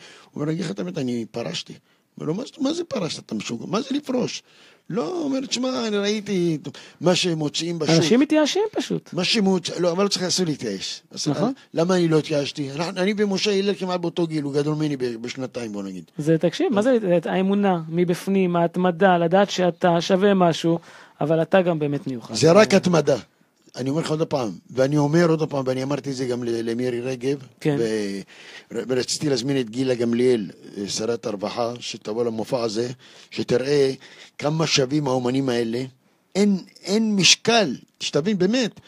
אגיד 0.52 0.66
לך 0.66 0.72
את 0.72 0.80
האמת, 0.80 0.98
אני 0.98 1.26
פרשתי. 1.32 1.74
אומר 2.18 2.28
לו, 2.28 2.34
"מה 2.34 2.44
זאת- 2.46 2.60
מה 2.62 2.74
זה 2.74 2.84
פרשת? 2.84 3.20
אתה 3.26 3.36
משוגע? 3.36 3.66
מה 3.68 3.82
זה 3.82 3.88
לפרוש? 3.92 4.44
לא, 4.90 5.22
אומר, 5.24 5.40
תשמע, 5.40 5.88
אני 5.88 5.98
ראיתי 5.98 6.58
מה 7.02 7.16
שמוציאים 7.16 7.80
בשוק. 7.80 7.96
אנשים 7.96 8.20
מתייאשים 8.20 8.62
פשוט. 8.72 9.10
מה 9.14 9.24
שמוצ... 9.24 9.70
לא, 9.80 9.92
אבל 9.92 10.04
לא 10.04 10.10
צריך 10.10 10.24
אסור 10.24 10.46
להתייאש. 10.46 11.02
נכון. 11.28 11.54
למה 11.74 11.96
אני 11.96 12.08
לא 12.08 12.20
התייאשתי? 12.20 12.70
אני 12.98 13.14
ומשה 13.18 13.52
הלל 13.52 13.74
כמעט 13.74 14.00
באותו 14.00 14.28
גיל, 14.28 14.44
הוא 14.44 14.54
גדול 14.54 14.76
ממני 14.76 14.98
בשנתיים, 14.98 15.72
בוא 15.72 15.84
נגיד. 15.84 16.04
זה, 16.18 16.38
תקשיב, 16.38 16.68
מה 16.74 16.82
זה 16.82 16.98
האמונה 17.26 17.82
מבפנים, 17.90 18.56
ההתמדה, 18.56 19.18
לדעת 19.18 19.50
שאתה 19.50 20.02
שווה 20.02 20.34
משהו, 20.34 20.80
אבל 21.22 21.42
אתה 21.42 21.62
גם 21.62 21.80
באמת 21.80 22.08
מיוחד. 22.08 22.36
זה 22.36 22.52
רק 22.52 22.74
התמדה. 22.74 23.18
אני 23.76 23.90
אומר 23.90 24.02
לך 24.02 24.10
עוד 24.10 24.24
פעם, 24.24 24.52
ואני 24.70 24.98
אומר 24.98 25.30
עוד 25.30 25.50
פעם, 25.50 25.64
ואני 25.68 25.84
אמרתי 25.84 26.10
את 26.10 26.16
זה 26.16 26.26
גם 26.26 26.44
למירי 26.44 27.02
רגב, 27.02 27.38
כן. 27.60 27.78
ו- 27.80 28.22
ורציתי 28.88 29.30
להזמין 29.30 29.60
את 29.60 29.70
גילה 29.70 29.96
גמליאל, 29.96 30.50
אה, 30.78 30.90
שרת 30.90 31.26
הרווחה, 31.26 31.74
שתבוא 31.80 32.26
למופע 32.26 32.64
הזה, 32.64 32.90
שתראה 33.32 33.92
כמה 34.38 34.68
שווים 34.68 35.08
האומנים 35.08 35.50
האלה. 35.50 35.84
אין, 36.36 36.58
אין 36.84 37.16
משקל, 37.16 37.76
שתבין 38.00 38.38
באמת, 38.38 38.80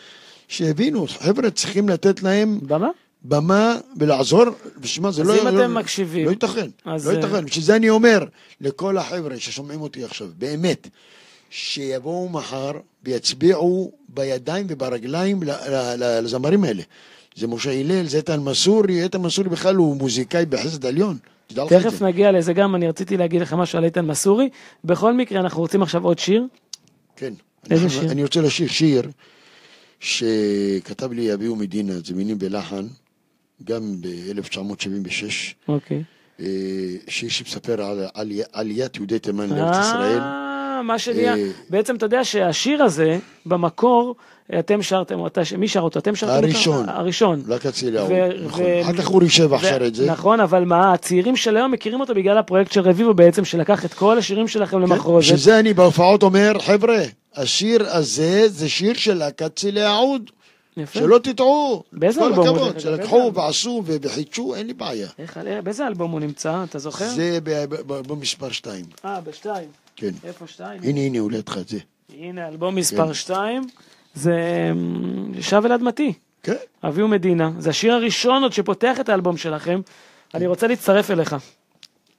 שיבינו, 0.47 1.07
חבר'ה 1.07 1.51
צריכים 1.51 1.89
לתת 1.89 2.23
להם 2.23 2.59
במה? 2.61 2.89
במה 3.23 3.77
ולעזור, 3.97 4.43
ושמע, 4.81 5.11
זה 5.11 5.21
אז 5.21 5.27
לא... 5.27 5.41
אם 5.41 5.55
לא, 5.55 5.63
אתם 5.63 5.73
מקשיבים, 5.73 6.25
לא 6.25 6.29
ייתכן, 6.31 6.69
אז, 6.85 7.07
לא 7.07 7.11
אה, 7.11 7.15
ייתכן. 7.15 7.45
בשביל 7.45 7.63
זה 7.63 7.75
אני 7.75 7.89
אומר 7.89 8.25
לכל 8.61 8.97
החבר'ה 8.97 9.39
ששומעים 9.39 9.81
אותי 9.81 10.03
עכשיו, 10.03 10.27
באמת, 10.37 10.87
שיבואו 11.49 12.29
מחר 12.29 12.71
ויצביעו 13.03 13.91
בידיים 14.09 14.65
וברגליים 14.69 15.39
לזמרים 15.99 16.63
האלה. 16.63 16.83
זה 17.35 17.47
משה 17.47 17.71
הלל, 17.79 18.05
זה 18.07 18.17
איתן 18.17 18.39
מסורי, 18.39 19.03
איתן 19.03 19.21
מסורי 19.21 19.49
בכלל 19.49 19.75
הוא 19.75 19.95
מוזיקאי 19.97 20.45
בחסד 20.45 20.85
עליון. 20.85 21.17
תכף. 21.47 22.01
נגיע 22.01 22.31
לזה 22.31 22.53
גם, 22.53 22.75
אני 22.75 22.87
רציתי 22.87 23.17
להגיד 23.17 23.41
לך 23.41 23.53
משהו 23.53 23.77
על 23.77 23.85
איתן 23.85 24.05
מסורי. 24.05 24.49
בכל 24.83 25.13
מקרה, 25.13 25.39
אנחנו 25.39 25.61
רוצים 25.61 25.81
עכשיו 25.81 26.03
עוד 26.03 26.19
שיר. 26.19 26.43
כן. 27.15 27.33
איזה 27.71 27.83
אנחנו- 27.85 27.99
שיר? 28.01 28.11
אני 28.11 28.23
רוצה 28.23 28.41
לשיר 28.41 28.67
שיר 28.67 29.09
שכתב 29.99 31.11
לי 31.11 31.33
אביהו 31.33 31.55
מדינה, 31.55 31.93
זה 32.05 32.13
מילים 32.15 32.37
בלחן, 32.39 32.87
גם 33.63 34.01
ב-1976. 34.01 35.53
אוקיי. 35.67 36.03
אה, 36.39 36.45
שיר 37.07 37.29
שמספר 37.29 37.81
על 37.81 38.05
עלי- 38.13 38.41
עליית 38.53 38.95
יהודי 38.95 39.19
תימן 39.19 39.49
לארץ 39.49 39.85
ישראל. 39.85 40.19
מה 40.81 40.99
שנהיה, 40.99 41.35
אה, 41.35 41.43
בעצם 41.69 41.95
אתה 41.95 42.05
יודע 42.05 42.23
שהשיר 42.23 42.83
הזה, 42.83 43.17
במקור, 43.45 44.15
אתם 44.59 44.81
שרתם, 44.81 45.25
אתה- 45.25 45.41
מי 45.57 45.67
שר 45.67 45.79
אותו? 45.79 45.99
אתם 45.99 46.15
שרתם 46.15 46.33
אותו? 46.35 46.45
הראשון. 46.47 46.89
הראשון. 46.89 47.41
רק 47.47 47.65
אצילי 47.65 47.97
ההוא, 47.97 48.09
ו- 48.11 48.45
נכון. 48.45 48.63
אחר 48.83 48.93
כך 48.93 49.09
אורי 49.09 49.29
שבח 49.29 49.61
שר 49.61 49.87
את 49.87 49.95
זה. 49.95 50.11
נכון, 50.11 50.39
אבל 50.39 50.65
מה, 50.65 50.93
הצעירים 50.93 51.35
של 51.35 51.57
היום 51.57 51.71
מכירים 51.71 51.99
אותו 51.99 52.15
בגלל 52.15 52.37
הפרויקט 52.37 52.71
של 52.71 52.81
רביבו 52.81 53.13
בעצם, 53.13 53.45
שלקח 53.45 53.85
את 53.85 53.93
כל 53.93 54.17
השירים 54.17 54.47
שלכם 54.47 54.79
למחרוזת. 54.79 55.25
בשביל 55.25 55.39
זה 55.39 55.59
אני 55.59 55.73
בהופעות 55.73 56.23
אומר, 56.23 56.53
חבר'ה, 56.59 56.97
השיר 57.35 57.83
הזה 57.89 58.43
זה 58.49 58.69
שיר 58.69 58.93
של 58.93 59.13
להקת 59.13 59.55
צילי 59.55 59.81
העוד. 59.81 60.29
יפה. 60.77 60.99
שלא 60.99 61.19
תטעו. 61.23 61.83
באיזה 61.93 62.19
כל 62.19 62.25
אלבום 62.25 62.47
הוא 62.47 62.57
הכבוד? 62.57 62.79
שלקחו 62.79 63.31
ועשו 63.33 63.83
וחידשו, 63.85 64.55
אין 64.55 64.67
לי 64.67 64.73
בעיה. 64.73 65.07
איך, 65.19 65.39
באיזה 65.63 65.87
אלבום 65.87 66.11
הוא 66.11 66.19
נמצא, 66.19 66.63
אתה 66.63 66.79
זוכר? 66.79 67.09
זה 67.09 67.39
במספר 67.87 68.51
2. 68.51 68.85
אה, 69.05 69.21
בשתיים. 69.21 69.69
כן. 69.95 70.11
איפה 70.23 70.47
שתיים? 70.47 70.81
הנה, 70.83 70.99
הנה, 70.99 71.19
הוא 71.19 71.31
לך 71.31 71.57
את 71.57 71.67
זה. 71.67 71.77
הנה, 72.17 72.47
אלבום 72.47 72.75
מספר 72.75 73.07
כן. 73.07 73.13
שתיים. 73.13 73.67
זה 74.15 74.35
אמ, 74.71 75.41
שב 75.41 75.61
אל 75.65 75.71
אדמתי. 75.71 76.13
כן. 76.43 76.55
אביהו 76.83 77.07
מדינה. 77.07 77.51
זה 77.59 77.69
השיר 77.69 77.93
הראשון 77.93 78.43
עוד 78.43 78.53
שפותח 78.53 78.99
את 78.99 79.09
האלבום 79.09 79.37
שלכם. 79.37 79.81
אני 80.33 80.47
רוצה 80.47 80.67
להצטרף 80.67 81.11
אליך 81.11 81.35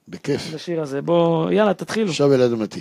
בכיף. 0.07 0.53
לשיר 0.53 0.81
הזה. 0.81 1.01
בוא, 1.01 1.51
יאללה, 1.51 1.73
תתחילו. 1.73 2.09
עכשיו 2.09 2.33
אל 2.33 2.41
אדמתי. 2.41 2.79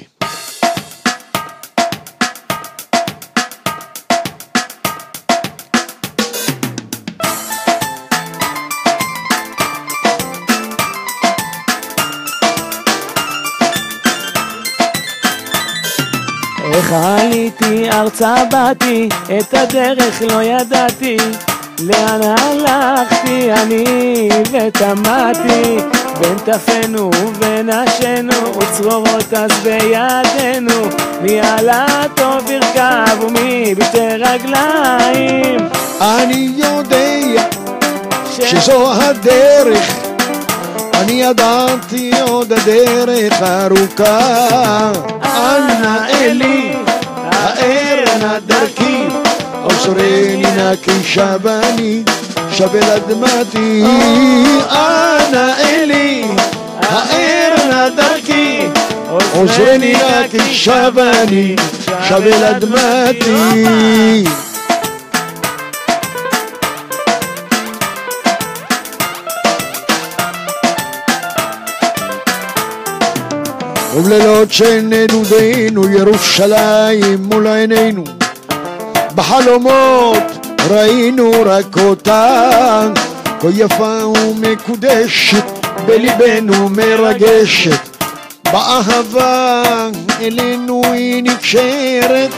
עליתי 17.48 17.90
ארצה 17.90 18.34
באתי, 18.50 19.08
את 19.38 19.54
הדרך 19.54 20.22
לא 20.22 20.42
ידעתי. 20.42 21.16
לאן 21.80 22.20
הלכתי 22.22 23.52
אני 23.52 23.84
ותמהתי, 24.52 25.76
בין 26.20 26.36
תפנו 26.44 27.10
ונשנו, 27.40 28.58
וצרורות 28.58 29.32
אז 29.36 29.50
בידינו, 29.62 30.82
מי 31.22 31.40
עלה 31.40 31.86
טוב 32.14 32.50
ירכב 32.50 33.16
ומי 33.22 33.74
בשתי 33.74 33.98
רגליים. 34.08 35.68
אני 36.00 36.50
יודע 36.56 37.42
ש- 38.32 38.40
שזו 38.50 38.92
הדרך, 38.92 39.94
אני 40.94 41.12
ידעתי 41.22 42.10
עוד 42.28 42.52
הדרך 42.52 43.42
ארוכה. 43.42 44.92
אנא 45.24 46.06
אלי, 46.10 46.72
האר 47.38 48.04
נא 48.20 48.38
דרכי, 48.46 49.06
עוזרני 49.62 50.42
נא 50.56 50.76
כי 50.82 50.90
שבני, 51.04 52.02
שב 52.52 52.74
אל 52.74 52.90
אדמתי. 52.90 53.82
אנא 54.70 55.52
אלי, 55.60 56.24
האר 56.82 57.54
נא 57.70 57.88
דרכי, 57.88 58.60
עוזרני 59.34 59.92
נא 59.92 60.28
כי 60.30 60.54
שבני, 60.54 61.56
שב 62.08 62.22
אל 62.26 62.44
אדמתי. 62.44 64.24
ובלילות 73.98 74.52
שנדודינו 74.52 75.88
ירושלים 75.88 77.16
מול 77.22 77.46
עינינו. 77.46 78.04
בחלומות 79.14 80.48
ראינו 80.70 81.30
רק 81.46 81.76
אותה 81.78 82.88
כה 83.40 83.48
יפה 83.54 84.06
ומקודשת 84.06 85.44
בליבנו 85.86 86.68
מרגשת. 86.68 87.98
באהבה 88.52 89.62
אלינו 90.20 90.82
היא 90.84 91.22
נקשרת. 91.22 92.30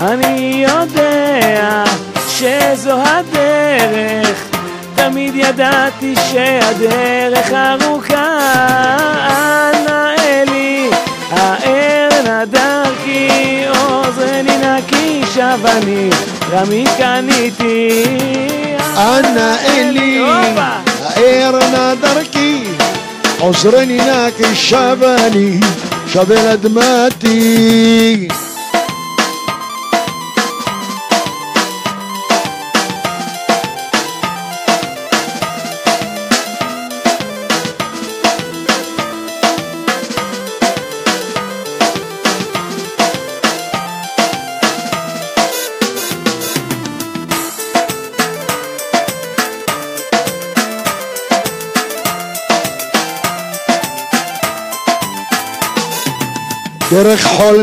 אני 0.00 0.66
יודע 0.68 1.84
שזו 2.28 2.98
הדרך, 3.06 4.48
תמיד 4.94 5.32
ידעתי 5.36 6.14
שהדרך 6.30 7.52
ארוכה. 7.52 8.40
האל 11.30 12.26
הדרכי, 12.26 13.64
אוזני 13.68 14.56
נקי, 14.56 15.22
שב 15.34 15.66
אני, 15.66 16.10
רמי 16.50 16.84
קניתי. 16.98 18.04
אנא 18.96 19.56
אלי, 19.66 20.24
האר 21.04 21.58
נא 21.72 21.94
דרכי, 21.94 22.62
עוזרני 23.38 23.98
נקי, 23.98 24.54
שב 24.54 24.98
אני, 25.02 25.60
שב 26.06 26.32
אל 26.32 26.48
אדמתי. 26.48 28.28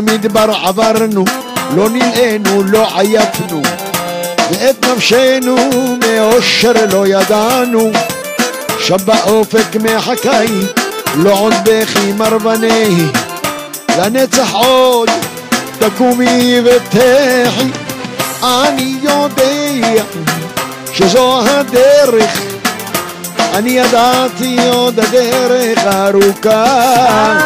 מדבר 0.02 0.50
עברנו, 0.64 1.24
לא 1.76 1.90
נלאינו, 1.90 2.62
לא 2.62 2.98
עייפנו, 2.98 3.62
ואת 4.50 4.84
נפשנו 4.84 5.56
מאושר 6.06 6.72
לא 6.92 7.06
ידענו, 7.06 7.90
שם 8.78 8.96
באופק 9.04 9.76
מחכי, 9.80 10.52
לא 11.16 11.32
עוד 11.32 11.54
בכי 11.64 12.12
מרבני, 12.12 12.96
לנצח 13.98 14.52
עוד 14.52 15.10
תקומי 15.78 16.60
ותחי, 16.64 17.70
אני 18.42 18.96
יודע 19.02 20.04
שזו 20.92 21.40
הדרך, 21.46 22.40
אני 23.54 23.70
ידעתי 23.70 24.58
עוד 24.68 25.00
הדרך 25.00 25.78
ארוכה, 25.86 26.64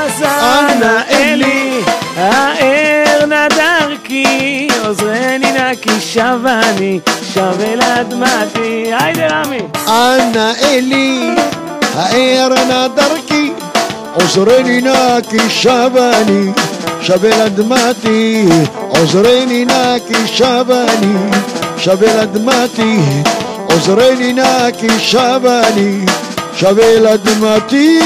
אז 0.07 0.23
אנא 0.23 1.01
אלי, 1.11 1.72
האר 2.17 3.27
נא 3.27 3.49
דרכי, 3.49 4.69
עוזרני 4.85 5.53
נא 5.53 5.75
כי 5.83 6.01
שב 6.01 6.39
אני, 6.47 7.01
שב 7.35 7.61
אל 7.61 7.83
אדמתי. 7.83 8.93
היידה 9.01 9.27
רמי. 9.27 9.59
אנא 9.89 10.53
אלי, 10.63 11.35
האר 11.95 12.49
נא 12.69 12.87
דרכי, 12.87 13.53
עוזרני 14.13 14.81
נא 14.81 15.21
כי 15.31 15.51
שב 15.51 15.91
אני, 15.97 16.53
שב 17.01 17.25
אל 17.25 17.41
אדמתי, 17.41 18.45
עוזרני 18.89 19.65
נא 19.65 19.97
כי 20.09 20.27
שב 20.27 20.65
אני, 20.71 21.15
שב 21.79 22.03
אל 22.05 22.19
אדמתי, 22.19 22.97
עוזרני 23.65 24.33
נא 24.33 24.71
כי 24.79 24.89
שב 24.99 25.41
אני, 25.45 26.05
שב 26.57 26.79
אל 26.79 27.07
אדמתי. 27.07 27.99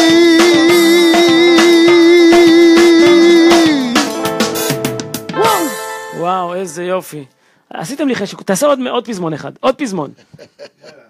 וואו, 6.27 6.55
איזה 6.55 6.85
יופי. 6.85 7.25
עשיתם 7.71 8.09
לי 8.09 8.15
חשק, 8.15 8.43
תעשה 8.43 8.67
עוד, 8.67 8.79
עוד 8.91 9.07
פזמון 9.07 9.33
אחד, 9.33 9.53
עוד 9.61 9.75
פזמון. 9.75 10.11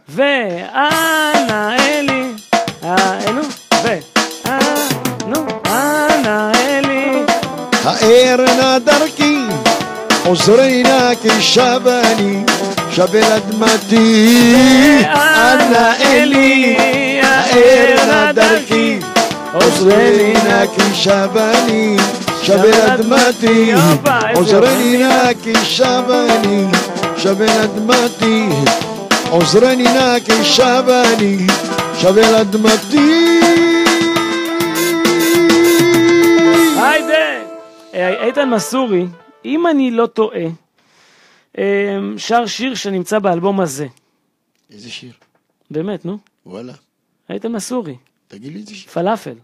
ואנה 0.09 1.77
אלי, 1.79 2.33
אה, 2.85 3.33
נו, 3.33 3.41
ו... 3.83 3.89
אה, 4.47 4.59
נו, 5.27 5.47
אנה 5.67 6.53
אלי. 6.55 7.23
האר 7.85 8.45
נא 8.59 8.79
דרכי, 8.79 9.39
עוזרי 10.25 10.83
נא 10.83 11.15
כי 11.23 11.43
שב 11.43 11.81
אני, 11.87 12.45
שב 12.91 13.15
אל 13.15 13.33
אדמתי. 13.33 14.37
אנא 15.05 15.93
אלי, 16.01 16.77
האר 17.23 18.07
נא 18.07 18.33
דרכי, 18.33 18.99
עוזרי 19.53 20.33
נא 20.33 20.67
כי 22.47 22.53
שב 22.53 22.59
אני, 22.59 22.73
שב 22.73 22.83
אל 22.83 22.91
אדמתי. 22.91 23.73
עוזרני 24.35 24.99
נא 24.99 25.35
כי 25.43 25.55
שב 25.65 26.05
אני, 26.11 26.65
שב 27.17 27.41
אל 27.43 27.61
אדמתי. 27.65 28.49
עוזרני 29.31 29.83
נא 29.83 30.21
כי 30.25 30.45
שב 30.45 30.85
אני, 30.89 31.47
שב 32.01 32.19
אל 32.19 32.35
אדמתי. 32.35 33.41
היידה! 36.77 37.43
אה, 37.95 38.25
איתן 38.27 38.51
מסורי, 38.51 39.07
אם 39.45 39.67
אני 39.67 39.91
לא 39.91 40.07
טועה, 40.07 40.47
אה, 41.59 41.65
שר 42.17 42.47
שיר 42.47 42.75
שנמצא 42.75 43.19
באלבום 43.19 43.61
הזה. 43.61 43.87
איזה 44.73 44.91
שיר? 44.91 45.13
באמת, 45.71 46.05
נו. 46.05 46.19
וואלה. 46.47 46.73
איתן 47.31 47.53
מסורי, 47.53 47.97
תגיד 48.29 48.53
לי 48.53 48.61
איזה 48.61 48.75
שיר. 48.75 48.93
פלאפל. 48.93 49.35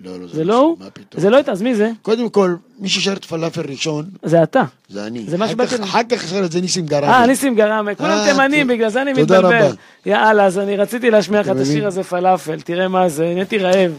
לא, 0.00 0.20
לא, 0.20 0.26
זה 0.32 0.44
לא 0.44 0.58
הוא? 0.58 0.76
מה 0.80 0.90
פתאום. 0.90 1.22
זה 1.22 1.30
לא 1.30 1.36
איתן, 1.38 1.52
אז 1.52 1.62
מי 1.62 1.74
זה? 1.74 1.90
קודם 2.02 2.28
כל, 2.28 2.56
מי 2.78 2.88
ששר 2.88 3.12
את 3.12 3.24
פלאפל 3.24 3.60
ראשון, 3.60 4.04
זה 4.22 4.42
אתה. 4.42 4.62
זה 4.88 5.06
אני. 5.06 5.24
זה 5.28 5.38
מה 5.38 5.48
שבאתי 5.48 5.82
אחר 5.82 6.00
כך 6.08 6.28
שר 6.28 6.44
את 6.44 6.52
זה 6.52 6.60
ניסים 6.60 6.86
גרמי. 6.86 7.06
אה, 7.12 7.26
ניסים 7.26 7.54
גרמה, 7.54 7.94
כולם 7.94 8.10
אה, 8.10 8.32
תימנים, 8.32 8.66
בגלל 8.66 8.88
זה 8.88 9.02
אני 9.02 9.14
תודה 9.14 9.38
מתבלבל. 9.38 9.64
רבה. 9.64 9.74
יאללה, 10.06 10.44
אז 10.44 10.58
אני 10.58 10.76
רציתי 10.76 11.10
להשמיע 11.10 11.40
לך 11.40 11.46
אתה 11.46 11.56
את 11.56 11.60
השיר? 11.60 11.86
הזה 11.86 12.02
פלאפל, 12.02 12.60
תראה 12.60 12.88
מה 12.88 13.08
זה, 13.08 13.32
נהייתי 13.34 13.58
רעב. 13.58 13.92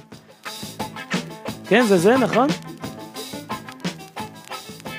כן, 1.68 1.86
זה 1.88 1.98
זה, 1.98 2.18
נכון? 2.18 2.48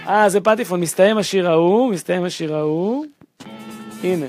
אה, 0.08 0.28
זה 0.28 0.40
פטיפון, 0.40 0.80
מסתיים 0.80 1.18
השיר 1.18 1.50
ההוא, 1.50 1.90
מסתיים 1.92 2.24
השיר 2.24 2.56
ההוא. 2.56 3.04
הנה. 4.04 4.26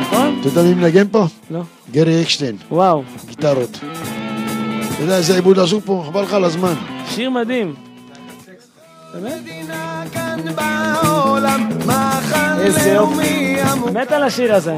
נכון? 0.00 0.38
אתה 0.40 0.48
יודע 0.48 0.62
מי 0.62 0.74
מנגן 0.74 1.08
פה? 1.08 1.26
לא. 1.50 1.60
גרי 1.90 2.22
אקשטיין, 2.22 2.56
וואו, 2.70 3.02
גיטרות. 3.26 3.78
אתה 4.98 5.06
יודע 5.06 5.16
איזה 5.16 5.34
עיבוד 5.34 5.58
עשו 5.58 5.80
פה? 5.80 6.04
חבל 6.06 6.22
לך 6.22 6.32
על 6.32 6.44
הזמן. 6.44 6.74
שיר 7.08 7.30
מדהים. 7.30 7.74
איזה 12.60 12.90
יופי. 12.90 13.56
מת 13.94 14.12
על 14.12 14.22
השיר 14.22 14.54
הזה. 14.54 14.76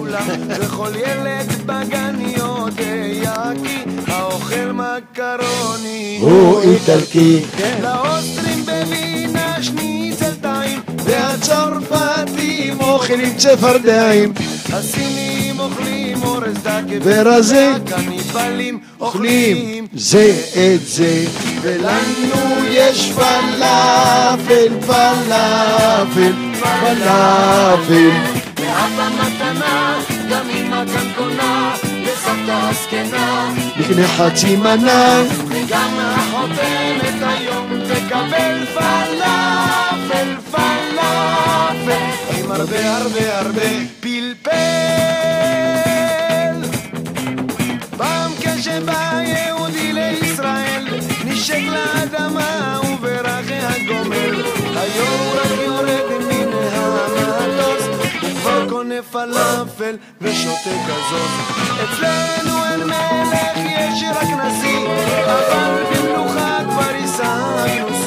וכל 0.48 0.88
ילד 0.96 1.66
בגן 1.66 2.20
יודע 2.20 3.50
כי 3.62 3.84
האוכל 4.06 4.72
מקרוני 4.72 6.18
הוא 6.20 6.60
איטלקי, 6.62 7.42
לאוסטרים 7.82 8.66
בווינה 8.66 9.29
והצרפתים 11.10 12.80
אוכלים 12.80 13.36
צפרדעים, 13.36 14.32
הסינים 14.72 15.60
אוכלים 15.60 16.22
אורז 16.22 16.54
דקה 16.62 16.96
ורזה. 17.02 17.72
הקניבלים 17.76 18.80
אוכלים. 19.00 19.86
זה 19.94 20.34
את 20.54 20.86
זה, 20.86 21.24
ולנו 21.62 22.64
יש 22.70 23.12
פלאפל, 23.12 24.80
פלאפל, 24.86 26.32
פלאפל. 26.60 28.10
ואבא 28.56 29.08
מתנה, 29.14 29.98
גם 30.30 30.50
אמא 30.50 30.84
כאן 30.86 31.12
קונה, 31.16 31.74
וסבתא 32.04 32.68
הזקנה, 32.68 33.52
נקנה 33.76 34.08
חצי 34.08 34.56
מנה, 34.56 35.22
וגם 35.48 35.90
החותמת 35.98 37.22
היום 37.22 37.68
תקבל 37.88 38.66
פלאפל, 38.74 39.49
עם 42.50 42.56
הרבה 42.56 42.96
הרבה 42.96 43.38
הרבה 43.38 43.70
פלפל. 44.00 44.50
פעם 47.96 48.32
כשבא 48.40 49.20
יהודי 49.24 49.92
לישראל, 49.92 50.84
נשק 51.24 51.62
לאדמה 51.70 52.80
וברך 52.92 53.50
הגומל. 53.50 54.42
היום 54.76 55.20
הוא 55.20 55.40
רק 55.40 55.50
יורד 55.64 56.08
מן 56.28 56.52
המטוס, 56.72 57.84
הוא 58.22 58.30
כבר 58.40 58.68
קונה 58.68 59.02
פלאפל 59.12 59.96
ושותה 60.20 60.74
כזאת. 60.86 61.30
אצלנו 61.84 62.64
אין 62.64 62.80
מלך, 62.80 63.56
יש 63.56 64.02
רק 64.10 64.28
נשיא, 64.28 64.86
אבל 65.26 65.82
במלוכה 65.90 66.58
כבר 66.70 66.92
השגנו 67.04 67.88
שיא. 67.88 67.99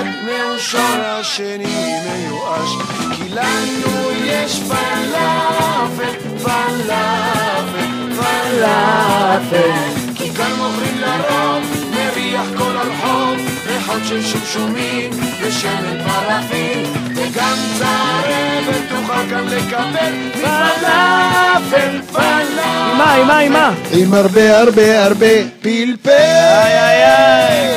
אחד 0.00 0.08
מאושר 0.24 1.00
השני 1.02 1.94
מיואש. 2.04 2.70
כי 3.16 3.28
לנו 3.28 4.10
יש 4.24 4.60
פלאפל, 4.68 6.12
פלאפל, 6.42 7.90
פלאפל. 8.16 9.70
כי 10.14 10.30
כאן 10.30 10.52
מוכרים 10.58 10.98
לרוב, 10.98 11.64
מריח 11.90 12.46
כל 12.58 12.76
הרחוב, 12.76 13.36
ריחות 13.66 14.02
של 14.08 14.22
שומשומים 14.22 15.10
ושמן 15.40 15.98
פרפים, 16.04 16.82
וגם 17.16 17.56
צרבת 17.78 18.80
תוכל 18.88 19.28
כאן 19.30 19.46
לקבל 19.46 20.12
פלאפל, 20.32 22.00
פלאפל. 22.12 22.50
עם 22.92 22.98
מה, 22.98 23.14
עם 23.14 23.26
מה, 23.26 23.38
עם 23.38 23.52
מה? 23.52 23.72
עם 23.92 24.14
הרבה 24.14 24.58
הרבה 24.58 25.04
הרבה 25.04 25.26
פלפל. 25.62 26.10
איי 26.10 26.78
איי 26.78 27.04
איי. 27.04 27.69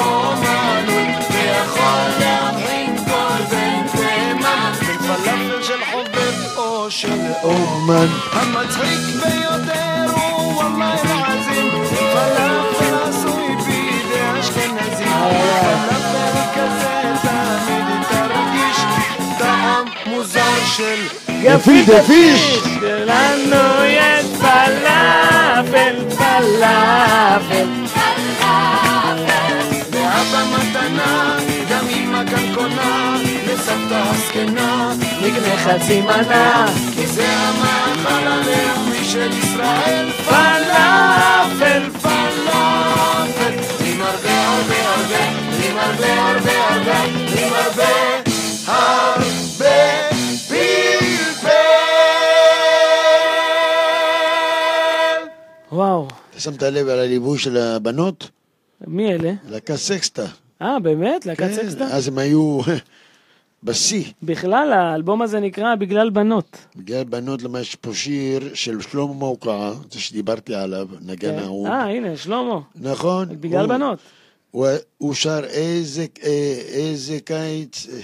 אומנות, 0.00 1.24
ויכול 1.30 2.08
להבחין 2.20 2.96
כל 3.04 3.42
בן 3.50 3.86
תימן, 3.96 4.72
בין 4.86 4.98
פלאפל 4.98 5.62
של 5.62 5.84
חובב 5.92 6.56
או 6.56 6.90
של 6.90 7.20
אומן. 7.42 8.06
המצחיק 8.32 9.22
ביותר 9.22 10.04
הוא 10.14 10.52
וואלה 10.52 10.94
אל-עזים, 10.94 11.70
פלאפל 12.12 12.94
עשוי 13.08 13.56
בידי 13.56 14.40
אשכנזים, 14.40 15.08
פלאפל 15.08 16.38
כזה 16.54 17.12
תמיד 17.22 18.02
תרגיש 18.08 18.78
טעם 19.38 19.86
מוזר 20.06 20.64
של 20.76 21.00
גפילטה 21.42 22.02
פיש! 22.02 22.58
לנו 22.82 23.84
יש 23.84 24.26
פלאפל, 24.40 25.96
פלאפל. 26.16 27.68
ואבא 30.32 30.56
מתנה, 30.56 31.38
גם 31.70 31.86
אמא 31.88 32.22
כאן 32.30 32.54
קונה, 32.54 33.16
לסבתא 33.46 34.02
הזקנה, 34.10 34.94
נקנה 35.22 35.56
חצי 35.56 36.00
מנה, 36.00 36.66
כי 36.94 37.06
זה 37.06 37.26
המאכל 37.28 38.26
הלאומי 38.26 39.04
של 39.04 39.30
ישראל, 39.38 40.10
פלאפל. 40.10 41.90
פלאפל, 42.02 43.52
עם 43.86 44.02
הרבה 44.02 44.46
הרבה 44.48 44.88
הרבה, 44.90 45.24
עם 45.64 45.78
הרבה 45.78 46.30
הרבה 46.30 46.68
הרבה, 46.68 47.04
עם 47.38 47.52
הרבה 47.52 48.22
הרבה 48.66 50.08
פלפל. 50.48 51.48
וואו, 55.72 56.08
אתה 56.30 56.40
שמת 56.40 56.62
לב 56.62 56.88
על 56.88 56.98
הליווי 56.98 57.38
של 57.38 57.56
הבנות? 57.56 58.37
מי 58.86 59.12
אלה? 59.12 59.32
להקה 59.48 59.76
סקסטה. 59.76 60.26
אה, 60.62 60.78
באמת? 60.78 61.26
להקת 61.26 61.40
כן, 61.40 61.52
סקסטה? 61.54 61.84
אז 61.84 62.08
הם 62.08 62.18
היו 62.18 62.58
בשיא. 63.64 64.04
בכלל, 64.22 64.72
האלבום 64.72 65.22
הזה 65.22 65.40
נקרא 65.40 65.74
בגלל 65.74 66.10
בנות. 66.10 66.56
בגלל 66.76 67.04
בנות 67.04 67.42
למה 67.42 67.60
יש 67.60 67.74
פה 67.74 67.94
שיר 67.94 68.54
של 68.54 68.80
שלמה 68.80 69.12
מוקעה, 69.12 69.72
זה 69.90 70.00
שדיברתי 70.00 70.54
עליו, 70.54 70.88
נגן 71.00 71.32
כן. 71.32 71.38
ההוא. 71.38 71.68
אה, 71.68 71.82
הנה, 71.84 72.16
שלמה. 72.16 72.60
נכון. 72.76 73.28
בגלל 73.40 73.60
הוא- 73.60 73.68
בנות. 73.68 73.98
הוא, 74.50 74.66
הוא 74.98 75.14
שר 75.14 75.44
איזה, 75.44 76.06
אה, 76.22 76.28
איזה 76.68 77.18
קיץ, 77.24 77.86
אה, 77.92 78.00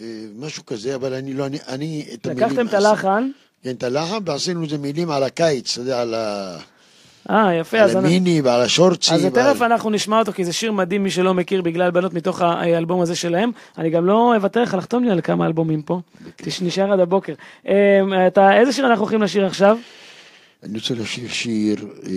אה, 0.00 0.04
משהו 0.38 0.66
כזה, 0.66 0.94
אבל 0.94 1.14
אני 1.14 1.34
לא, 1.34 1.46
אני, 1.46 1.58
אני 1.68 2.06
את. 2.14 2.26
לקחתם 2.26 2.66
את 2.66 2.74
הלחן. 2.74 3.30
כן, 3.62 3.70
את 3.70 3.82
הלחן, 3.82 4.16
ועשינו 4.24 4.64
איזה 4.64 4.78
מילים 4.78 5.10
על 5.10 5.22
הקיץ, 5.22 5.72
אתה 5.72 5.80
יודע, 5.80 6.00
על, 6.02 6.14
ה, 6.14 6.56
אה, 7.30 7.54
יפה, 7.54 7.80
על. 7.80 7.96
המיני 7.96 8.40
ועל 8.40 8.60
השורצי. 8.60 9.14
אז. 9.14 9.26
תכף 9.34 9.62
אנחנו 9.62 9.90
נשמע 9.90 10.18
אותו, 10.18 10.32
כי 10.32 10.44
זה 10.44 10.52
שיר 10.52 10.72
מדהים, 10.72 11.02
מי 11.02 11.10
שלא 11.10 11.34
מכיר, 11.34 11.62
בגלל 11.62 11.90
בנות 11.90 12.14
מתוך 12.14 12.42
האלבום 12.42 13.00
הזה 13.00 13.16
שלהם. 13.16 13.50
אני 13.78 13.90
גם 13.90 14.06
לא 14.06 14.34
אוותר 14.36 14.62
לך 14.62 14.74
לחתום 14.74 15.04
לי 15.04 15.10
על 15.10 15.20
כמה 15.20 15.46
אלבומים 15.46 15.82
פה. 15.82 16.00
נשאר 16.62 16.92
עד 16.92 17.00
הבוקר. 17.00 17.34
אתה, 18.28 18.58
איזה 18.58 18.72
שיר 18.72 18.86
אנחנו 18.86 19.02
הולכים 19.02 19.22
לשיר 19.22 19.46
עכשיו? 19.46 19.78
אני 20.62 20.78
רוצה 20.78 20.94
לשיר 20.94 21.28
שיר 21.28 21.88
אה, 22.06 22.10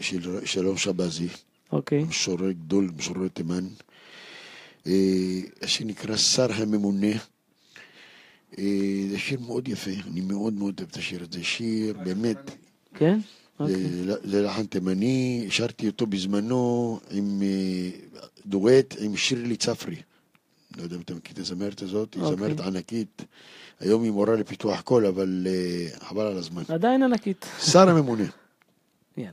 של 0.00 0.46
שלום 0.46 0.76
שבזי, 0.76 1.28
אוקיי. 1.72 2.04
משורר 2.04 2.50
גדול, 2.50 2.90
משורר 2.98 3.28
תימן. 3.28 3.64
אה, 4.86 4.92
השיר 5.62 5.86
נקרא 5.86 6.16
שר 6.16 6.52
הממונה. 6.52 7.12
אה, 8.58 8.64
זה 9.10 9.18
שיר 9.18 9.40
מאוד 9.40 9.68
יפה, 9.68 9.90
אני 10.12 10.20
מאוד 10.20 10.52
מאוד 10.52 10.74
אוהב 10.78 10.90
את 10.90 10.96
השיר 10.96 11.26
הזה. 11.30 11.44
שיר 11.44 11.96
באמת, 12.04 12.50
כן? 12.94 13.18
זה- 13.66 13.74
אוקיי. 13.74 14.30
זה 14.30 14.42
לחן 14.42 14.66
תימני, 14.66 15.46
שרתי 15.50 15.86
אותו 15.86 16.06
בזמנו 16.06 17.00
עם 17.10 17.42
אה, 17.42 17.90
דואט 18.46 18.94
עם 19.00 19.16
שירלי 19.16 19.56
צפרי. 19.56 19.96
לא 20.76 20.82
יודע 20.82 20.96
אם 20.96 21.00
אתה 21.00 21.14
מכיר 21.14 21.32
את 21.34 21.38
הזמרת 21.38 21.82
הזאת, 21.82 22.14
היא 22.14 22.22
אוקיי. 22.22 22.36
זמרת 22.36 22.60
ענקית. 22.60 23.22
היום 23.80 24.02
היא 24.02 24.10
מורה 24.12 24.36
לפיתוח 24.36 24.80
קול, 24.80 25.06
אבל 25.06 25.46
אה, 25.50 26.06
חבל 26.08 26.26
על 26.26 26.36
הזמן. 26.36 26.62
עדיין 26.68 27.02
ענקית. 27.02 27.46
שר 27.60 27.88
הממונה. 27.88 28.24
יאללה. 29.16 29.30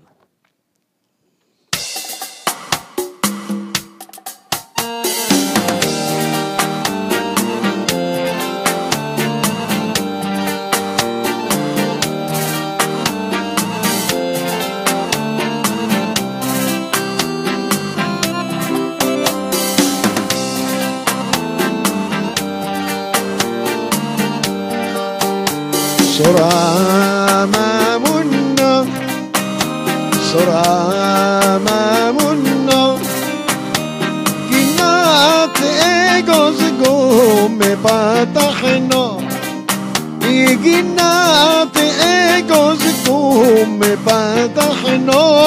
سرعة 26.17 27.45
ما 27.47 27.99
منا 27.99 28.87
سرعة 30.33 31.59
ما 31.59 32.13
منا 32.13 32.97
كنات 34.51 35.59
ايجوز 35.61 36.61
قوم 36.85 37.59
فتحنا 37.85 39.17
كنات 40.65 41.77
ايجوز 41.77 42.83
قوم 43.07 43.81
فتحنا 44.07 45.43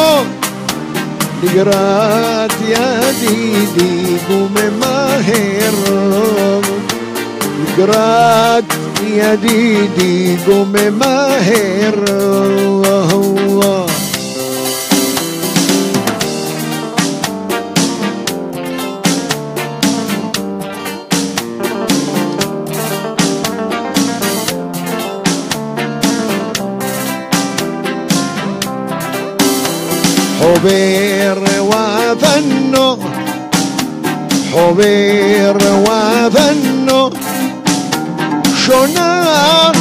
لقرات 1.44 2.52
يا 2.70 3.12
ديدي 3.12 4.18
قوم 4.30 4.54
ماهر 4.82 5.76
yadi 9.05 9.89
di 9.97 10.37
gome 10.45 10.91
maher. 10.91 11.97
Allah 12.05 13.09
Allah 13.09 13.87
حبير 30.41 31.39
وفنو 31.61 32.99
حبير 34.55 35.57
وفنو 35.87 37.11
شنم 38.71 39.73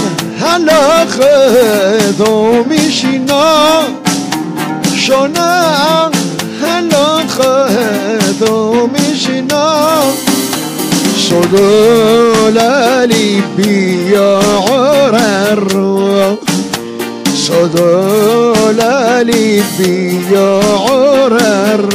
حلاخه 0.41 2.13
دو 2.17 2.63
میشینا 2.69 3.53
شنم 4.95 6.11
حلاخه 6.63 7.67
دو 8.39 8.89
میشینا 8.93 10.01
صدولالي 11.29 12.63
بيا 13.57 14.39
عرر 14.69 15.67
صدولالي 17.47 18.83
بيا 19.77 20.59
عرر 20.89 21.85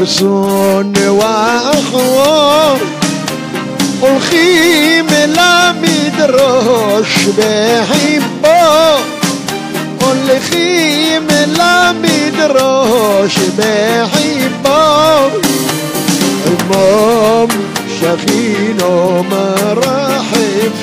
ارسوني 0.00 1.08
واخوه 1.08 2.76
والخيم 4.02 5.06
لا 5.36 5.72
مدروش 5.72 7.14
بحبه. 7.38 8.96
والخيم 10.02 11.26
لا 11.56 11.92
مدروش 11.92 13.34
بحبه. 13.58 15.30
المهم 16.46 17.48
شافينه 18.00 19.24
مرحب 19.30 20.78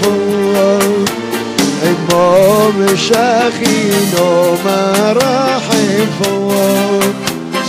المام 1.84 2.95
شخين 2.95 2.97
شافينه 2.97 4.57
مرحب 4.65 6.38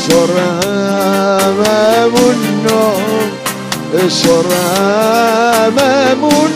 סורם 0.08 1.64
אמונו 2.04 2.98
اسرى 3.94 4.64
ممنون 5.72 6.54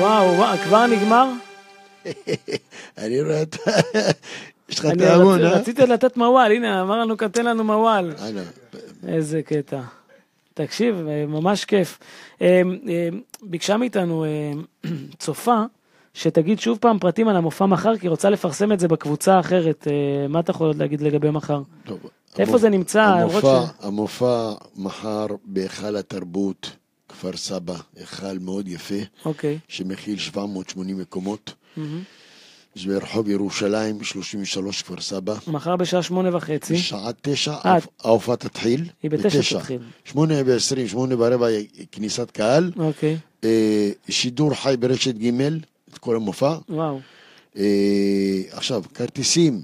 וואו, 0.00 0.34
וואו, 0.36 0.58
כבר 0.58 0.86
נגמר? 0.86 1.28
אני 2.98 3.22
רואה 3.22 3.42
את... 3.42 3.56
יש 4.68 4.78
לך 4.78 4.84
אני 4.86 4.96
תיאבון, 4.98 5.40
רצ- 5.40 5.44
אה? 5.44 5.58
רציתי 5.58 5.82
לתת 5.86 6.16
מוואל, 6.16 6.52
הנה, 6.52 6.82
אמר 6.82 6.98
לנו 7.00 7.16
כאן, 7.16 7.28
תן 7.28 7.44
לנו 7.44 7.64
מוואל. 7.64 8.12
הלאה. 8.18 8.42
איזה 9.08 9.42
קטע. 9.42 9.80
תקשיב, 10.53 10.95
אה, 11.07 11.25
ממש 11.27 11.65
כיף. 11.65 11.99
אה, 12.41 12.61
אה, 12.89 13.09
ביקשה 13.43 13.77
מאיתנו 13.77 14.25
צופה, 15.19 15.61
שתגיד 16.13 16.59
שוב 16.59 16.77
פעם 16.81 16.99
פרטים 16.99 17.27
על 17.27 17.35
המופע 17.35 17.65
מחר, 17.65 17.97
כי 17.97 18.05
היא 18.05 18.09
רוצה 18.09 18.29
לפרסם 18.29 18.71
את 18.71 18.79
זה 18.79 18.87
בקבוצה 18.87 19.35
האחרת. 19.35 19.87
מה 20.29 20.39
אתה 20.39 20.51
יכול 20.51 20.67
עוד 20.67 20.75
להגיד 20.75 21.01
לגבי 21.01 21.29
מחר? 21.29 21.61
טוב, 21.85 21.99
איפה 22.39 22.51
המופ- 22.51 22.57
זה 22.61 22.69
נמצא? 22.69 23.03
המופע, 23.03 23.61
ש- 23.65 23.85
המופע 23.85 24.51
מחר 24.75 25.25
בהיכל 25.45 25.95
התרבות, 25.95 26.71
כפר 27.09 27.37
סבא, 27.37 27.75
היכל 27.95 28.39
מאוד 28.41 28.67
יפה, 28.67 28.95
אוקיי. 29.25 29.59
שמכיל 29.67 30.17
780 30.17 30.97
מקומות. 30.97 31.53
מהמם. 31.77 32.01
זה 32.75 32.93
ברחוב 32.93 33.29
ירושלים, 33.29 34.03
33 34.03 34.81
כפר 34.81 35.01
סבא. 35.01 35.35
מחר 35.47 35.75
בשעה 35.75 36.03
שמונה 36.03 36.35
וחצי. 36.35 36.73
בשעה 36.73 37.11
תשע 37.21 37.53
אה. 37.65 37.77
ההופעה 38.03 38.35
תתחיל. 38.35 38.89
היא 39.03 39.11
בתשע 39.11 39.59
תתחיל. 39.59 39.79
שמונה 40.05 40.33
ועשרים, 40.45 40.87
שמונה 40.87 41.15
ורבע 41.17 41.47
כניסת 41.91 42.31
קהל. 42.31 42.71
אוקיי, 42.79 43.17
אה, 43.43 43.89
שידור 44.09 44.53
חי 44.53 44.75
ברשת 44.79 45.15
ג' 45.15 45.41
את 45.93 45.97
כל 45.97 46.15
המופע. 46.15 46.55
וואו. 46.69 46.99
אה, 47.57 48.41
עכשיו, 48.51 48.83
כרטיסים 48.93 49.61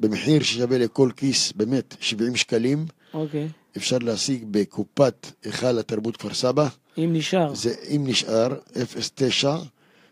במחיר 0.00 0.42
ששווה 0.42 0.78
לכל 0.78 1.10
כיס, 1.16 1.52
באמת, 1.52 1.96
70 2.00 2.36
שקלים. 2.36 2.86
אוקיי. 3.14 3.48
אפשר 3.76 3.98
להשיג 3.98 4.44
בקופת 4.50 5.26
היכל 5.44 5.78
התרבות 5.78 6.16
כפר 6.16 6.34
סבא. 6.34 6.68
אם 6.98 7.10
נשאר. 7.12 7.54
זה 7.54 7.74
אם 7.96 8.02
נשאר, 8.06 8.48
09 9.14 9.56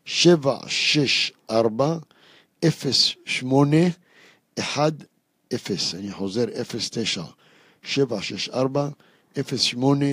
764 0.08 1.98
08 3.26 3.76
10. 5.50 5.98
אני 5.98 6.12
חוזר, 6.12 6.44
09 6.90 7.22
764 7.82 8.88
08 9.36 10.06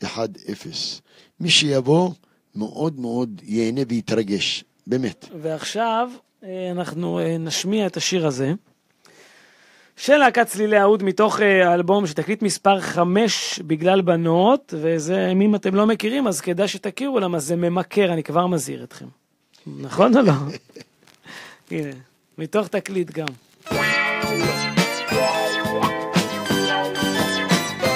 10. 0.00 1.00
מי 1.40 1.50
שיבוא 1.50 2.10
מאוד 2.54 3.00
מאוד 3.00 3.40
ייהנה 3.44 3.80
ויתרגש, 3.88 4.64
באמת. 4.86 5.24
ועכשיו 5.42 6.10
אה, 6.44 6.70
אנחנו 6.70 7.18
אה, 7.18 7.38
נשמיע 7.38 7.86
את 7.86 7.96
השיר 7.96 8.26
הזה. 8.26 8.52
של 9.96 10.16
להקת 10.16 10.46
צלילי 10.46 10.76
האוד 10.76 11.02
מתוך 11.02 11.40
אה, 11.40 11.68
האלבום 11.68 12.06
שתקליט 12.06 12.42
מספר 12.42 12.80
5 12.80 13.60
בגלל 13.66 14.00
בנות, 14.00 14.74
וזה, 14.76 15.28
אם 15.32 15.54
אתם 15.54 15.74
לא 15.74 15.86
מכירים 15.86 16.26
אז 16.26 16.40
כדאי 16.40 16.68
שתכירו 16.68 17.20
למה 17.20 17.38
זה 17.38 17.56
ממכר, 17.56 18.12
אני 18.12 18.22
כבר 18.22 18.46
מזהיר 18.46 18.84
אתכם. 18.84 19.06
נכון 19.66 20.16
או 20.16 20.22
לא? 20.22 20.32
הנה, 21.70 21.90
מתוך 22.38 22.68
תקליט 22.68 23.10
גם. 23.10 23.26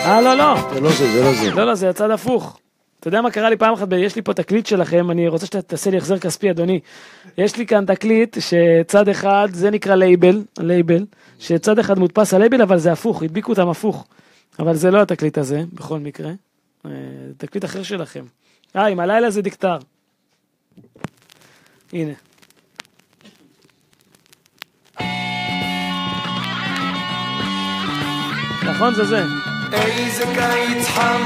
אה, 0.04 0.20
לא, 0.20 0.34
לא. 0.34 0.54
זה 0.74 0.80
לא 0.80 0.90
זה, 0.90 1.12
זה 1.12 1.24
לא 1.24 1.34
זה. 1.34 1.50
לא, 1.50 1.66
לא, 1.66 1.74
זה 1.74 1.90
הצד 1.90 2.10
הפוך. 2.10 2.58
אתה 3.00 3.08
יודע 3.08 3.20
מה 3.20 3.30
קרה 3.30 3.50
לי 3.50 3.56
פעם 3.56 3.74
אחת, 3.74 3.88
יש 3.96 4.16
לי 4.16 4.22
פה 4.22 4.34
תקליט 4.34 4.66
שלכם, 4.66 5.10
אני 5.10 5.28
רוצה 5.28 5.46
שתעשה 5.46 5.90
לי 5.90 5.96
החזר 5.96 6.18
כספי, 6.18 6.50
אדוני. 6.50 6.80
יש 7.38 7.56
לי 7.56 7.66
כאן 7.66 7.86
תקליט 7.86 8.36
שצד 8.40 9.08
אחד, 9.08 9.48
זה 9.52 9.70
נקרא 9.70 9.94
label, 9.94 10.42
label, 10.59 11.07
שצד 11.38 11.78
אחד 11.78 11.98
מודפס 11.98 12.34
על 12.34 12.40
לייבל, 12.40 12.62
אבל 12.62 12.78
זה 12.78 12.92
הפוך, 12.92 13.22
הדביקו 13.22 13.52
אותם 13.52 13.68
הפוך. 13.68 14.06
אבל 14.58 14.74
זה 14.74 14.90
לא 14.90 15.02
התקליט 15.02 15.38
הזה, 15.38 15.62
בכל 15.72 15.98
מקרה. 15.98 16.30
אה, 16.86 16.90
תקליט 17.36 17.64
אחר 17.64 17.82
שלכם. 17.82 18.24
אה, 18.76 18.86
עם 18.86 19.00
הלילה 19.00 19.30
זה 19.30 19.42
דיקטר. 19.42 19.78
הנה. 21.93 22.12
נכון, 28.62 28.95
זה 28.95 29.05
זה. 29.05 29.24
איזה 29.72 30.24
קיץ 30.24 30.88
חם, 30.88 31.22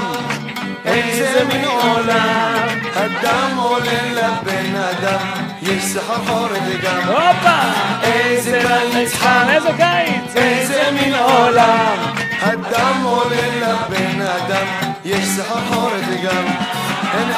איזה 0.85 1.45
מין 1.45 1.65
עולם, 1.65 2.69
הדם 2.95 3.57
עולה 3.57 4.13
לבן 4.13 4.77
אדם, 4.77 5.27
יש 5.63 5.85
סחרחורת 5.85 6.63
גם. 6.83 7.09
הופה! 7.09 7.59
איזה 8.03 8.63
קיץ 8.63 9.15
חם, 9.15 9.47
איזה 9.51 9.69
קיץ! 9.69 10.37
איזה 10.37 10.91
מין 10.93 11.15
עולם, 11.15 11.97
הדם 12.41 13.03
עולה 13.05 13.49
לבן 13.57 14.21
אדם, 14.21 14.67
יש 15.05 15.25
סחרחורת 15.25 16.05
גם. 16.25 16.74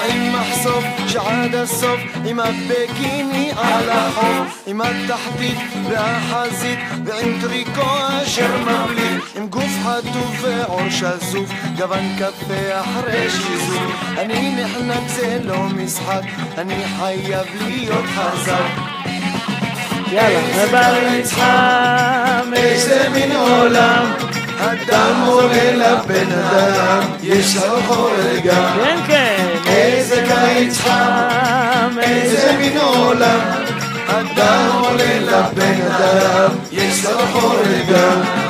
עם 0.09 0.33
מחשוף 0.33 0.85
שעד 1.09 1.55
הסוף, 1.55 2.01
עם 2.25 2.41
הבגיני 2.41 3.51
על 3.57 3.91
החוף, 3.91 4.63
עם 4.67 4.81
התחתית 4.81 5.59
והחזית, 5.91 6.79
ועם 7.05 7.39
טריקו 7.41 7.83
אשר 8.23 8.57
מבליט, 8.59 9.23
עם 9.37 9.47
גוף 9.49 9.71
חטוף 9.85 10.37
ועור 10.41 10.91
שזוף, 10.91 11.51
גוון 11.77 12.17
קפה 12.19 12.81
אחרי 12.81 13.31
שיזוף. 13.31 13.93
אני 14.19 14.65
נחנק 14.65 15.09
זה 15.09 15.39
לא 15.45 15.63
משחק, 15.63 16.23
אני 16.59 16.85
חייב 16.99 17.47
להיות 17.67 18.05
חזק. 18.15 18.97
יאללה, 20.13 20.41
ובקיץ 20.57 21.33
חם, 21.33 22.53
איזה 22.57 23.09
מין 23.09 23.33
עולם, 23.37 24.13
הדם 24.59 25.23
עולה 25.27 25.73
לבן 25.73 26.33
אדם, 26.33 27.01
יש 27.23 27.57
סחרחורת 27.57 28.43
גם. 28.45 28.79
כן, 28.85 28.99
כן. 29.07 29.47
איזה 29.67 30.25
קיץ 30.29 30.79
חם, 30.79 31.97
איזה 32.01 32.57
מין 32.59 32.79
עולם, 32.79 33.41
הדם 34.09 34.69
עולה 34.73 35.19
לבן 35.21 35.81
אדם, 35.83 36.51
יש 36.73 37.03
סחרחורת 37.03 37.87
גם. 37.93 38.46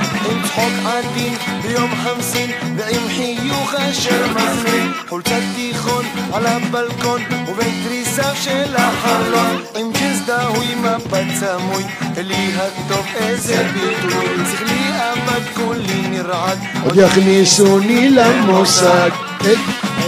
צחוק 0.56 0.72
עדין 0.86 1.34
ביום 1.62 1.90
חמסין, 2.04 2.50
ועם 2.76 3.08
חיוך 3.08 3.74
אשר 3.74 4.26
מזמין, 4.34 4.92
חולצת 5.08 5.40
תיכון 5.56 6.04
על 6.32 6.46
הבלקון, 6.46 7.22
ובין 7.48 7.82
תריסיו 7.84 8.34
של 8.34 8.76
החלון, 8.76 9.62
עם 9.76 9.92
ג'ינס 9.92 10.18
דהוי 10.26 10.74
מבט 10.74 11.34
סמוי, 11.40 11.82
אלי 12.16 12.52
הטוב 12.56 13.06
איזה 13.16 13.66
ביטוי, 13.72 14.26
שכלי 14.52 14.90
אבד 15.12 15.42
כולי 15.54 16.08
נרעד, 16.10 16.58
עוד 16.84 16.96
יכניסוני 16.96 18.10
למוסד. 18.10 19.10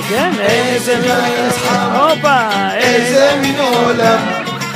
כן, 0.09 0.31
איזה 0.41 1.15
חם, 1.51 1.97
הופה, 1.97 2.73
איזה 2.75 3.39
מין 3.41 3.57
עולם, 3.59 4.19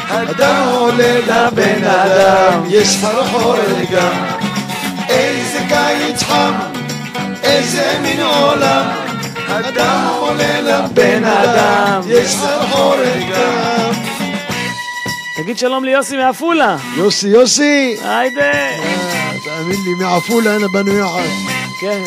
הדם 0.09 0.69
עולה 0.71 1.19
לבן 1.19 1.85
אדם, 1.85 2.63
יש 2.69 2.89
סחרחורת 2.89 3.91
גם. 3.93 4.32
קיץ 5.73 6.23
חם, 6.23 6.53
איזה 7.43 7.99
מין 8.03 8.21
עולם, 8.21 8.87
הדם 9.49 10.07
עולה 10.19 10.61
לבן 10.61 11.25
אדם, 11.25 12.01
יש 12.07 12.31
סחרחורת 12.31 13.23
גם. 13.33 13.93
תגיד 15.37 15.59
שלום 15.59 15.85
ליוסי 15.85 16.17
מעפולה. 16.17 16.77
יוסי, 16.97 17.29
יוסי! 17.29 17.97
היידה. 18.05 18.53
תאמין 19.45 19.77
לי, 19.85 20.05
מעפולה 20.05 20.55
הנה 20.55 20.67
באנו 20.73 20.99
יחד. 20.99 21.29
כן. 21.81 22.03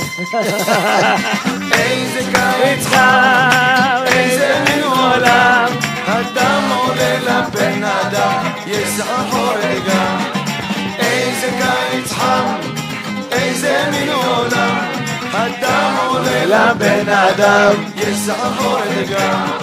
איזה 1.72 2.20
קיץ 2.32 2.86
חם, 2.86 4.04
איזה 4.06 4.64
מין 4.70 4.84
עולם, 4.84 5.68
הדם 6.08 6.72
עולה 6.78 7.20
לבן 7.20 7.84
אדם, 7.84 8.44
יש 8.68 8.90
סחרחורת 8.90 9.86
גם. 9.88 10.18
איזה 11.00 11.50
קיץ 11.52 12.12
חם, 12.12 12.75
איזה 13.66 13.92
מין 13.92 14.10
עולם, 14.10 14.92
הדם 15.32 15.96
עולה 16.08 16.46
לבן 16.46 17.10
אדם, 17.10 17.74
יש 17.98 18.18
סחרחורת 18.18 19.10
גם. 19.10 19.58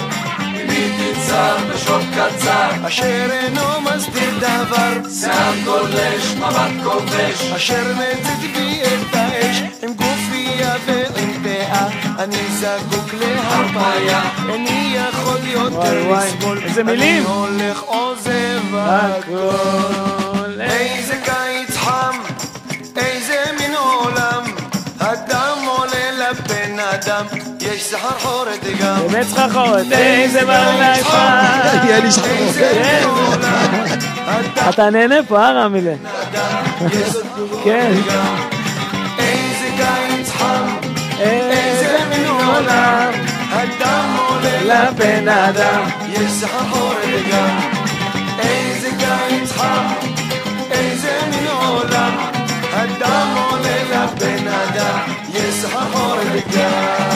ליבי 0.54 1.12
צר 1.26 1.56
בשוק 1.74 2.02
קצר, 2.14 2.86
אשר 2.86 3.26
אינו 3.30 3.80
מסתיר 3.80 4.38
דבר, 4.38 5.08
שיער 5.20 5.52
גולש, 5.64 6.34
מבט 6.36 6.84
כובש, 6.84 7.52
אשר 7.56 7.94
מצית 7.94 8.52
בי 8.56 8.80
את 8.82 9.14
האש, 9.14 9.62
עם 9.82 9.94
גופייה 9.94 10.74
ועם 10.86 11.32
פאה, 11.42 11.86
אני 12.18 12.36
זקוק 12.50 13.14
להרפאיה, 13.20 14.22
איני 14.48 14.96
יכול 14.96 15.38
יותר 15.46 16.12
לסבול, 16.12 16.58
איזה 16.64 16.84
מילים. 16.84 17.24
אני 17.26 17.34
הולך 17.34 17.82
עוזב 17.82 18.74
הכל. 18.74 20.60
איזה 20.60 21.21
סחרחורת 27.82 28.64
גם. 28.80 28.96
באמת 29.08 29.26
סחרחורת. 29.26 29.86
איזה 29.92 30.40
בלילה 30.40 30.94
היה 31.82 32.00
לי 32.00 32.10
סחרחורת. 32.10 33.42
הדם 34.26 34.68
אתה 34.70 34.90
נהנה 34.90 35.22
פה, 35.28 35.40
אה 35.40 35.52
רמילה? 35.52 35.92
כן. 37.64 37.92
איזה 39.18 39.68
קיץ 39.76 40.30
חם, 40.30 40.76
איזה 41.20 41.98
מין 42.10 42.26
עולם 42.28 43.12
הדם 43.52 44.16
עולה 44.28 44.60
לבן 44.64 45.28
אדם. 45.28 45.88
יש 46.08 46.30
סחרחורת 46.30 47.28
גם. 47.32 47.58
איזה 48.38 48.88
קיץ 48.90 49.52
חם, 49.52 49.94
איזה 50.70 51.18
מין 51.30 51.46
עולם, 51.46 52.16
הדם 52.72 53.34
עולה 53.50 53.82
לבן 53.82 54.48
אדם, 54.48 55.12
יש 55.34 55.54
סחרחורת 55.54 56.54
גם. 56.56 57.11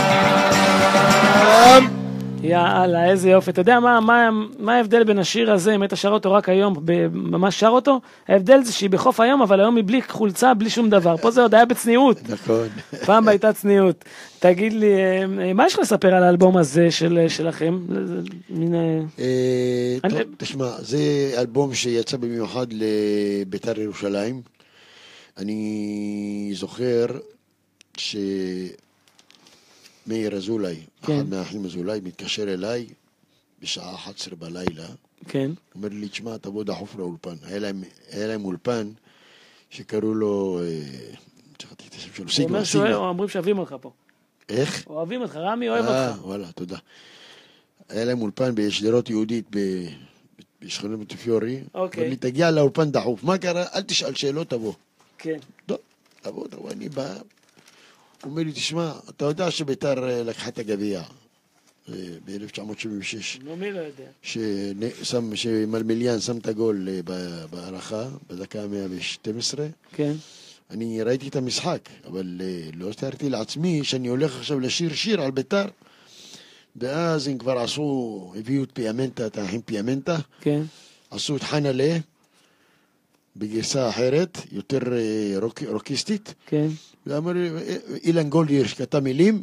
יאללה, 2.43 3.11
איזה 3.11 3.31
יופי. 3.31 3.51
אתה 3.51 3.61
יודע 3.61 3.81
מה, 3.81 4.01
מה, 4.01 4.31
מה 4.59 4.75
ההבדל 4.77 5.05
בין 5.05 5.19
השיר 5.19 5.53
הזה, 5.53 5.75
אם 5.75 5.83
היית 5.83 5.93
שר 5.95 6.09
אותו 6.09 6.33
רק 6.33 6.49
היום, 6.49 6.75
ממש 7.13 7.61
שר 7.61 7.69
אותו? 7.69 8.01
ההבדל 8.29 8.63
זה 8.63 8.73
שהיא 8.73 8.91
בחוף 8.91 9.21
היום, 9.21 9.43
אבל 9.43 9.61
היום 9.61 9.77
היא 9.77 9.85
בלי 9.85 10.01
חולצה, 10.09 10.55
בלי 10.55 10.71
שום 10.71 10.91
דבר. 10.91 11.17
פה 11.17 11.31
זה 11.31 11.43
עוד 11.43 11.55
היה 11.55 11.65
בצניעות. 11.65 12.17
נכון. 12.29 12.69
פעם 13.07 13.29
הייתה 13.29 13.53
צניעות. 13.53 14.05
תגיד 14.39 14.73
לי, 14.73 14.95
אה, 14.95 15.23
אה, 15.45 15.53
מה 15.53 15.67
יש 15.67 15.75
לך 15.75 15.79
לספר 15.81 16.15
על 16.15 16.23
האלבום 16.23 16.57
הזה 16.57 16.91
של, 16.91 17.19
אה, 17.23 17.29
שלכם? 17.29 17.79
מין, 18.51 18.75
אני- 20.05 20.15
תשמע, 20.37 20.71
זה 20.79 20.99
אלבום 21.39 21.75
שיצא 21.75 22.17
במיוחד 22.17 22.67
לביתר 22.73 23.81
ירושלים. 23.81 24.43
אני 25.39 26.51
זוכר 26.55 27.07
שמאיר 27.97 28.37
אזולאי, 30.37 30.77
כן. 31.07 31.17
אחד 31.21 31.29
מהאחים 31.29 31.65
אזולאי, 31.65 32.01
מתקשר 32.05 32.43
אליי 32.55 32.87
בשעה 33.63 33.95
11 33.95 34.35
בלילה, 34.37 34.87
כן, 35.29 35.51
אומר 35.75 35.89
לי, 35.93 36.09
תשמע, 36.09 36.37
תבוא 36.37 36.65
דחוף 36.65 36.97
לאולפן. 36.97 37.35
היה 37.43 37.59
להם, 37.59 37.83
היה 38.11 38.27
להם 38.27 38.45
אולפן 38.45 38.91
שקראו 39.71 40.15
לו, 40.15 40.61
אה, 40.63 40.83
שכחתי 41.63 41.85
את 41.89 41.95
השם 41.95 42.11
שלו, 42.15 42.29
סיגמה, 42.29 42.49
אומר 42.55 42.65
שהוא- 42.65 42.85
סיגמה. 42.85 42.97
אומרים 42.97 43.29
שאוהבים 43.29 43.59
אותך 43.59 43.77
פה. 43.81 43.91
איך? 44.49 44.85
אוהבים 44.87 45.23
אותך, 45.23 45.37
רמי 45.37 45.69
אוהב 45.69 45.85
אה, 45.85 46.11
אותך. 46.11 46.25
וואלה, 46.25 46.53
תודה. 46.53 46.79
היה 47.89 48.05
להם 48.05 48.23
אולפן 48.23 48.55
בשדרות 48.55 49.11
יהודית 49.11 49.45
ב- 49.51 49.87
בשכונת 50.63 50.99
מוטיפיורי. 50.99 51.61
אוקיי. 51.75 52.01
אמר 52.03 52.11
לי, 52.11 52.17
תגיע 52.17 52.51
לאולפן 52.51 52.91
דחוף. 52.91 53.23
מה 53.25 53.39
קרה? 53.39 53.65
אל 53.75 53.83
תשאל 53.83 54.15
שאלות, 54.15 54.51
תבוא. 54.51 54.73
כן. 55.19 55.37
טוב, 55.67 55.79
תבוא, 56.23 56.49
תבוא, 56.49 56.71
אני 56.71 56.89
בא. 56.89 57.15
הוא 58.27 58.31
אומר 58.33 58.43
לי, 58.43 58.53
תשמע, 58.53 58.93
אתה 59.09 59.25
יודע 59.25 59.51
שביתר 59.51 60.09
אה, 60.09 60.23
לקחה 60.23 60.49
את 60.49 60.59
הגביע 60.59 61.03
ב-1976, 61.89 63.45
נו, 63.45 63.57
מי 63.57 63.73
לא 63.73 63.81
יודע? 63.81 64.05
שמלמיליאן 65.35 66.21
שם 66.21 66.39
את 66.39 66.47
הגול 66.47 66.89
אה, 66.89 67.01
בהערכה, 67.51 68.05
בדקה 68.31 68.63
ה-112. 68.63 69.59
כן. 69.93 70.13
אני 70.71 71.03
ראיתי 71.03 71.29
את 71.29 71.37
המשחק, 71.37 71.89
אבל 72.07 72.41
אה, 72.41 72.69
לא 72.75 72.93
תיארתי 72.93 73.29
לעצמי 73.31 73.85
שאני 73.85 74.09
הולך 74.09 74.39
עכשיו 74.39 74.61
לשיר 74.61 74.95
שיר 74.95 75.23
על 75.23 75.31
ביתר. 75.31 75.67
ואז 76.77 77.29
הם 77.29 77.39
כבר 77.39 77.59
עשו, 77.59 78.33
הביאו 78.39 78.65
את 78.65 78.71
פיאמנטה, 78.73 79.27
את 79.27 79.39
האחים 79.39 79.61
פיאמנטה, 79.61 80.17
כן. 80.41 80.63
עשו 81.11 81.37
את 81.37 81.43
חנלה 81.43 81.97
בגרסה 83.39 83.89
אחרת, 83.89 84.39
יותר 84.53 84.79
אה, 84.93 85.39
רוק, 85.43 85.63
רוקיסטית, 85.69 86.35
כן. 86.47 86.67
ואמר, 87.07 87.37
אה, 87.37 87.77
אילן 88.05 88.29
גולדיר 88.29 88.67
שכתב 88.67 88.99
מילים, 88.99 89.43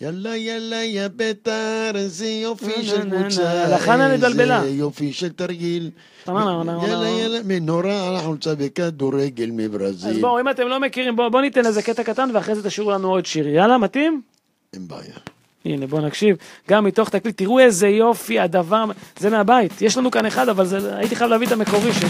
יאללה 0.00 0.36
יאללה 0.36 0.76
יא 0.76 1.08
ביתר, 1.08 1.92
איזה 1.94 2.26
יופי 2.26 2.84
של 2.84 3.10
קבוצה. 3.10 3.78
איזה 4.62 4.70
יופי 4.70 5.12
של 5.12 5.28
תרגיל, 5.28 5.90
יאללה. 6.28 6.78
יאללה, 6.88 7.38
מנורה 7.44 8.08
על 8.08 8.16
החולצה 8.16 8.54
בכדורגל 8.54 9.44
אז 9.44 9.50
מברזיל, 9.52 10.20
בואו, 10.20 10.40
אם 10.40 10.50
אתם 10.50 10.68
לא 10.68 10.80
מכירים, 10.80 11.16
בואו 11.16 11.30
בוא 11.30 11.40
ניתן 11.40 11.66
איזה 11.66 11.82
קטע 11.82 12.02
קטן 12.02 12.30
ואחרי 12.34 12.54
זה 12.54 12.62
תשאירו 12.62 12.90
לנו 12.90 13.10
עוד 13.10 13.26
שיר. 13.26 13.48
יאללה, 13.48 13.78
מתאים? 13.78 14.22
אין 14.74 14.88
בעיה. 14.88 15.14
הנה, 15.64 15.86
בואו 15.86 16.06
נקשיב. 16.06 16.36
גם 16.70 16.84
מתוך 16.84 17.08
תקליט, 17.08 17.36
תראו 17.36 17.58
איזה 17.58 17.88
יופי, 17.88 18.40
הדבר, 18.40 18.84
זה 19.18 19.30
מהבית. 19.30 19.82
יש 19.82 19.96
לנו 19.96 20.10
כאן 20.10 20.26
אחד, 20.26 20.48
אבל 20.48 20.66
הייתי 20.96 21.16
חייב 21.16 21.30
להביא 21.30 21.46
את 21.46 21.52
המקורי 21.52 21.92
שלו. 21.92 22.08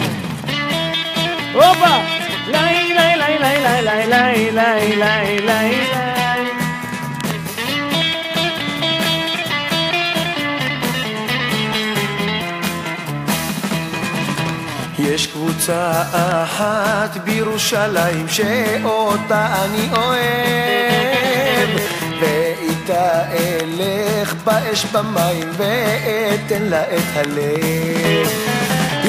הופה! 1.52 1.96
לי, 2.46 2.94
לי, 2.94 3.16
לי, 3.16 3.38
לי, 3.38 3.58
לי, 3.62 4.06
לי, 4.06 4.50
לי, 4.50 4.96
לי, 4.96 5.40
לי, 5.40 5.80
לי. 5.80 6.00
יש 14.98 15.26
קבוצה 15.26 16.02
אחת 16.12 17.16
בירושלים 17.24 18.28
שאותה 18.28 19.64
אני 19.64 19.88
אוהב 19.96 21.68
ואיתה 22.20 23.22
אלך 23.32 24.34
באש 24.44 24.84
במים 24.84 25.50
ואתן 25.56 26.62
לה 26.62 26.82
את 26.82 27.16
הלב 27.16 28.59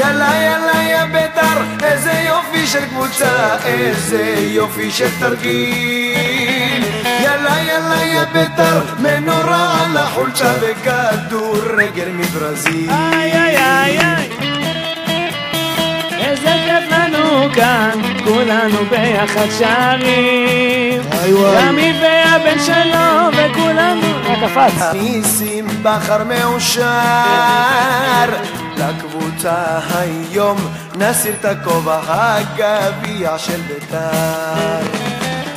יאללה 0.02 0.36
יאללה 0.36 0.84
יא 0.84 1.06
ביתר 1.06 1.86
איזה 1.86 2.11
יופי 2.28 2.68
של 2.68 2.86
קבוצה 2.86 3.57
איזה 3.65 4.36
יופי 4.38 4.91
של 4.91 5.07
תרגיל 5.19 6.84
יאללה 7.23 7.61
יאללה 7.61 8.03
יא 8.03 8.23
ביתר 8.34 8.82
מנורה 8.99 9.86
על 9.86 9.98
החולצה 9.98 10.53
וכדורגל 10.61 12.10
מברזיל 12.14 12.90
איי, 12.90 13.32
איי, 13.32 13.57
איי, 13.57 13.99
איי. 13.99 14.30
איזה 16.19 16.53
כיף 16.65 16.91
לנו 16.91 17.53
כאן, 17.53 17.99
כולנו 18.23 18.78
ביחד 18.90 19.48
שרים. 19.57 21.02
רמי 21.38 21.94
והבן 22.02 22.60
שלו, 22.65 23.30
וכולנו... 23.34 24.02
רק 24.26 24.38
קפץ. 24.49 24.94
ניסים 24.94 25.68
בכר 25.84 26.23
מאושר 26.23 26.82
לקבוצה 28.82 29.66
היום. 29.94 30.58
נסיר 30.98 31.34
את 31.40 31.45
הכובע 31.45 31.99
הגביע 32.08 33.38
של 33.38 33.62
ביתר. 33.62 34.88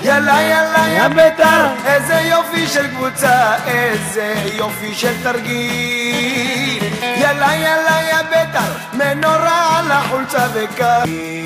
יאללה 0.05 0.43
יאללה 0.43 0.89
יא 0.89 1.09
ביתר. 1.09 1.67
איזה 1.87 2.15
יופי 2.15 2.67
של 2.67 2.87
קבוצה 2.97 3.55
איזה 3.67 4.35
יופי 4.57 4.95
של 4.95 5.13
תרגיל. 5.23 6.83
יאללה 7.21 7.57
יאללה 7.57 8.01
יא 8.11 8.23
ביתר. 8.23 8.73
מנורה 8.93 9.79
על 9.79 9.91
החולצה 9.91 10.47
וקרגיל 10.55 11.45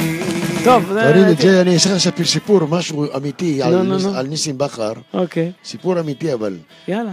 טוב, 0.64 0.92
זה... 0.92 1.00
תוריד 1.12 1.26
את 1.28 1.38
זה, 1.40 1.60
אני 1.60 1.74
אעשה 1.74 1.90
לך 1.90 1.96
לספר 1.96 2.24
סיפור, 2.24 2.60
משהו 2.68 3.06
אמיתי, 3.16 3.62
על 3.62 3.76
נו, 3.76 3.96
ניס- 3.96 4.05
נו. 4.06 4.14
על 4.18 4.26
ניסים 4.26 4.59
בכר, 4.59 4.92
אוקיי, 5.14 5.52
סיפור 5.64 6.00
אמיתי 6.00 6.32
אבל. 6.32 6.56
יאללה, 6.88 7.10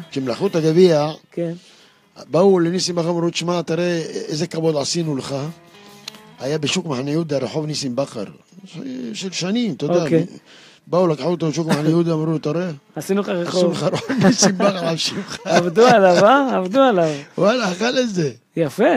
את 0.48 0.56
הגביע, 0.56 1.08
כן. 1.32 1.52
באו 2.32 2.60
לניסים 2.60 2.96
בכר, 2.96 3.10
אמרו, 3.10 3.30
תשמע, 3.30 3.62
תראה 3.62 4.02
איזה 4.28 4.48
כבוד 4.48 4.76
עשינו 4.78 5.16
לך. 5.16 5.36
היה 6.40 6.58
בשוק 6.58 6.86
מחנה 6.86 7.12
יהודה, 7.12 7.38
רחוב 7.38 7.66
ניסים 7.66 7.96
בכר, 7.96 8.24
של 9.14 9.32
שנים, 9.32 9.74
אתה 9.74 9.86
יודע. 9.86 10.04
אוקיי. 10.04 10.26
באו, 10.88 11.08
לקחו 11.08 11.28
אותו 11.28 11.50
לשוק 11.50 11.68
מחנה 11.68 11.90
יהודה, 11.90 12.14
אמרו, 12.14 12.38
תראה, 12.38 12.70
עשינו 12.96 13.22
לך 13.22 13.30
עשו 13.30 13.40
רחוב. 13.40 13.72
לך 13.74 13.84
רחוב 13.84 14.12
ניסים 14.26 14.58
בכר 14.58 14.88
על 14.88 14.98
שמך. 14.98 15.38
עבדו 15.46 15.88
עליו, 15.88 16.26
אה? 16.26 16.56
עבדו 16.58 16.80
עליו. 16.82 17.10
וואלה, 17.38 17.72
אכל 17.72 18.00
את 18.00 18.10
זה. 18.10 18.32
יפה. 18.56 18.94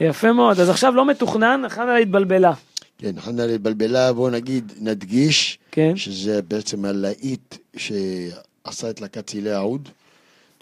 יפה 0.00 0.32
מאוד. 0.32 0.60
אז 0.60 0.68
עכשיו 0.68 0.94
לא 0.94 1.06
מתוכנן, 1.06 1.62
חנה 1.68 1.96
התבלבלה. 1.96 2.52
כן, 2.98 3.20
חנה 3.20 3.46
לבלבלה, 3.46 4.12
בוא 4.12 4.30
נגיד, 4.30 4.72
נדגיש, 4.80 5.58
כן. 5.70 5.96
שזה 5.96 6.42
בעצם 6.42 6.84
הלהיט 6.84 7.56
שעשה 7.76 8.90
את 8.90 9.00
להקת 9.00 9.26
צילי 9.26 9.52
העוד. 9.52 9.88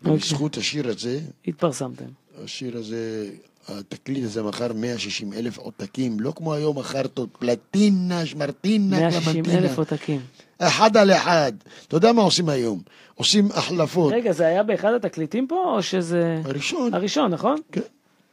אוקיי. 0.05 0.17
ובזכות 0.17 0.57
השיר 0.57 0.89
הזה, 0.89 1.21
התפרסמתם. 1.47 2.05
השיר 2.45 2.77
הזה, 2.77 3.31
התקליט 3.69 4.25
הזה 4.25 4.43
מכר 4.43 4.73
160 4.73 5.33
אלף 5.33 5.59
עותקים, 5.59 6.21
לא 6.21 6.33
כמו 6.37 6.55
היום 6.55 6.79
מכר 6.79 7.03
אותו 7.03 7.27
פלטינה, 7.39 8.27
שמרטינה, 8.27 8.99
160 8.99 9.33
קלמנטינה. 9.33 9.59
אלף 9.59 9.79
עותקים. 9.79 10.21
אחד 10.59 10.97
על 10.97 11.11
אחד. 11.13 11.53
אתה 11.89 11.97
יודע 11.97 12.13
מה 12.13 12.23
עושים 12.23 12.49
היום? 12.49 12.83
עושים 13.15 13.49
החלפות. 13.55 14.13
רגע, 14.13 14.33
זה 14.33 14.47
היה 14.47 14.63
באחד 14.63 14.95
התקליטים 14.95 15.47
פה, 15.47 15.73
או 15.77 15.83
שזה... 15.83 16.41
הראשון, 16.45 16.95
הראשון, 16.95 17.31
נכון? 17.31 17.61
כן. 17.73 17.81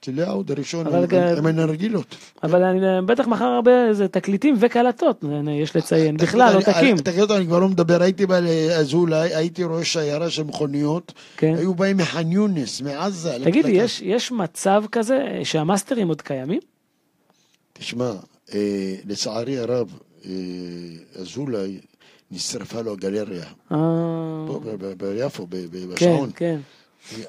צילי 0.02 0.24
העוד 0.24 0.52
הראשון, 0.52 0.86
גם- 1.08 1.38
עם 1.38 1.46
הנרגילות. 1.46 2.16
אבל 2.44 2.64
אני 2.64 2.80
בטח 3.06 3.28
מכר 3.28 3.44
הרבה 3.46 3.88
איזה 3.88 4.08
תקליטים 4.08 4.56
וקלטות, 4.60 5.24
יש 5.62 5.76
לציין. 5.76 6.18
בכלל, 6.18 6.56
עותקים. 6.56 6.98
תקליטות 6.98 7.32
אני 7.32 7.46
כבר 7.46 7.60
לא 7.60 7.68
מדבר, 7.68 8.02
הייתי 8.02 8.26
בא 8.26 8.40
לאזולאי, 8.40 9.36
הייתי 9.36 9.64
רואה 9.64 9.86
שיירה 9.86 10.30
של 10.30 10.44
מכוניות, 10.44 11.14
כן. 11.38 11.56
היו 11.58 11.74
באים 11.76 11.98
מח'אן 11.98 12.32
יונס, 12.32 12.82
מעזה. 12.82 13.38
תגיד 13.44 13.66
לי, 13.66 13.72
יש- 13.72 14.02
יש 14.02 14.32
מצב 14.32 14.84
כזה 14.92 15.20
שהמאסטרים 15.44 16.08
עוד 16.08 16.22
קיימים? 16.22 16.60
תשמע, 17.74 18.12
אה, 18.54 18.96
לצערי 19.08 19.60
הרב, 19.60 19.94
אה, 20.26 20.32
אזולאי, 21.22 21.80
נשרפה 22.32 22.82
לו 22.82 22.92
הגלריה. 22.94 23.44
אה, 23.72 23.78
פה 24.48 24.60
ביפו, 25.08 25.48
כן, 25.52 25.94
בשעון. 25.96 26.30
כן. 26.36 26.60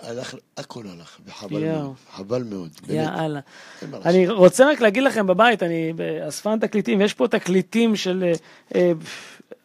הלך, 0.02 0.34
הכל 0.56 0.84
הלך, 0.86 1.18
וחבל. 1.26 1.64
מאוד, 1.72 1.94
חבל 2.12 2.42
מאוד, 2.42 2.70
באמת. 2.86 3.08
יאללה. 3.18 3.40
אני 4.04 4.28
רוצה 4.28 4.70
רק 4.70 4.80
להגיד 4.80 5.02
לכם 5.02 5.26
בבית, 5.26 5.62
אני 5.62 5.92
באספן 5.92 6.58
תקליטים, 6.58 7.00
יש 7.00 7.14
פה 7.14 7.28
תקליטים 7.28 7.96
של 7.96 8.24
אה, 8.24 8.32
אה, 8.74 8.92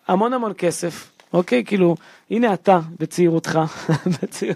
המון 0.07 0.34
המון 0.34 0.53
כסף, 0.57 1.11
אוקיי? 1.34 1.63
כאילו, 1.65 1.95
הנה 2.31 2.53
אתה 2.53 2.79
בצעירותך, 2.99 3.59
בצעיר- 4.21 4.53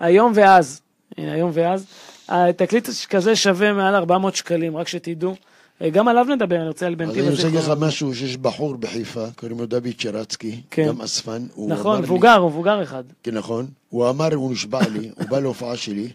היום 0.00 0.32
ואז, 0.34 0.80
הנה 1.18 1.32
היום 1.32 1.50
ואז, 1.54 1.86
התקליט 2.28 2.88
כזה 3.10 3.36
שווה 3.36 3.72
מעל 3.72 3.94
400 3.94 4.36
שקלים, 4.36 4.76
רק 4.76 4.88
שתדעו. 4.88 5.34
אה, 5.84 5.90
גם 5.90 6.08
עליו 6.08 6.24
נדבר, 6.24 6.56
אני 6.56 6.68
רוצה 6.68 6.86
על 6.86 6.92
אז 6.92 6.98
בנתיב 6.98 7.18
אני 7.24 7.30
רוצה 7.30 7.42
להגיד 7.44 7.60
לך. 7.60 7.72
משהו, 7.80 8.14
שיש 8.14 8.36
בחור 8.36 8.76
בחיפה, 8.76 9.24
קוראים 9.36 9.58
לו 9.58 9.66
דוד 9.66 9.88
שרצקי, 9.98 10.60
כן. 10.70 10.86
גם 10.88 11.00
אספן. 11.00 11.46
נכון, 11.68 12.02
מבוגר, 12.02 12.36
הוא 12.36 12.50
מבוגר 12.50 12.82
אחד. 12.82 13.04
כן, 13.22 13.34
נכון. 13.34 13.66
הוא 13.88 14.10
אמר, 14.10 14.34
הוא 14.34 14.52
נשבע 14.52 14.88
לי, 14.88 15.10
הוא 15.18 15.28
בא 15.28 15.40
להופעה 15.40 15.76
שלי, 15.76 16.08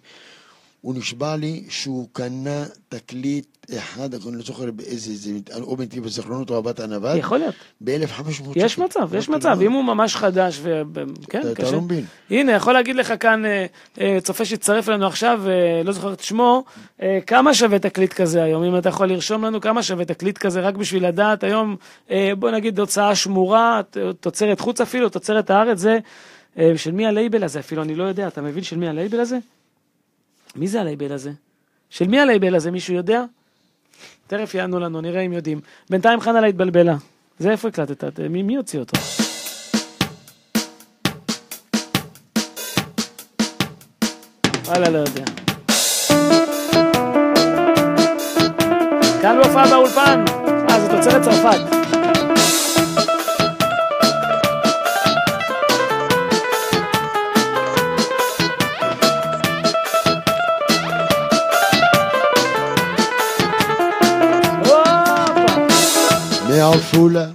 הוא 0.82 0.96
נשבע 0.96 1.36
לי 1.36 1.64
שהוא 1.70 2.08
קנה 2.14 2.64
תקליט 2.90 3.46
אחד, 3.78 4.14
אני 4.14 4.38
לא 4.38 4.44
זוכר 4.44 4.72
באיזה, 4.72 5.16
זה, 5.16 5.32
או 5.62 5.78
בנתיב 5.78 6.06
הזיכרונות 6.06 6.50
או 6.50 6.56
אהבת 6.56 6.80
הנווד, 6.80 7.16
יכול 7.18 7.38
להיות. 7.38 7.56
ב-1500 7.82 8.32
שקל. 8.34 8.52
יש 8.56 8.78
מצב, 8.78 9.10
יש 9.16 9.30
מצב, 9.30 9.58
אם 9.62 9.72
הוא 9.72 9.84
ממש 9.84 10.16
חדש, 10.16 10.60
ו... 10.62 10.82
כן, 11.30 11.40
אתה- 11.40 11.52
אתה 11.52 11.62
קשה. 11.62 11.72
לא 11.72 11.82
מבין. 11.82 12.06
הנה, 12.30 12.52
יכול 12.52 12.74
להגיד 12.74 12.96
לך 12.96 13.14
כאן 13.20 13.46
אה, 13.46 13.66
אה, 14.02 14.18
צופה 14.24 14.46
שהצטרף 14.46 14.90
אלינו 14.90 15.08
עכשיו, 15.08 15.42
אה, 15.48 15.82
לא 15.84 15.92
זוכר 15.92 16.14
את 16.14 16.20
שמו, 16.20 16.64
כמה 17.28 17.54
שווה 17.54 17.80
תקליט 17.80 18.14
כזה 18.14 18.44
היום? 18.44 18.64
אם 18.64 18.78
אתה 18.78 18.90
יכול 18.90 19.08
לרשום 19.10 19.46
לנו 19.46 19.62
כמה 19.62 19.84
שווה 19.84 20.06
תקליט 20.06 20.38
כזה, 20.38 20.62
רק 20.62 20.76
בשביל 20.76 21.08
לדעת 21.08 21.44
היום, 21.44 21.76
בוא 22.40 22.52
נגיד 22.52 22.80
הוצאה 22.80 23.16
שמורה, 23.16 23.82
תוצרת 24.20 24.60
חוץ 24.60 24.82
אפילו, 24.82 25.10
תוצרת 25.10 25.50
הארץ, 25.50 25.78
זה 25.78 25.98
של 26.76 26.92
מי 26.92 27.06
הלייבל 27.08 27.44
הזה 27.44 27.60
אפילו, 27.60 27.82
אני 27.82 27.96
לא 27.96 28.04
יודע, 28.04 28.28
אתה 28.28 28.42
מבין 28.42 28.64
של 28.64 28.78
מי 28.78 28.88
הלייבל 28.90 29.20
הזה? 29.20 29.38
מי 30.60 30.68
זה 30.68 30.82
הלייבל 30.82 31.12
הזה? 31.12 31.32
של 31.90 32.08
מי 32.08 32.20
הלייבל 32.20 32.56
הזה, 32.56 32.72
מישהו 32.72 32.94
יודע? 32.94 33.24
תכף 34.28 34.54
יענו 34.56 34.80
לנו, 34.80 35.02
נראה 35.02 35.22
אם 35.22 35.34
יודעים. 35.34 35.60
בינתיים 35.90 36.20
חנה 36.20 36.42
לה 36.42 36.48
התבלבלה. 36.48 36.96
זה 37.40 37.52
איפה 37.52 37.68
הקלטת? 37.68 38.20
מי, 38.20 38.44
מי 38.44 38.56
הוציא 38.56 38.80
אותו? 38.80 38.98
וואלה, 44.66 44.90
לא 44.90 44.98
יודע. 44.98 45.26
כאן 49.22 49.38
בהופעה 49.44 49.68
באולפן. 49.68 50.26
אה, 50.70 50.80
זה 50.80 50.90
תוצרת 50.90 51.22
צרפת. 51.22 51.79
מעפולה 66.70 67.26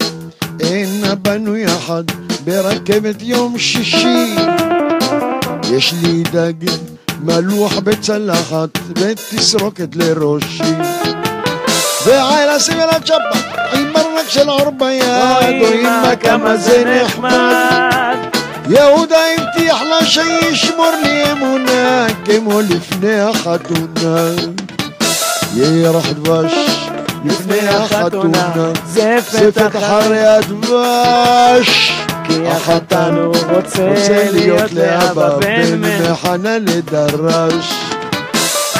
אינה 0.60 1.14
בנו 1.14 1.56
יחד 1.56 2.04
ברכבת 2.44 3.22
יום 3.22 3.58
שישי 3.58 4.36
יש 5.72 5.94
לי 6.02 6.22
דג 6.22 6.70
מלוח 7.20 7.78
בצלחת 7.78 8.78
ותסרוקת 8.96 9.96
לראשי 9.96 10.74
ועל 12.06 12.58
סיבל 12.58 12.88
הצ'פה 12.90 13.38
עם 13.72 13.96
ארנק 13.96 14.28
של 14.28 14.48
עור 14.48 14.70
ביד 14.70 15.62
אוי, 15.62 15.80
אמא, 15.80 16.16
כמה 16.20 16.56
זה 16.56 17.02
נחמד. 17.04 18.16
יהודה 18.70 19.18
הבטיח 19.38 19.82
לה 19.82 20.06
שישמור 20.06 20.90
לי 21.02 21.32
אמונה 21.32 22.06
כמו 22.24 22.60
לפני 27.24 27.68
החתונה. 27.68 28.38
החתונה. 28.38 28.72
זפת 28.86 29.58
אחרי 29.58 30.26
הדבש. 30.26 31.94
כי 32.28 32.46
החתן 32.48 33.14
הוא 33.16 33.36
רוצה 33.50 33.94
להיות 34.32 34.72
לאבא 34.72 35.38
בן 35.38 35.80
מחנה 35.80 36.58
לדרש 36.58 37.72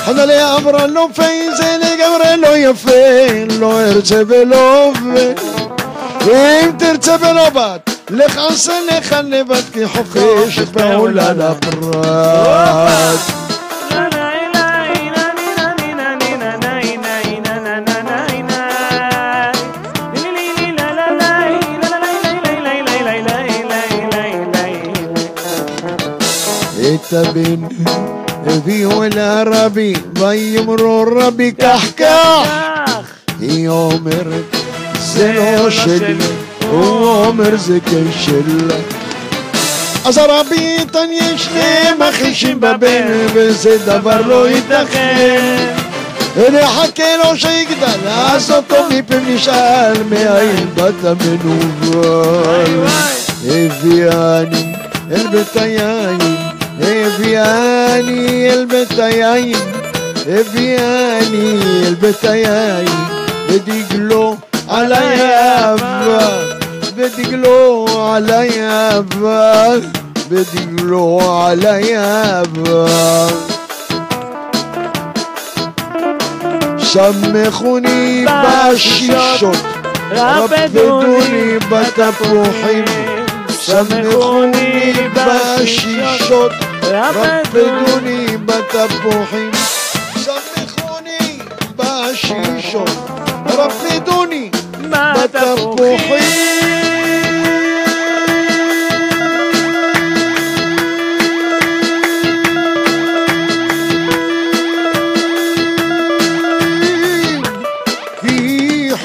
חנה 0.04 0.24
לי 0.26 0.42
אמרה 0.42 0.86
לו 0.86 1.08
פייזה 1.14 1.76
לגמרי 1.78 2.36
לא 2.36 2.56
יפה 2.56 3.54
לא 3.58 3.80
ארצה 3.80 4.22
ולא 4.28 4.84
עובד 4.84 5.34
אם 6.32 6.70
תרצה 6.78 7.16
ולא 7.20 7.50
בת 7.50 7.90
לך 8.10 8.38
עשה 8.50 8.72
לך 8.88 9.16
לבד 9.24 9.62
כי 9.72 9.86
חופש 9.86 10.58
בעולה 10.58 11.32
היא 33.40 33.68
אומרת 33.68 34.56
זה 34.98 35.32
לא 35.32 35.70
שלי. 35.70 36.14
הוא 36.70 37.26
אומר 37.26 37.56
זה 37.56 37.78
כן 37.80 38.12
שלה 38.20 38.76
אז 40.04 40.18
הרבי 40.18 40.76
התעניין 40.82 41.38
שניהם 41.38 41.98
מכחישים 41.98 42.60
בבן 42.60 43.26
וזה 43.34 43.78
דבר 43.78 44.20
לא 44.26 44.48
ייתכן. 44.48 45.74
נחכה 46.36 47.16
לו 47.24 47.36
שיגדל 47.36 48.08
אז 48.08 48.50
אותו 48.50 48.76
מפם 48.90 49.34
נשאל 49.34 50.02
מאין 50.10 50.66
באת 50.74 51.04
מנוול 51.04 52.86
הביאני 53.44 54.74
אל 55.10 55.26
בית 55.28 55.56
היין 55.56 56.43
הביאני 56.80 58.50
אל 58.50 58.66
בית 58.70 58.98
היין 58.98 59.56
הביאני 60.28 61.58
אל 61.86 61.94
בית 61.94 62.24
היין 62.24 62.88
ודגלו 63.48 64.36
עלי 64.68 65.22
אהבה 65.22 66.28
ודגלו 66.96 67.86
עלי 68.14 68.62
אהבה 68.62 69.64
ודגלו 70.28 71.20
עלי 71.46 71.98
אהבה 71.98 72.86
שמחוני 76.78 78.26
בשישות 78.44 79.56
רפדוני 80.10 81.58
בתפוחים 81.70 82.84
שמחוני 83.60 84.92
בשישות 85.14 86.52
רפדוני 87.00 88.26
בתפוחים. 88.36 89.50
שמחוני 90.24 91.38
בשישות 91.76 92.90
רפדוני 93.46 94.50
בתפוחים. 94.80 96.54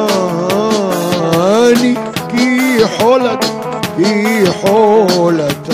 כי 2.30 2.78
חולת, 4.60 5.70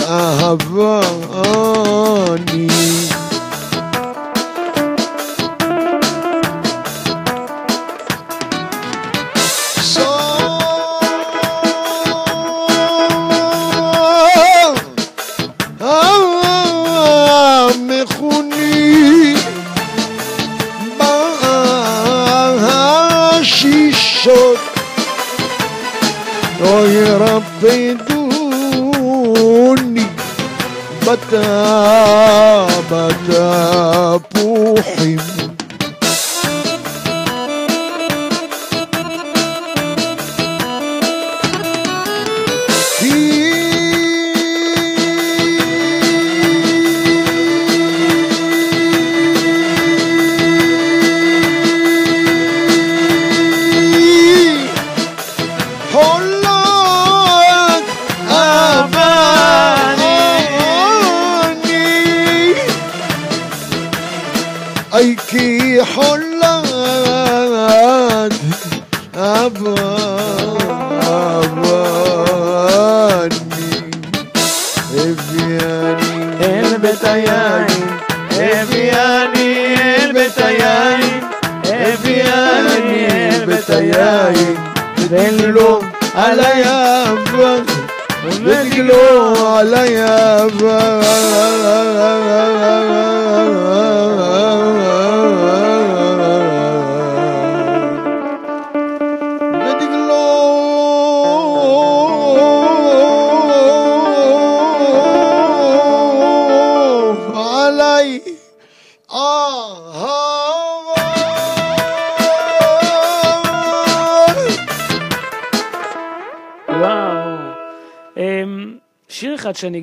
כי 2.47 2.52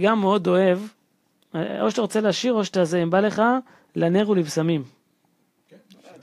גם 0.02 0.20
מאוד 0.20 0.47
אוהב, 0.47 0.78
אה, 1.55 1.82
או 1.82 1.90
שאתה 1.90 2.02
רוצה 2.02 2.20
לשיר 2.20 2.52
או 2.52 2.64
שאתה 2.64 2.85
זה, 2.85 3.02
אם 3.02 3.10
בא 3.10 3.20
לך, 3.20 3.43
לנר 3.97 4.31
ולבשמים. 4.31 4.85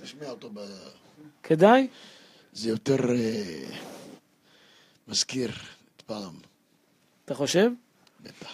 תשמיע 0.04 0.30
אותו 0.30 0.50
ב... 0.54 0.60
כדאי? 1.44 1.88
זה 2.54 2.70
יותר 2.70 3.10
אה, 3.10 3.70
מזכיר 5.08 5.50
את 5.96 6.02
פעם, 6.02 6.34
אתה 7.26 7.36
חושב? 7.36 7.72
בטח. 8.24 8.54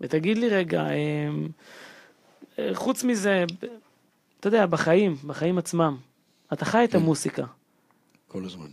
ותגיד 0.00 0.38
לי 0.38 0.48
רגע, 0.48 0.86
אמ, 0.90 1.48
אה, 2.58 2.70
חוץ 2.74 3.04
מזה, 3.04 3.44
אתה 4.40 4.48
יודע, 4.48 4.66
בחיים, 4.66 5.16
בחיים 5.26 5.58
עצמם, 5.58 5.96
אתה 6.52 6.64
חי 6.64 6.84
את 6.84 6.90
כן. 6.90 6.98
המוסיקה, 6.98 7.44
כל 8.28 8.44
הזמן. 8.44 8.68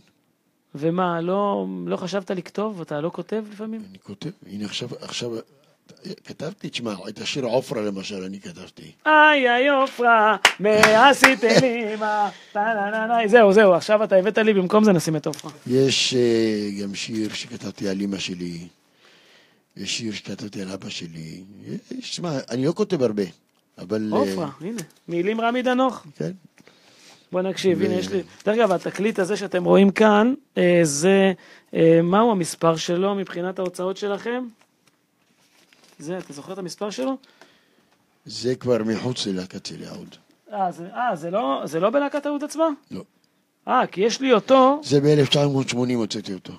ומה, 0.74 1.20
לא, 1.20 1.66
לא 1.86 1.96
חשבת 1.96 2.30
לכתוב? 2.30 2.80
אתה 2.80 3.00
לא 3.00 3.10
כותב 3.10 3.44
לפעמים? 3.52 3.84
אני 3.90 3.98
כותב, 3.98 4.30
הנה 4.46 4.64
עכשיו, 4.64 4.88
עכשיו, 5.00 5.30
כתבתי, 6.24 6.68
תשמע, 6.68 6.94
את 7.08 7.18
השיר 7.20 7.44
עופרה 7.44 7.82
למשל, 7.82 8.24
אני 8.24 8.40
כתבתי. 8.40 8.92
איי 9.06 9.50
איי 9.50 9.68
עופרה, 9.68 10.36
מה 10.60 11.08
עשיתם 11.08 11.48
לי 11.62 11.96
מה, 11.96 12.30
זהו 13.26 13.52
זהו, 13.52 13.74
עכשיו 13.74 14.04
אתה 14.04 14.16
הבאת 14.16 14.38
לי, 14.38 14.54
במקום 14.54 14.84
זה 14.84 14.92
נשים 14.92 15.16
את 15.16 15.26
עופרה. 15.26 15.50
יש 15.66 16.14
אה, 16.14 16.82
גם 16.82 16.94
שיר 16.94 17.32
שכתבתי 17.32 17.88
על 17.88 18.00
אמא 18.00 18.18
שלי, 18.18 18.58
יש 19.76 19.98
שיר 19.98 20.12
שכתבתי 20.12 20.62
על 20.62 20.70
אבא 20.70 20.88
שלי. 20.88 21.44
תשמע, 22.00 22.38
אני 22.50 22.66
לא 22.66 22.72
כותב 22.72 23.02
הרבה, 23.02 23.22
אבל... 23.78 24.10
אה, 24.12 24.18
עופרה, 24.18 24.48
הנה, 24.60 24.82
מילים 25.08 25.40
רמי 25.40 25.62
דנוך. 25.62 26.06
כן, 26.16 26.30
בוא 27.32 27.42
נקשיב, 27.42 27.82
הנה 27.82 27.94
יש 27.94 28.08
לי, 28.08 28.22
דרך 28.44 28.58
אגב, 28.58 28.72
התקליט 28.72 29.18
הזה 29.18 29.36
שאתם 29.36 29.64
רואים 29.64 29.90
כאן, 29.90 30.34
אה, 30.58 30.80
זה, 30.82 31.32
מהו 32.02 32.30
המספר 32.30 32.76
שלו 32.76 33.14
מבחינת 33.14 33.58
ההוצאות 33.58 33.96
שלכם? 33.96 34.44
זה, 35.98 36.18
אתה 36.18 36.32
זוכר 36.32 36.52
את 36.52 36.58
המספר 36.58 36.90
שלו? 36.90 37.16
זה 38.26 38.54
כבר 38.54 38.78
מחוץ 38.84 39.26
ללהקת 39.26 39.64
צלי 39.64 39.86
העוד. 39.86 40.16
אה, 40.52 40.72
זה, 40.72 40.86
אה, 40.94 41.16
זה 41.16 41.30
לא, 41.30 41.62
זה 41.64 41.80
לא 41.80 41.90
בלהקת 41.90 42.26
אהוד 42.26 42.44
עצמה? 42.44 42.68
לא. 42.90 43.02
אה, 43.68 43.86
כי 43.86 44.00
יש 44.00 44.20
לי 44.20 44.32
אותו, 44.32 44.80
זה 44.84 45.00
ב-1980 45.00 45.76
הוצאתי 45.94 46.34
אותו. 46.34 46.52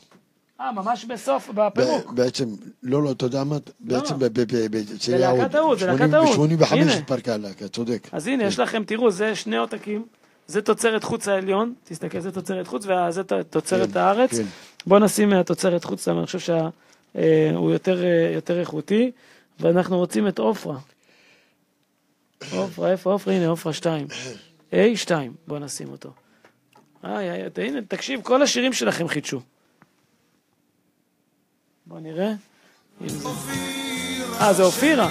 אה, 0.61 0.71
ממש 0.71 1.05
בסוף, 1.05 1.49
בפירוק. 1.49 2.11
בעצם, 2.11 2.45
לא, 2.83 3.03
לא, 3.03 3.11
אתה 3.11 3.25
יודע 3.25 3.43
מה? 3.43 3.57
בעצם 3.79 4.19
ב- 4.19 4.23
אצל 4.23 4.67
בלהקת 4.67 5.07
יהוד. 5.07 5.55
ההוד, 5.55 5.79
זה 5.79 5.85
להקת 5.85 6.13
ההוד. 6.13 6.49
ב-85 6.59 6.73
הנה. 6.75 6.93
התפרקה 6.93 7.33
הלהקה, 7.33 7.67
צודק. 7.67 8.07
אז 8.11 8.27
הנה, 8.27 8.43
יש 8.43 8.59
לכם, 8.59 8.83
תראו, 8.83 9.11
זה 9.11 9.35
שני 9.35 9.57
עותקים, 9.57 10.05
זה 10.47 10.61
תוצרת 10.61 11.03
חוץ 11.03 11.27
העליון, 11.27 11.73
תסתכל, 11.83 12.19
זה 12.19 12.31
תוצרת 12.31 12.67
חוץ, 12.67 12.85
וזה 12.85 13.23
תוצרת 13.49 13.91
כן, 13.91 13.99
הארץ. 13.99 14.31
כן. 14.31 14.43
בוא 14.87 14.99
נשים 14.99 15.29
מהתוצרת 15.29 15.83
חוץ, 15.83 16.07
אני 16.07 16.25
חושב 16.25 16.39
שהוא 17.15 17.71
יותר, 17.71 18.03
אה, 18.03 18.31
יותר 18.33 18.59
איכותי, 18.59 19.11
ואנחנו 19.59 19.97
רוצים 19.97 20.27
את 20.27 20.39
עופרה. 20.39 20.77
עופרה, 22.51 22.91
איפה 22.91 23.11
עופרה? 23.11 23.33
הנה, 23.33 23.47
עופרה 23.47 23.73
2. 23.73 24.07
A2, 24.71 25.09
בוא 25.47 25.59
נשים 25.59 25.91
אותו. 25.91 26.09
איי, 27.03 27.31
איי, 27.31 27.49
ת- 27.49 27.57
הנה, 27.57 27.79
תקשיב, 27.87 28.21
כל 28.21 28.41
השירים 28.41 28.73
שלכם 28.73 29.07
חידשו. 29.07 29.39
בוא 31.85 31.99
נראה. 31.99 32.31
אה, 34.41 34.53
זה 34.53 34.63
אופירה. 34.63 35.09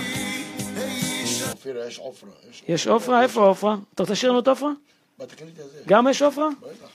אופירה, 1.53 1.87
יש 1.87 1.99
עופרה. 1.99 2.31
יש 2.69 2.87
עופרה? 2.87 3.23
איפה 3.23 3.47
עופרה? 3.47 3.77
אתה 3.95 4.03
רוצה 4.03 4.13
לשיר 4.13 4.31
לנו 4.31 4.39
את 4.41 4.49
עופרה? 4.49 4.71
בתקליט 5.19 5.59
הזה. 5.59 5.83
גם 5.87 6.07
יש 6.11 6.23
עופרה? 6.23 6.49
בטח. 6.61 6.89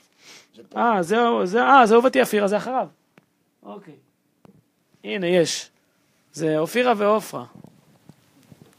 אה, 0.78 1.04
זה, 1.04 1.18
אה, 1.62 1.86
זה 1.86 1.94
אהובתי 1.94 2.22
אפירה, 2.22 2.48
זה 2.48 2.58
אחריו. 2.58 2.88
אוקיי. 3.64 3.94
הנה, 5.04 5.28
יש. 5.28 5.70
זה 6.34 6.58
אופירה 6.58 6.94
ועופרה. 6.98 7.44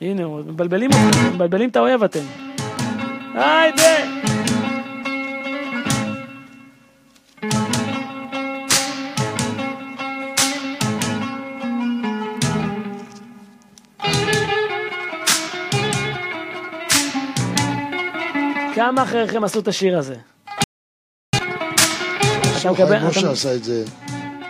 הנה, 0.00 0.26
מבלבלים 0.26 0.90
מבלבלים 1.34 1.70
את 1.70 1.76
האויב 1.76 2.02
אתם. 2.02 2.24
היידה! 3.34 4.20
כמה 18.74 19.02
אחריכם 19.02 19.44
עשו 19.44 19.60
את 19.60 19.68
השיר 19.68 19.98
הזה? 19.98 20.14
אתה 22.60 22.72
מקבל... 22.72 22.98
חיים 22.98 23.08
משה 23.08 23.30
עשה 23.30 23.54
את 23.54 23.64
זה. 23.64 23.84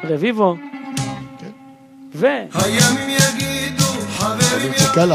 רביבו. 0.04 0.69
ו... 2.14 2.26
הימים 2.54 3.08
יגידו, 3.08 3.84
חברים 4.18 4.72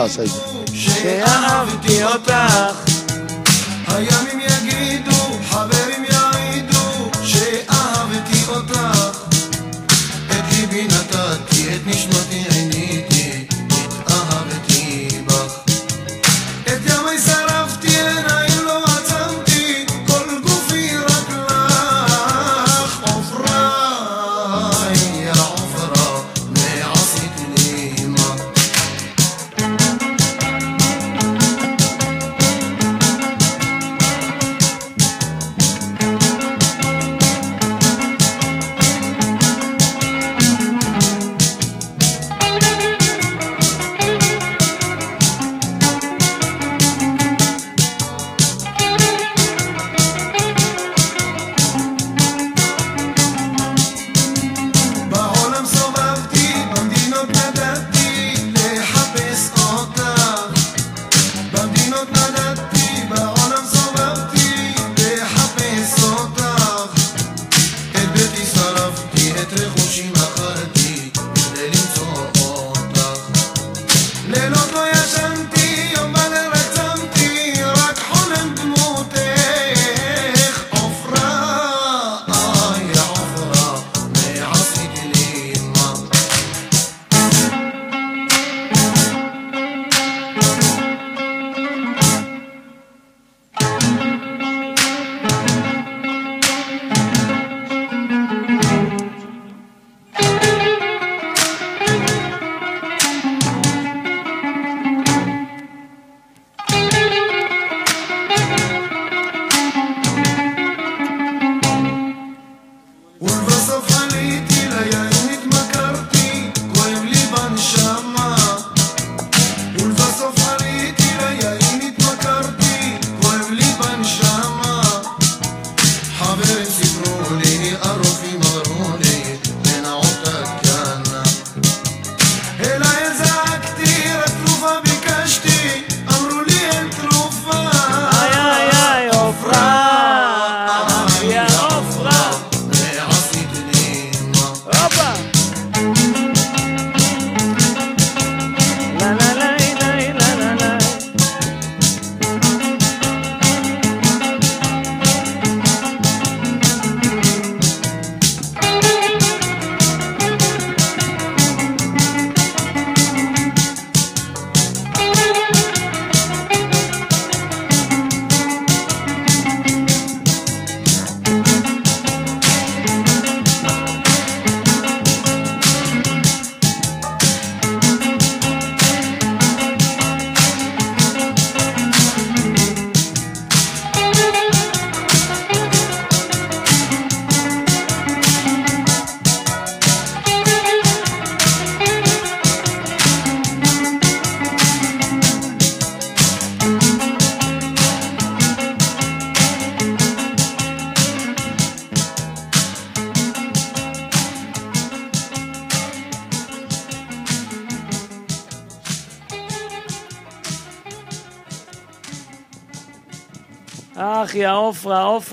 זה. 0.08 0.26
שאהבתי 0.74 2.04
אותך. 2.04 2.34
הימים 3.88 4.40
יגידו, 4.40 5.40
חברים 5.50 5.85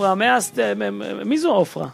עופרה, 0.02 0.14
מהסט... 0.14 0.58
מי 1.24 1.38
זו 1.38 1.48
עופרה? 1.54 1.88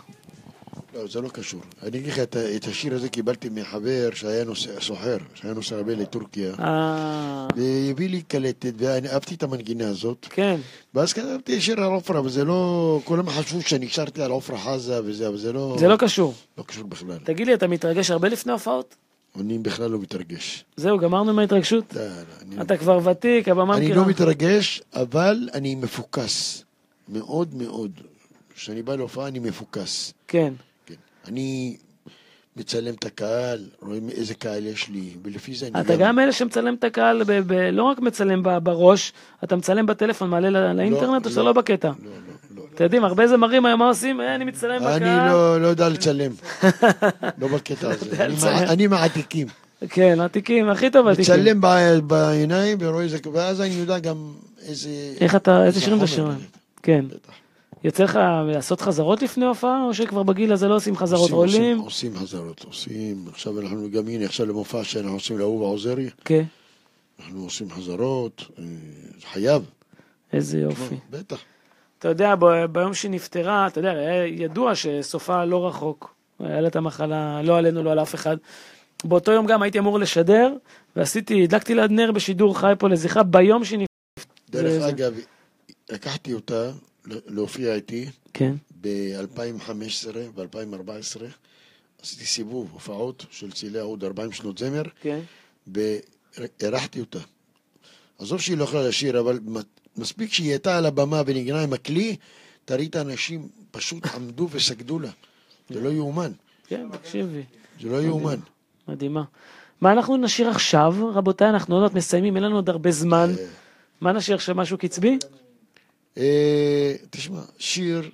לא, 0.94 1.06
זה 1.10 1.20
לא 1.20 1.28
קשור. 1.28 1.60
אני 1.82 1.98
אגיד 1.98 2.06
לך, 2.12 2.18
את 2.18 2.64
השיר 2.68 2.94
הזה 2.94 3.08
קיבלתי 3.08 3.48
מחבר 3.48 4.08
שהיה 4.14 4.44
נוסע, 4.44 4.70
סוחר, 4.80 5.16
שהיה 5.34 5.54
נוסע 5.54 5.76
הרבה 5.76 5.94
לטורקיה. 5.94 6.52
אה, 6.58 7.46
והביא 7.56 8.08
לי 8.08 8.22
קלטת, 8.22 8.72
ואני 8.78 9.08
אהבתי 9.08 9.34
את 9.34 9.42
המנגינה 9.42 9.88
הזאת. 9.88 10.26
כן. 10.30 10.56
ואז 10.94 11.12
כתבתי 11.12 11.60
שיר 11.60 11.80
על 11.80 11.92
עופרה, 11.92 12.22
וזה 12.24 12.44
לא... 12.44 13.00
כולם 13.04 13.28
חשבו 13.30 13.62
שאני 13.62 13.88
שרתי 13.88 14.22
על 14.22 14.30
עופרה 14.30 14.58
חזה 14.58 15.00
וזה, 15.04 15.28
אבל 15.28 15.36
זה 15.36 15.52
לא... 15.52 15.76
זה 15.78 15.88
לא 15.88 15.96
קשור. 15.96 16.34
לא 16.58 16.62
קשור 16.66 16.84
בכלל. 16.84 17.18
תגיד 17.24 17.46
לי, 17.46 17.54
אתה 17.54 17.66
מתרגש 17.66 18.10
הרבה 18.10 18.28
לפני 18.28 18.52
הופעות? 18.52 18.94
אני 19.40 19.58
בכלל 19.58 19.90
לא 19.90 19.98
מתרגש. 19.98 20.64
זהו, 20.76 20.98
גמרנו 20.98 21.30
עם 21.30 21.38
ההתרגשות? 21.38 21.84
לא, 21.94 22.02
לא, 22.02 22.08
אני- 22.42 22.60
אתה 22.60 22.76
כבר 22.76 23.00
ותיק, 23.04 23.48
הבמה 23.48 23.76
אני 23.76 23.84
מכירה. 23.84 24.02
לא 24.02 24.08
מתרגש, 24.08 24.82
אבל 24.94 25.48
אני 25.54 25.74
מפוקס. 25.74 26.64
מאוד 27.08 27.54
מאוד. 27.54 27.90
כשאני 28.54 28.82
בא 28.82 28.96
להופעה 28.96 29.26
אני 29.26 29.38
מפוקס. 29.38 30.12
כן. 30.28 30.52
כן. 30.86 30.94
אני 31.28 31.76
מצלם 32.56 32.94
את 32.94 33.04
הקהל, 33.04 33.64
רואים 33.82 34.10
איזה 34.10 34.34
קהל 34.34 34.66
יש 34.66 34.88
לי, 34.88 35.10
ולפי 35.22 35.54
זה 35.54 35.66
אני 35.66 35.80
אתה 35.80 35.96
גם 35.96 36.18
אלה 36.18 36.32
שמצלם 36.32 36.74
את 36.74 36.84
הקהל, 36.84 37.22
ב- 37.26 37.32
ב- 37.46 37.52
לא 37.72 37.82
רק 37.82 37.98
מצלם 38.00 38.42
ב- 38.42 38.58
בראש, 38.58 39.12
אתה 39.44 39.56
מצלם 39.56 39.86
בטלפון, 39.86 40.30
מעלה 40.30 40.50
ל- 40.50 40.72
לאינטרנט, 40.76 41.26
או 41.26 41.30
שאתה 41.30 41.42
לא 41.42 41.52
בקטע? 41.52 41.88
לא, 41.88 41.94
לא, 42.10 42.10
לא. 42.56 42.62
אתם 42.74 42.84
יודעים, 42.84 43.04
הרבה 43.04 43.28
זמרים 43.28 43.66
היום 43.66 43.78
מה 43.78 43.88
עושים? 43.88 44.20
אה, 44.20 44.34
אני 44.34 44.44
מצטלם 44.44 44.78
בקהל. 44.80 45.02
אני 45.02 45.32
לא, 45.32 45.60
לא 45.60 45.66
יודע 45.66 45.88
לצלם. 45.88 46.32
לא 47.40 47.48
בקטע 47.48 47.90
הזה. 47.90 48.24
אני 48.72 48.86
מעתיקים. 48.86 49.46
כן, 49.90 50.20
עתיקים, 50.20 50.68
הכי 50.68 50.90
טוב 50.90 51.06
עתיקים. 51.08 51.34
מצלם 51.34 51.60
בעיניים 52.06 52.78
ורואה 52.80 53.02
איזה... 53.04 53.18
ואז 53.32 53.60
אני 53.60 53.70
יודע 53.74 53.98
גם 53.98 54.32
איזה... 54.66 54.90
איך 55.20 55.36
אתה, 55.36 55.64
איזה 55.64 55.80
שירים 55.80 55.98
אתה? 56.04 56.22
באמת. 56.22 56.57
כן. 56.82 57.04
בטח. 57.08 57.32
יוצא 57.84 58.04
לך 58.04 58.18
לעשות 58.46 58.80
חזרות 58.80 59.22
לפני 59.22 59.44
הופעה, 59.46 59.84
או 59.84 59.94
שכבר 59.94 60.22
בגיל 60.22 60.52
הזה 60.52 60.68
לא 60.68 60.76
עושים 60.76 60.96
חזרות? 60.96 61.20
עושים, 61.30 61.36
עולים? 61.36 61.78
עושים, 61.78 61.84
עושים 62.12 62.16
חזרות, 62.16 62.64
עושים. 62.64 63.24
עכשיו 63.28 63.60
אנחנו 63.60 63.90
גם, 63.90 64.08
הנה, 64.08 64.24
עכשיו 64.24 64.46
למופע 64.46 64.84
שאנחנו 64.84 65.12
עושים 65.14 65.38
לאהובה 65.38 65.64
עוזרי, 65.66 66.10
כן. 66.24 66.42
אנחנו 67.20 67.42
עושים 67.44 67.70
חזרות, 67.70 68.44
אה, 68.58 68.64
חייב. 69.32 69.62
איזה 70.32 70.58
יופי. 70.58 70.94
בטח. 71.10 71.38
אתה 71.98 72.08
יודע, 72.08 72.34
ב- 72.38 72.64
ביום 72.64 72.94
שהיא 72.94 73.10
נפטרה, 73.10 73.66
אתה 73.66 73.80
יודע, 73.80 73.90
היה 73.90 74.26
ידוע 74.26 74.72
שסופה 74.74 75.44
לא 75.44 75.66
רחוק. 75.68 76.14
היה 76.40 76.60
לה 76.60 76.68
את 76.68 76.76
המחלה, 76.76 77.42
לא 77.42 77.58
עלינו, 77.58 77.82
לא 77.82 77.92
על 77.92 78.02
אף 78.02 78.14
אחד. 78.14 78.36
באותו 79.04 79.32
יום 79.32 79.46
גם 79.46 79.62
הייתי 79.62 79.78
אמור 79.78 79.98
לשדר, 79.98 80.52
ועשיתי, 80.96 81.44
הדלקתי 81.44 81.74
לה 81.74 81.88
נר 81.88 82.12
בשידור 82.12 82.58
חי 82.58 82.72
פה 82.78 82.88
לזכרה 82.88 83.22
ביום 83.22 83.64
שהיא 83.64 83.78
נפטרה. 83.78 84.62
דרך 84.62 84.70
זה- 84.82 84.88
אגב, 84.88 85.12
לקחתי 85.90 86.32
אותה 86.32 86.70
להופיע 87.04 87.74
איתי 87.74 88.06
כן. 88.34 88.54
ב-2015 88.80 90.08
ו-2014. 90.34 91.22
עשיתי 92.02 92.24
סיבוב 92.24 92.70
הופעות 92.72 93.26
של 93.30 93.52
צילי 93.52 93.78
העוד 93.78 94.04
40 94.04 94.32
שנות 94.32 94.58
זמר, 94.58 94.82
כן. 95.00 95.20
ואירחתי 95.66 97.00
אותה. 97.00 97.18
עזוב 98.18 98.40
שהיא 98.40 98.56
לא 98.56 98.64
יכולה 98.64 98.88
לשיר, 98.88 99.20
אבל 99.20 99.40
מספיק 99.96 100.32
שהיא 100.32 100.50
הייתה 100.50 100.78
על 100.78 100.86
הבמה 100.86 101.22
ונגנה 101.26 101.62
עם 101.62 101.72
הכלי, 101.72 102.16
תראי 102.64 102.86
את 102.86 102.96
האנשים 102.96 103.48
פשוט 103.70 104.06
עמדו 104.14 104.48
וסגדו 104.50 104.98
לה. 104.98 105.10
זה 105.70 105.80
לא 105.80 105.88
יאומן. 105.88 106.32
כן, 106.66 106.86
תקשיבי. 106.92 107.42
זה 107.80 107.88
לא 107.88 108.02
יאומן. 108.02 108.38
מדהימה. 108.88 109.24
מה 109.80 109.92
אנחנו 109.92 110.16
נשיר 110.16 110.48
עכשיו, 110.48 110.94
רבותיי? 111.14 111.48
אנחנו 111.48 111.74
עוד 111.74 111.82
מעט 111.82 111.94
מסיימים, 111.94 112.36
אין 112.36 112.44
לנו 112.44 112.56
עוד 112.56 112.68
הרבה 112.68 112.90
זמן. 112.90 113.30
מה 114.00 114.12
נשיר 114.12 114.34
עכשיו, 114.34 114.54
משהו 114.54 114.78
קצבי? 114.78 115.18
אה, 116.18 116.94
תשמע, 117.10 117.40
שיר 117.58 118.10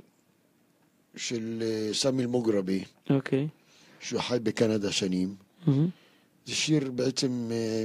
של 1.16 1.62
אה, 1.62 1.94
סמי 1.94 2.22
אל-מוגרבי, 2.22 2.84
אוקיי. 3.10 3.48
שהוא 4.00 4.20
חי 4.20 4.38
בקנדה 4.42 4.92
שנים. 4.92 5.34
זה 6.46 6.54
שיר 6.54 6.90
בעצם, 6.90 7.50
אה, 7.50 7.84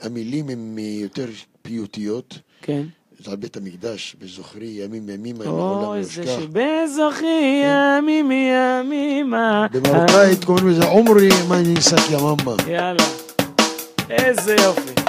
המילים 0.00 0.48
הן 0.48 0.78
יותר 0.78 1.26
פיוטיות. 1.62 2.38
כן. 2.62 2.82
זה 3.24 3.30
על 3.30 3.36
בית 3.36 3.56
המקדש, 3.56 4.16
בזוכרי 4.18 4.66
ימים 4.66 5.08
ימימה, 5.08 5.44
לעולם 5.44 5.84
אוי, 5.84 5.98
לא 5.98 6.02
זה 6.04 6.22
אשכח. 6.22 6.40
שבזוכי 6.40 7.62
ימים 7.64 8.30
ימימה. 8.32 9.66
במרוקאית 9.72 10.44
קוראים 10.44 10.68
לזה 10.68 10.84
עומרי, 10.84 11.28
מה 11.48 11.58
אני 11.58 11.74
נסק 11.74 12.10
יא 12.10 12.16
מאמה. 12.16 12.56
יאללה. 12.68 13.04
איזה 14.10 14.56
יופי. 14.64 15.05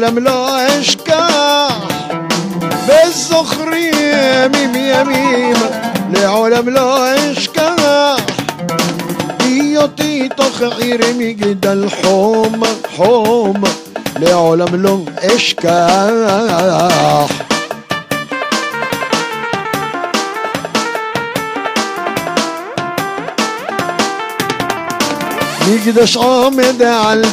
לעולם 0.00 0.18
לא 0.18 0.56
אשכח. 0.80 1.88
בזוכרי 2.88 3.90
ימים 3.94 4.74
ימים, 4.74 5.56
לעולם 6.12 6.68
לא 6.68 7.04
אשכח. 7.32 8.16
בהיותי 9.38 10.28
תוך 10.36 10.62
עיר 10.78 11.00
מגדל 11.18 11.84
חום, 12.02 12.62
חום, 12.96 13.56
לעולם 14.16 14.82
לא 14.82 14.98
אשכח. 15.36 15.70
מקדש 25.68 26.16
עומד 26.16 26.82
על 26.82 27.24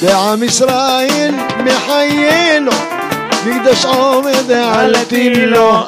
תילו, 0.00 0.14
אה, 0.14 0.16
אה, 0.16 0.32
ועם 0.36 0.42
ישראל 0.42 1.34
מחיה 1.64 2.58
לו. 2.60 2.72
מקדש 3.46 3.84
עומד 3.84 4.50
על 4.50 4.94
תילו, 5.04 5.70
אה, 5.70 5.86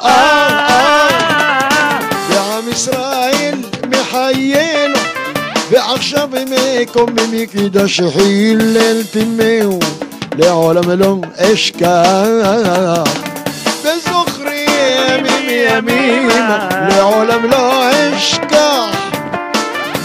אה, 0.69 1.99
ועם 2.29 2.69
ישראל 2.71 3.55
מחיה 3.89 4.87
לו. 4.87 4.99
ועכשיו 5.71 6.29
מקום 6.81 7.09
במקדש 7.15 8.01
חילל 8.01 9.03
תימהו, 9.03 9.79
לעולם 10.37 10.89
לא 10.99 11.17
אשכח. 11.37 13.03
בזוכרי 13.83 14.65
ימים 15.09 15.49
ימים, 15.49 16.29
לעולם 16.89 17.49
לא 17.49 17.89
אשכח. 18.17 19.02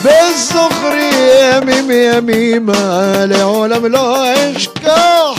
بالصخر 0.09 0.95
يميم 0.99 1.91
يميم 1.91 2.71
العالم 2.71 3.87
لا 3.87 4.35
اشكاح 4.57 5.37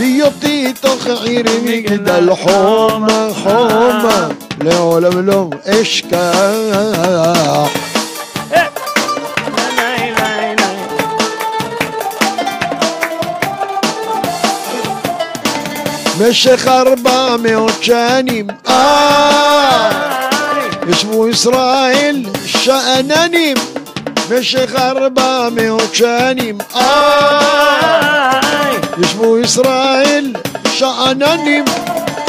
بيعطي 0.00 0.72
تخعير 0.72 1.46
نجد 1.64 2.08
الحومة 2.08 3.34
حومة 3.44 4.28
العالم 4.62 5.26
لا 5.26 5.50
اشكاح 5.80 7.70
مش 16.20 16.48
خربا 16.48 17.36
ميوتشاني 17.36 18.46
آه. 18.68 20.23
שנים, 20.84 20.90
אה, 20.90 20.92
ישבו 20.92 21.28
ישראל 21.28 22.22
שאננים, 22.44 23.56
משך 24.30 24.74
ארבע 24.76 25.48
מאות 25.52 25.94
שנים, 25.94 26.58
אה, 26.76 28.40
ישבו 28.98 29.38
ישראל 29.38 30.32
שאננים, 30.72 31.64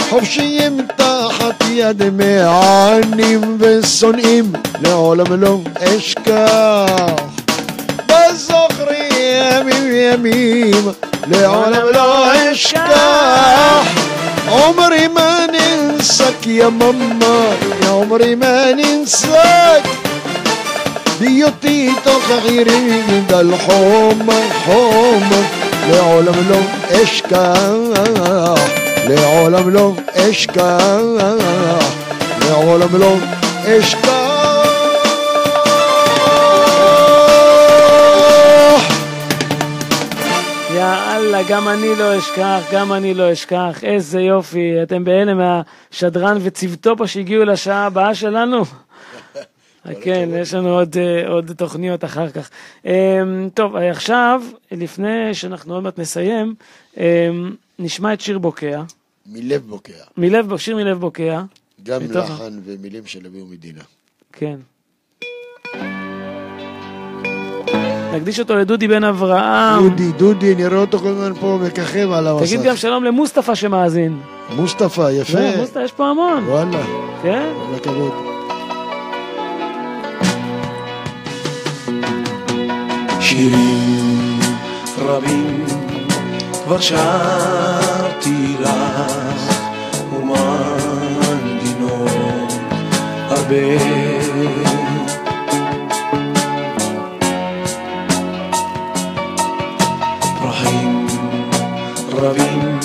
חופשיים 0.10 0.88
תחת 0.96 1.64
יד 1.70 2.10
מענים 2.10 3.58
ושונאים, 3.60 4.52
לעולם 4.82 5.42
לא 5.42 5.60
אשכח. 5.80 7.36
בזוכרי 8.08 9.10
ימים 9.14 9.92
ימים, 9.92 10.92
לעולם 14.48 14.52
לא 14.52 14.52
אשכח. 14.52 14.52
עומרי 14.52 15.08
מה 15.08 15.46
ננסק 15.52 16.46
יא 16.46 16.68
ממה, 16.68 17.46
יא 17.82 17.90
עומרי 17.90 18.36
מה 18.36 18.66
ננסק. 18.76 19.88
בהיותי 21.20 21.94
תוך 22.04 22.32
עירי 22.44 23.02
גדל 23.08 23.52
חום 23.58 24.30
חום, 24.66 25.30
לעולם 29.10 29.70
לא 29.70 29.94
אשכח, 30.30 30.94
לעולם 32.50 32.96
לא 33.00 33.16
יא 41.36 41.46
אללה, 41.46 41.50
גם 41.50 41.68
אני 41.68 41.96
לא 41.96 42.18
אשכח, 42.20 42.62
גם 42.74 42.94
אני 42.94 43.14
לא 43.14 43.34
אשכח. 43.34 43.80
איזה 43.84 44.22
יופי, 44.22 44.84
אתם 44.84 45.04
בהלם 45.04 45.38
מהשדרן 45.38 46.38
וצוותו 46.42 46.98
פה 46.98 47.08
שהגיעו 47.08 47.46
לשעה 47.46 47.86
הבאה 47.86 48.16
שלנו? 48.16 48.62
כן, 50.02 50.30
יש 50.34 50.54
לנו 50.54 50.70
עוד, 50.70 50.98
אה, 50.98 51.28
עוד 51.28 51.52
תוכניות 51.58 52.04
אחר 52.04 52.30
כך. 52.30 52.50
אמ, 52.86 52.92
טוב, 53.54 53.76
עכשיו, 53.76 54.42
לפני 54.72 55.34
שאנחנו 55.34 55.74
עוד 55.74 55.84
מעט 55.84 56.00
נסיים, 56.00 56.56
אמ, 56.98 57.04
נשמע 57.80 58.14
את 58.14 58.22
שיר 58.22 58.40
בוקע. 58.40 58.84
מלב 59.26 59.62
בוקע, 59.68 59.94
מלב, 60.18 60.58
שיר 60.58 60.76
מלב 60.76 61.00
בוקע. 61.00 61.42
גם 61.84 62.04
מתוך- 62.04 62.30
לחן 62.30 62.60
ומילים 62.66 63.06
של 63.06 63.26
אביהו 63.26 63.46
מדינה. 63.48 63.82
כן. 64.32 64.56
נקדיש 68.16 68.40
אותו 68.40 68.56
לדודי 68.56 68.88
בן 68.88 69.04
אברהם. 69.04 69.90
דודי, 69.90 70.12
דודי, 70.12 70.56
נראה 70.56 70.78
אותו 70.78 71.00
כל 71.00 71.08
הזמן 71.08 71.34
פה 71.40 71.60
מככב 71.62 72.12
על 72.12 72.28
המסך. 72.28 72.46
תגיד 72.46 72.64
גם 72.64 72.76
שלום 72.76 73.04
למוסטפא 73.04 73.56
שמאזין. 73.56 74.18
מוסטפא, 74.56 75.10
יפה. 75.12 75.40
לא, 75.40 75.58
מוסטפא, 75.58 75.80
יש 75.80 75.92
פה 75.92 76.08
המון. 76.08 76.44
וואלה, 76.48 76.84
כן? 77.24 77.50
כל 77.68 77.76
הכבוד. 77.76 78.12
שירים 83.20 84.40
רבים 84.98 85.66
כבר 86.64 86.80
שרתי 86.80 88.56
לך 88.60 88.72
ומנגינות 90.14 91.42
הרבה 93.30 94.05
רבים 102.26 102.80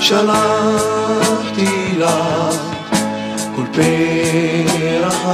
שלחתי 0.00 1.94
לך 1.98 2.56
כל 3.56 3.62
פרח 3.72 5.24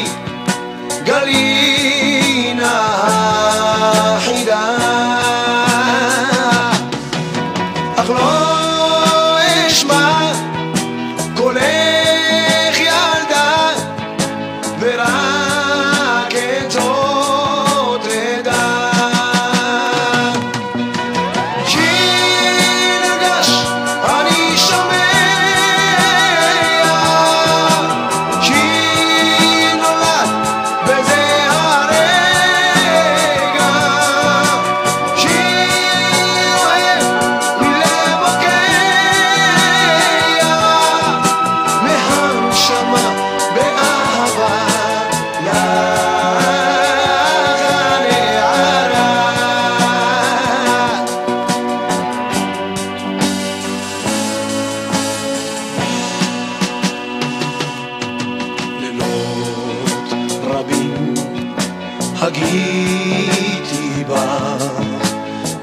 הגיתי 62.24 64.04
בך 64.10 64.66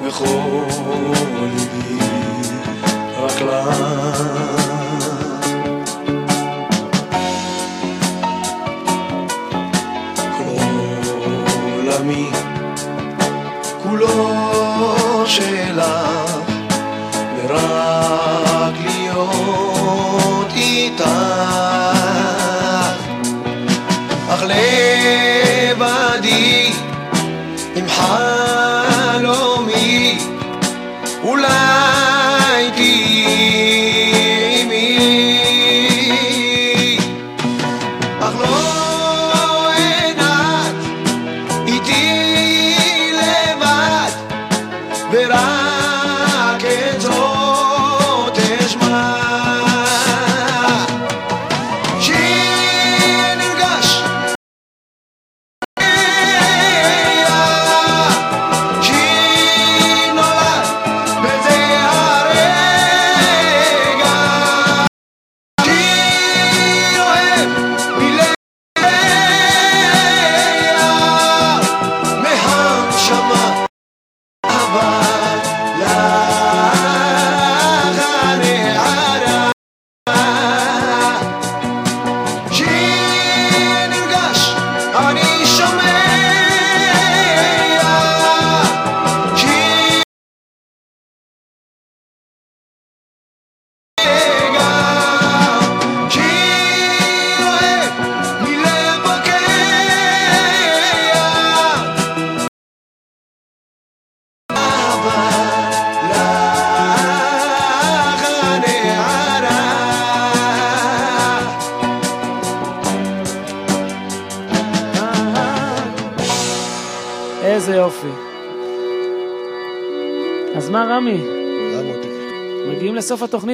וכל 0.03 0.65
ליבי 1.43 1.99
רק 3.19 3.41
לך 3.41 4.21
עולמי 11.77 12.31
כולו 13.83 15.27
שלך 15.27 16.37
ורק 17.37 18.75
להיות 18.87 20.53
איתך 20.57 21.20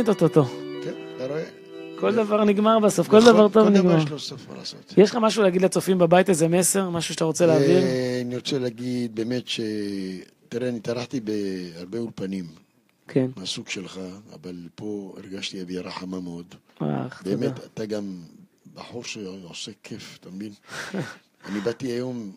לסוף 0.02 0.08
התוכנית 0.08 0.08
אוטוטו. 0.08 0.44
כן, 0.84 0.94
אתה 1.16 1.26
רואה? 1.26 1.44
כל 2.00 2.14
דבר 2.14 2.44
נגמר 2.44 2.78
בסוף, 2.78 3.08
כל 3.08 3.18
נכון, 3.18 3.32
דבר 3.32 3.48
טוב 3.48 3.64
כל 3.64 3.70
נגמר. 3.70 3.92
דבר 3.92 4.02
יש 4.02 4.10
לו 4.10 4.18
סוף 4.18 4.48
מה 4.48 4.56
לעשות. 4.56 4.94
יש 4.96 5.10
לך 5.10 5.16
משהו 5.16 5.42
להגיד 5.42 5.62
לצופים 5.62 5.98
בבית, 5.98 6.28
איזה 6.28 6.48
מסר? 6.48 6.90
משהו 6.90 7.14
שאתה 7.14 7.24
רוצה 7.24 7.46
להעביר? 7.46 7.82
אה, 7.82 8.20
אני 8.24 8.36
רוצה 8.36 8.58
להגיד 8.58 9.14
באמת 9.14 9.48
ש... 9.48 9.60
תראה, 10.48 10.68
אני 10.68 10.80
טרחתי 10.80 11.20
בהרבה 11.20 11.98
אולפנים. 11.98 12.44
כן. 13.08 13.26
מהסוג 13.36 13.68
שלך, 13.68 14.00
אבל 14.34 14.56
פה 14.74 15.14
הרגשתי 15.16 15.60
אווירה 15.60 15.90
חמה 15.90 16.20
מאוד. 16.20 16.54
אה, 16.82 17.06
תודה. 17.18 17.36
באמת, 17.36 17.58
אתה 17.74 17.86
גם 17.86 18.22
בחור 18.74 19.04
שעושה 19.04 19.72
כיף, 19.82 20.18
אתה 20.20 20.30
מבין? 20.30 20.52
אני 21.46 21.60
באתי 21.60 21.86
היום, 21.86 22.32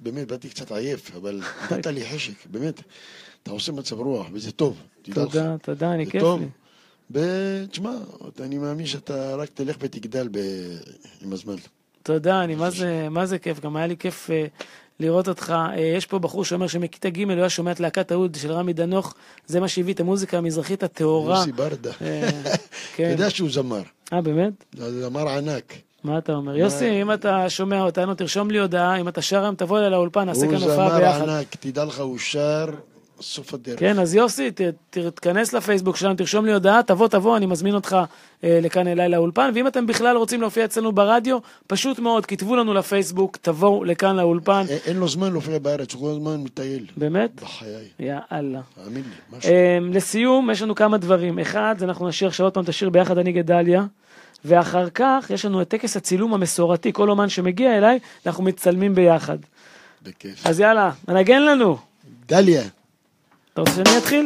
באמת, 0.00 0.28
באתי 0.28 0.48
קצת 0.48 0.72
עייף, 0.72 1.16
אבל 1.16 1.42
נתת 1.64 1.86
לי 1.86 2.04
חשק, 2.04 2.46
באמת. 2.50 2.80
אתה 3.44 3.52
עושה 3.52 3.72
מצב 3.72 3.98
רוח, 3.98 4.26
וזה 4.32 4.52
טוב. 4.52 4.82
תודה, 5.14 5.56
תודה, 5.62 5.92
אני 5.92 6.06
כיף. 6.06 6.22
לי. 6.22 6.46
ותשמע, 7.10 7.90
אני 8.40 8.58
מאמין 8.58 8.86
שאתה 8.86 9.36
רק 9.36 9.48
תלך 9.54 9.76
ותגדל 9.80 10.28
ב... 10.30 10.38
עם 11.22 11.32
הזמן. 11.32 11.54
תודה, 12.02 12.44
אני 12.44 12.54
מה 12.54 12.70
זה, 12.70 13.08
מה 13.10 13.26
זה 13.26 13.38
כיף, 13.38 13.60
גם 13.60 13.76
היה 13.76 13.86
לי 13.86 13.96
כיף 13.96 14.30
אה, 14.30 14.46
לראות 15.00 15.28
אותך. 15.28 15.54
אה, 15.76 15.80
יש 15.80 16.06
פה 16.06 16.18
בחור 16.18 16.44
שאומר 16.44 16.66
שמכיתה 16.66 17.10
ג' 17.10 17.22
הוא 17.22 17.32
היה 17.32 17.48
שומע 17.48 17.72
את 17.72 17.80
להקת 17.80 18.12
האוד 18.12 18.34
של 18.34 18.52
רמי 18.52 18.72
דנוך, 18.72 19.14
זה 19.46 19.60
מה 19.60 19.68
שהביא 19.68 19.94
את 19.94 20.00
המוזיקה 20.00 20.38
המזרחית 20.38 20.82
הטהורה. 20.82 21.38
יוסי 21.38 21.52
ברדה. 21.52 21.90
אה, 22.02 22.28
אתה 22.44 22.58
כן. 22.96 23.08
יודע 23.10 23.30
שהוא 23.30 23.50
זמר, 23.50 23.82
אה, 24.12 24.20
באמת? 24.20 24.64
זמר 24.76 25.28
ענק. 25.28 25.74
מה 26.04 26.18
אתה 26.18 26.32
אומר? 26.32 26.56
יוסי, 26.56 27.02
אם 27.02 27.12
אתה 27.12 27.50
שומע 27.50 27.82
אותנו, 27.82 28.14
תרשום 28.14 28.50
לי 28.50 28.58
הודעה, 28.58 28.96
אם 29.00 29.08
אתה 29.08 29.22
שר 29.22 29.42
היום, 29.42 29.54
תבוא 29.54 29.78
אליי 29.78 29.90
לאולפן, 29.90 30.24
נעשה 30.24 30.46
כאן 30.46 30.54
הוא 30.54 30.70
הופעה 30.70 30.88
זמר 30.88 30.98
ביחד. 30.98 31.28
ענק, 31.28 31.56
תדע 31.60 31.84
לך, 31.84 32.00
הוא 32.00 32.18
שר 32.18 32.66
סוף 33.24 33.54
הדרך. 33.54 33.80
כן, 33.80 33.98
אז 33.98 34.14
יוסי, 34.14 34.50
ת- 34.50 34.60
ת- 34.90 34.98
תיכנס 34.98 35.52
לפייסבוק 35.52 35.96
שלנו, 35.96 36.14
תרשום 36.14 36.44
לי 36.46 36.52
הודעה, 36.52 36.82
תבוא, 36.82 37.08
תבוא, 37.08 37.36
אני 37.36 37.46
מזמין 37.46 37.74
אותך 37.74 37.96
אה, 38.44 38.58
לכאן 38.62 38.86
אליי 38.88 39.08
לאולפן, 39.08 39.50
ואם 39.54 39.66
אתם 39.66 39.86
בכלל 39.86 40.16
רוצים 40.16 40.40
להופיע 40.40 40.64
אצלנו 40.64 40.92
ברדיו, 40.92 41.38
פשוט 41.66 41.98
מאוד, 41.98 42.26
כתבו 42.26 42.56
לנו 42.56 42.74
לפייסבוק, 42.74 43.36
תבואו 43.36 43.84
לכאן 43.84 44.16
לאולפן. 44.16 44.64
א- 44.68 44.88
אין 44.88 44.96
לו 44.96 45.08
זמן 45.08 45.32
להופיע 45.32 45.58
בארץ, 45.58 45.94
הוא 45.94 46.00
כל 46.00 46.10
הזמן 46.10 46.36
מטייל. 46.44 46.86
באמת? 46.96 47.30
בחיי, 47.42 47.68
יאללה. 47.98 48.60
תאמין 48.84 49.02
לי, 49.02 49.36
משהו. 49.38 49.50
אמ, 49.50 49.92
לסיום, 49.92 50.50
יש 50.50 50.62
לנו 50.62 50.74
כמה 50.74 50.98
דברים. 50.98 51.38
אחד, 51.38 51.74
אנחנו 51.82 52.08
נשאיר 52.08 52.28
עכשיו 52.28 52.46
עוד 52.46 52.54
פעם 52.54 52.64
את 52.64 52.68
השיר 52.68 52.90
ביחד 52.90 53.18
אני 53.18 53.32
גדליה, 53.32 53.84
ואחר 54.44 54.90
כך 54.90 55.26
יש 55.34 55.44
לנו 55.44 55.62
את 55.62 55.68
טקס 55.68 55.96
הצילום 55.96 56.34
המסורתי, 56.34 56.92
כל 56.92 57.10
אומן 57.10 57.28
שמגיע 57.28 57.78
אליי, 57.78 57.98
אנחנו 58.26 58.44
מצלמים 58.44 58.94
ביחד. 58.94 59.38
בכיף. 60.02 60.46
אז 60.46 60.60
יאללה, 60.60 60.90
מנגן 61.08 61.42
לנו. 61.42 61.76
דליה, 62.28 62.62
אתה 63.54 63.62
רוצה 63.62 63.72
שאני 63.74 63.98
אתחיל? 63.98 64.24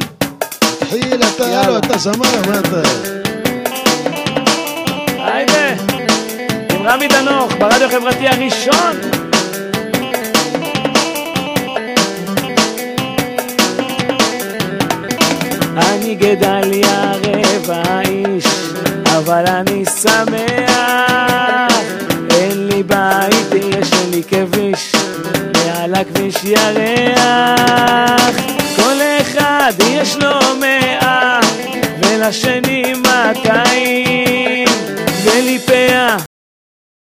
תתחיל, 0.49 1.23
אתה, 1.35 1.43
יאללה. 1.43 1.77
אתה 1.77 1.97
זמר, 1.97 2.41
מה 2.47 2.59
אתה... 2.59 2.81
היידה, 5.17 5.69
עם 6.71 6.87
רמי 6.87 7.07
דנוך, 7.07 7.53
ברדיו 7.59 7.87
החברתי 7.87 8.27
הראשון. 8.27 8.95
אני 15.77 16.15
גדליה 16.15 17.11
רבע 17.23 18.01
איש, 18.01 18.45
אבל 19.05 19.43
אני 19.47 19.85
שמח. 19.85 21.73
אין 22.29 22.67
לי 22.67 22.83
בית, 22.83 23.53
יש 23.53 23.91
לי 24.11 24.23
כביש, 24.23 24.91
מעל 25.55 25.95
הכביש 25.95 26.43
ירח. 26.43 27.79
כל 29.69 29.75
אחד 29.75 29.83
יש 29.87 30.15
לו 30.15 30.55
מאה, 30.59 31.39
ולשני 32.03 32.93
מאתיים, 32.93 34.67
ולי 35.23 35.59
פאה, 35.59 36.17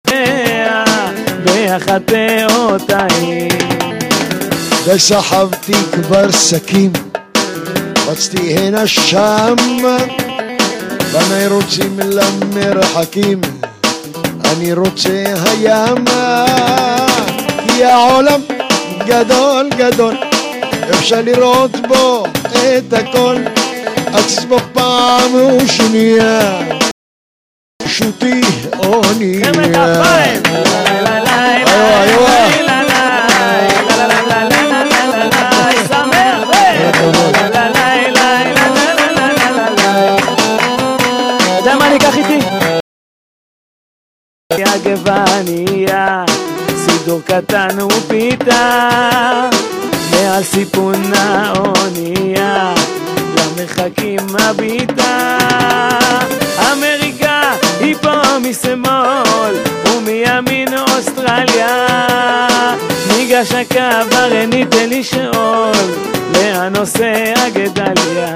פאה, 0.07 0.83
ביחד 1.43 1.99
פאותיים. 2.05 3.47
וסחבתי 4.85 5.73
כבר 5.93 6.31
שקים, 6.31 6.91
רצתי 8.07 8.57
הנה 8.57 8.87
שם, 8.87 9.55
בניי 11.13 11.47
רוצים 11.47 11.99
למרחקים, 11.99 13.41
אני 14.45 14.73
רוצה 14.73 15.23
הימה, 15.45 16.45
כי 17.67 17.85
העולם 17.85 18.41
גדול 19.07 19.69
גדול, 19.77 20.15
אפשר 20.89 21.21
לראות 21.21 21.71
בו 21.87 22.25
את 22.53 22.93
הכל, 22.93 23.35
עצמו 24.13 24.57
פעם 24.73 25.35
ושנייה, 25.35 26.59
שוטי 27.87 28.41
אונייה. 28.79 29.51
איתי? 42.17 42.39
הגווניה, 44.65 46.25
סידור 46.75 47.21
קטן 47.21 47.81
ופיתה, 47.81 49.49
מעל 50.25 50.43
סיפון 50.43 51.13
האונייה, 51.15 52.73
למרחקים 53.35 54.19
הביטה. 54.39 55.37
אמריקה 56.71 57.41
היא 57.79 57.95
פה 58.01 58.21
משמאל, 58.39 59.55
ומימין 59.85 60.67
אוסטרליה. 60.77 61.87
ניגש 63.07 63.51
הקו, 63.51 64.15
הרי 64.15 64.47
ניתן 64.47 64.89
לשאול, 64.89 65.75
לאן 66.33 66.73
נוסע 66.75 67.49
גדליה? 67.53 68.33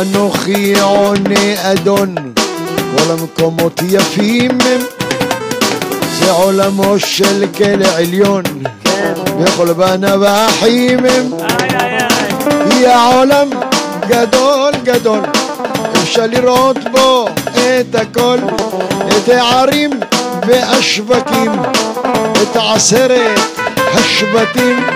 אנוכי 0.00 0.80
עונה 0.80 1.72
אדון, 1.72 2.14
כל 2.96 3.12
המקומות 3.12 3.80
יפים 3.88 4.50
הם, 4.50 4.80
זה 6.18 6.30
עולמו 6.30 6.98
של 6.98 7.44
כלא 7.56 7.86
עליון, 7.96 8.42
איי 10.62 10.96
איי. 11.80 12.00
כי 12.70 12.86
העולם 12.86 13.48
גדול 14.08 14.72
גדול, 14.84 15.20
אפשר 16.02 16.26
לראות 16.26 16.76
בו 16.92 17.28
את 17.54 17.94
הכל, 17.94 18.38
את 19.08 19.28
הערים 19.28 19.90
והשווקים, 20.46 21.52
את 22.42 22.56
עשרת 22.56 23.40
השבטים, 23.94 24.86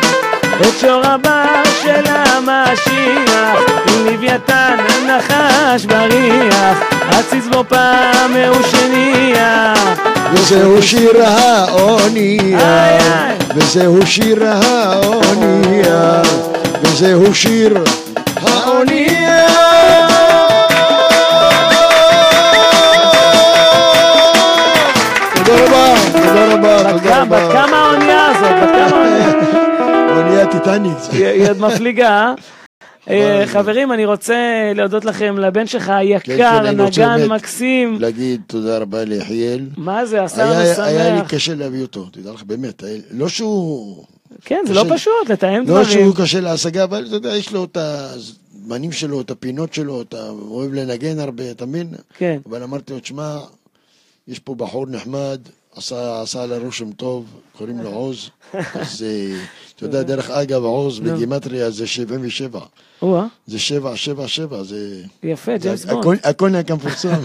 את 0.60 0.80
שור 0.80 1.06
הבא 1.06 1.62
של 1.82 2.04
המשיח, 2.06 3.58
עם 3.88 4.06
לוויתן 4.06 4.76
נחש 5.06 5.84
בריח, 5.84 6.78
עציץ 7.10 7.44
בו 7.52 7.64
פעם 7.68 8.34
שניח. 8.70 9.98
וזהו 10.32 10.82
שיר 10.82 11.22
האונייה. 11.24 12.96
וזהו 13.56 14.06
שיר 14.06 14.44
האונייה, 14.46 16.22
וזהו 16.82 17.34
שיר 17.34 17.84
האונייה. 18.36 20.03
טיטניק. 30.84 31.22
היא 31.24 31.48
עוד 31.50 31.58
מפליגה. 31.60 32.34
אה? 33.10 33.42
חברים, 33.46 33.92
אני 33.92 34.04
רוצה 34.04 34.72
להודות 34.74 35.04
לכם, 35.04 35.38
לבן 35.38 35.66
שלך 35.66 35.84
כן, 35.84 35.92
היקר, 35.92 36.60
כן, 36.64 36.80
נגן 36.80 37.26
מקסים. 37.28 37.96
להגיד 38.00 38.40
תודה 38.46 38.78
רבה 38.78 39.04
ליחיאל. 39.04 39.66
מה 39.76 40.06
זה, 40.06 40.22
עשה 40.22 40.44
לנו 40.44 40.82
היה 40.84 41.14
לי. 41.14 41.20
קשה 41.28 41.54
להביא 41.54 41.82
אותו, 41.82 42.04
תדע 42.12 42.32
לך, 42.32 42.42
באמת. 42.42 42.82
לא 43.10 43.28
שהוא... 43.28 44.04
כן, 44.44 44.64
זה 44.66 44.74
לא. 44.74 44.84
פשוט, 44.94 45.28
לתאם 45.28 45.58
לא 45.58 45.64
דברים. 45.64 45.84
שהוא 45.84 46.14
קשה 46.16 46.40
להשגה, 46.40 46.84
אבל 46.84 47.04
אתה 47.06 47.14
יודע, 47.14 47.36
יש 47.36 47.52
לו 47.52 47.64
את 47.64 47.76
הזמנים 47.80 48.92
שלו, 48.92 49.20
את 49.20 49.30
הפינות 49.30 49.74
שלו, 49.74 50.02
אתה 50.02 50.28
אוהב 50.28 50.74
לנגן 50.74 51.18
הרבה, 51.18 51.50
אתה 51.50 51.66
מבין? 51.66 51.88
כן. 52.18 52.38
אבל 52.48 52.62
אמרתי 52.62 52.92
לו, 52.92 53.00
תשמע, 53.00 53.38
יש 54.28 54.38
פה 54.38 54.54
בחור 54.54 54.86
נחמד, 54.86 55.40
עשה, 55.76 56.22
עשה 56.22 56.42
עליי 56.42 56.58
רושם 56.58 56.92
טוב, 56.92 57.24
קוראים 57.58 57.80
לו 57.80 57.90
עוז. 57.90 58.30
אז 58.54 59.02
אה, 59.06 59.36
אתה 59.76 59.84
יודע, 59.84 60.02
דרך 60.02 60.30
אגב, 60.30 60.62
עוז. 60.64 61.00
בגימטריה 61.00 61.70
זה 61.70 61.86
77. 61.86 62.60
או-אה, 63.02 63.26
זה 63.46 63.58
777, 63.58 64.62
זה... 64.62 65.02
יפה, 65.22 65.56
ג'יימס 65.56 65.84
בונד. 65.84 66.04
הקונ- 66.04 66.28
הקוניאק 66.28 66.70
המפורסם. 66.70 67.20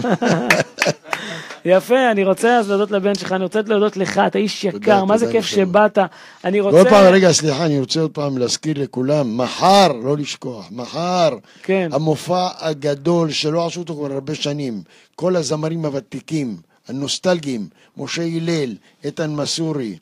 יפה, 1.64 2.10
אני 2.10 2.24
רוצה 2.24 2.58
אז 2.58 2.68
להודות 2.70 2.90
לבן 2.90 3.14
שלך, 3.14 3.32
אני 3.32 3.42
רוצה 3.42 3.60
להודות 3.66 3.96
לך, 3.96 4.20
אתה 4.26 4.38
איש 4.38 4.64
יקר, 4.64 5.04
מה 5.04 5.18
זה 5.18 5.32
כיף. 5.32 5.46
שבאת. 5.46 5.98
אני 6.44 6.60
רוצה... 6.60 6.90
פעם, 6.90 7.12
רגע, 7.12 7.32
סליחה, 7.32 7.66
אני 7.66 7.80
רוצה 7.80 8.00
עוד 8.00 8.10
פעם 8.10 8.38
להזכיר 8.38 8.82
לכולם, 8.82 9.36
מחר, 9.36 9.88
לא 10.04 10.16
לשכוח, 10.16 10.68
מחר, 10.70 11.30
כן. 11.62 11.88
המופע 11.92 12.48
הגדול 12.58 13.30
שלא 13.30 13.66
עשו 13.66 13.80
אותו 13.80 13.94
כבר 13.94 14.12
הרבה 14.12 14.34
שנים, 14.34 14.82
כל 15.14 15.36
הזמרים 15.36 15.84
הוותיקים, 15.84 16.56
הנוסטלגיים, 16.90 17.68
משה 17.96 18.22
הלל, 18.22 18.74
איתן 19.04 19.30
מסורי, 19.30 19.96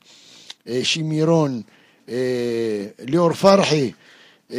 אה, 0.67 0.79
שימירון, 0.83 1.61
אה, 2.09 2.15
ליאור 2.99 3.33
פרחי, 3.33 3.91
אה, 4.53 4.57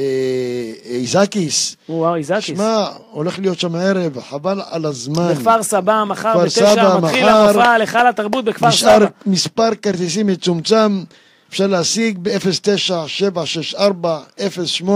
איזקיס. 0.85 1.77
וואו, 1.89 2.17
איזקיס. 2.17 2.45
שמע, 2.45 2.87
הולך 3.11 3.39
להיות 3.39 3.61
שם 3.61 3.75
ערב, 3.75 4.21
חבל 4.21 4.61
על 4.71 4.85
הזמן. 4.85 5.33
בכפר 5.35 5.63
סבא, 5.63 6.05
מחר 6.07 6.39
בתשע, 6.45 6.99
מתחיל. 6.99 7.29
המופע 7.29 7.79
להיכל 7.79 8.07
התרבות 8.09 8.45
בכפר 8.45 8.69
נשאר 8.69 8.99
סבא. 8.99 9.07
מספר 9.27 9.75
כרטיסים 9.83 10.27
מצומצם, 10.27 11.03
אפשר 11.51 11.67
להשיג 11.67 12.19
ב-09-764-08-10 12.23 14.87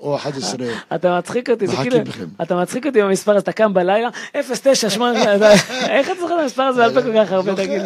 או 0.00 0.16
11. 0.16 0.66
אתה 0.94 1.18
מצחיק 1.18 1.50
אותי, 1.50 1.66
זה 1.66 1.76
כאילו. 1.76 1.96
אתה 2.42 2.56
מצחיק 2.56 2.86
אותי 2.86 3.02
במספר, 3.02 3.36
אז 3.36 3.42
אתה 3.42 3.52
קם 3.52 3.74
בלילה, 3.74 4.08
098, 4.32 5.22
אתה- 5.36 5.52
איך 5.88 6.10
אתה 6.10 6.20
זוכר 6.20 6.34
את 6.36 6.40
המספר 6.42 6.62
הזה 6.62 6.80
בעל 6.80 6.94
פה 6.94 7.02
כל 7.02 7.12
כך 7.24 7.32
הרבה, 7.32 7.54
תגיד? 7.56 7.82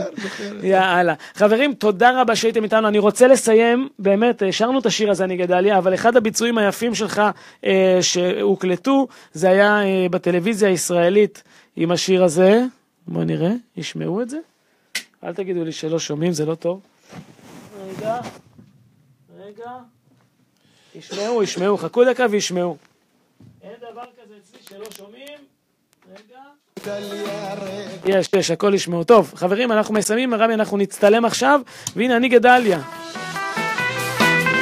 יאללה. 0.63 1.15
חברים, 1.35 1.75
תודה 1.75 2.21
רבה 2.21 2.37
שהייתם 2.37 2.65
איתנו. 2.65 2.89
אני 2.89 2.99
רוצה 2.99 3.27
לסיים, 3.27 3.89
באמת, 3.99 4.43
שרנו 4.51 4.79
את 4.79 4.87
השיר 4.87 5.11
הזה, 5.11 5.25
אני 5.25 5.37
גדליה, 5.37 5.79
אבל 5.79 5.95
אחד 5.95 6.17
הביצועים 6.17 6.59
היפים 6.59 6.95
שלך 6.95 7.23
אה, 7.67 7.99
שהוקלטו, 8.01 9.07
זה 9.33 9.51
היה 9.51 9.83
אה, 9.85 10.07
בטלוויזיה 10.11 10.69
הישראלית 10.69 11.43
עם 11.77 11.91
השיר 11.91 12.25
הזה. 12.25 12.63
בואו 13.09 13.25
נראה, 13.25 13.51
ישמעו 13.77 14.23
את 14.23 14.31
זה? 14.31 14.39
אל 15.25 15.35
תגידו 15.35 15.65
לי 15.65 15.73
שלא 15.73 15.99
שומעים, 15.99 16.33
זה 16.33 16.47
לא 16.47 16.55
טוב. 16.55 16.81
רגע, 17.99 18.21
רגע. 19.39 19.71
ישמעו, 20.95 21.43
ישמעו, 21.43 21.79
חכו 21.79 22.05
דקה 22.05 22.27
וישמעו. 22.31 22.77
אין 23.63 23.73
דבר 23.93 24.05
כזה 24.23 24.35
אצלי 24.43 24.59
שלא 24.69 24.87
שומעים. 24.97 25.39
רגע. 26.11 26.41
יש, 28.07 28.29
יש, 28.37 28.51
הכל 28.51 28.75
ישמעו. 28.75 29.05
טוב, 29.05 29.33
חברים, 29.37 29.73
אנחנו 29.73 29.95
מסיימים, 29.95 30.35
רבי, 30.35 30.55
אנחנו 30.55 30.77
נצטלם 30.77 31.25
עכשיו, 31.25 31.61
והנה 31.97 32.17
אני 32.17 32.29
גדליה. 32.29 32.81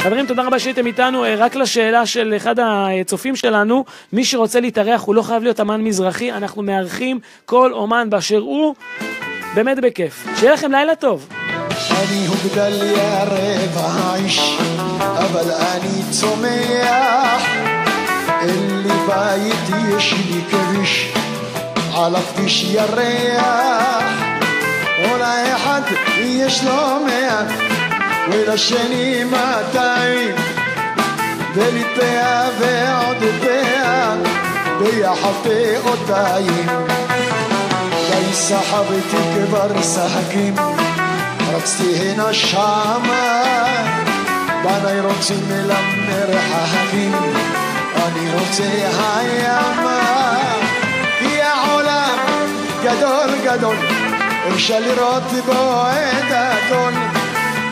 חברים, 0.02 0.26
תודה 0.26 0.42
רבה 0.42 0.59
שהייתם 0.59 0.86
איתנו. 0.86 1.24
אה, 1.24 1.34
רק 1.34 1.54
לשאלה 1.54 2.06
של 2.06 2.34
אחד 2.36 2.54
הצופים 2.60 3.36
שלנו, 3.36 3.84
מי 4.12 4.24
שרוצה 4.24 4.60
להתארח, 4.60 5.02
הוא 5.02 5.14
לא 5.14 5.22
חייב 5.22 5.42
להיות 5.42 5.60
אמן 5.60 5.80
מזרחי, 5.80 6.32
אנחנו 6.32 6.62
מארחים 6.62 7.20
כל 7.44 7.72
אומן 7.72 8.10
באשר 8.10 8.38
הוא, 8.38 8.74
באמת 9.54 9.78
בכיף. 9.78 10.26
שיהיה 10.36 10.52
לכם 10.52 10.72
לילה 10.72 10.96
טוב. 10.96 11.28
אני 12.01 12.27
הוגדל 12.27 12.82
יערב 12.82 13.77
האיש, 13.77 14.59
אבל 15.01 15.51
אני 15.52 16.02
צומח. 16.10 17.43
אין 18.40 18.82
לי 18.82 18.94
בית, 19.06 19.77
יש 19.89 20.14
לי 20.31 20.40
כביש, 20.51 21.12
על 21.94 22.16
הכביש 22.16 22.64
ירח. 22.64 24.05
אולי 25.05 25.55
אחד 25.56 25.81
יש 26.19 26.64
לו 26.64 27.05
מאה, 27.06 27.43
ולשני 28.31 29.24
מאתיים. 29.24 30.35
ולי 31.55 31.85
פאה 31.97 32.48
ועוד 32.59 33.16
פאה, 33.43 34.14
ביחד 34.78 35.32
פאותיים. 35.43 36.66
די 38.10 38.32
סחבתי 38.32 39.16
כבר 39.47 39.69
שחקים 41.53 41.57
רצתי 41.57 41.97
הנה 41.97 42.33
שמה 42.35 43.43
בניי 44.65 45.01
רוצים 45.01 45.49
למרחקים 45.51 47.12
אני 47.95 48.33
רוצה 48.33 48.65
הימה 48.65 50.39
כי 51.19 51.43
העולם 51.43 52.19
גדול 52.83 53.31
גדול 53.45 53.77
אפשר 54.55 54.81
לראות 54.81 55.23
בו 55.47 55.87
את 55.91 56.33
הכל 56.33 56.93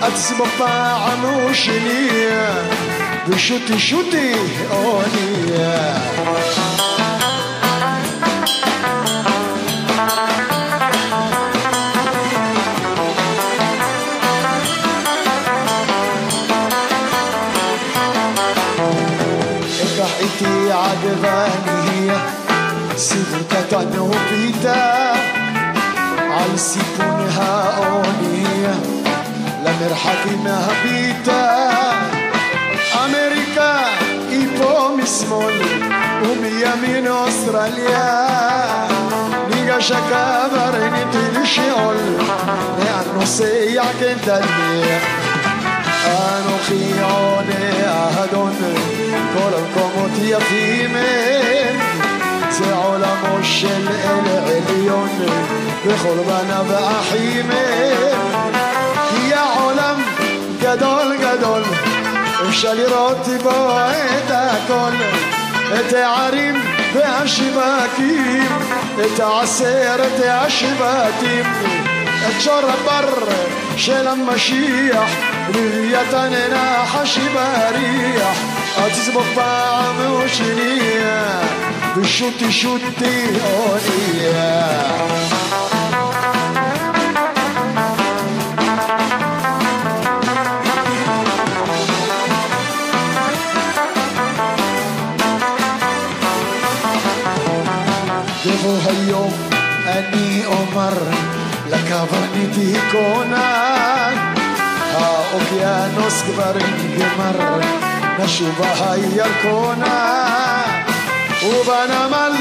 עצמו 0.03 0.45
פעם 0.59 1.21
הוא 1.21 1.53
שני 1.53 2.11
איתי 21.25 21.29
עד 21.29 21.61
ואני 21.67 22.11
סיבוב 22.97 23.43
קטן 23.49 24.01
ופיתה 24.01 25.13
על 26.33 26.57
סיפון 26.57 27.27
האונייה 27.35 28.75
למרחקים 29.65 30.45
מהביתה 30.45 31.71
אמריקה 32.95 33.85
היא 34.29 34.49
פה 34.59 34.89
משמאל 35.03 35.63
ומימין 36.23 37.09
אוסטרליה 37.09 38.27
ניגש 39.51 39.91
הקברניט 39.93 41.15
לשאול 41.33 41.97
לאן 42.79 43.05
נוסע 43.15 43.83
כן 44.01 44.17
תניח 44.25 45.20
אנוכי 46.11 47.01
עונה 47.03 47.91
האדון 47.91 48.53
כל 49.35 49.51
המקומות 49.55 50.11
יפים 50.23 50.97
הם 50.97 51.81
זה 52.51 52.75
עולמו 52.75 53.39
של 53.43 53.89
אל 53.89 54.29
עליון 54.69 55.09
וכל 55.87 56.17
בניו 56.27 56.67
אחים 57.01 57.51
הם 57.51 58.53
כי 59.11 59.35
העולם 59.35 60.03
גדול 60.61 61.17
גדול 61.21 61.63
אפשר 62.49 62.75
לראות 62.75 63.27
בו 63.43 63.71
את 63.71 64.31
הכל 64.31 64.91
את 65.75 65.93
הערים 65.93 66.55
והשווקים 66.95 68.49
את 69.05 69.21
עשרת 69.21 70.21
השבטים 70.25 71.45
את 72.29 72.41
שור 72.41 72.61
הבר 72.69 73.27
של 73.77 74.09
המשיח 74.09 75.40
לוויתן 75.55 76.33
נחש 76.53 77.19
בריח 77.19 78.39
אל 78.79 78.91
תסמוך 78.91 79.27
פעם 79.35 79.97
ושנייה 80.25 81.41
ושוטי 81.97 82.53
שוטי 82.53 83.27
אונייה 83.43 84.71
בבוא 98.47 98.79
היום 98.87 99.51
אני 105.01 105.09
אומר 105.09 106.09
לקברניט 106.09 106.23
היכונה 106.23 106.23
האוקיינוס 106.23 106.23
כבר 106.23 106.53
נגמר 106.79 107.61
נשובה 108.19 108.93
הירקונה 108.93 110.23
ובנמל 111.45 112.33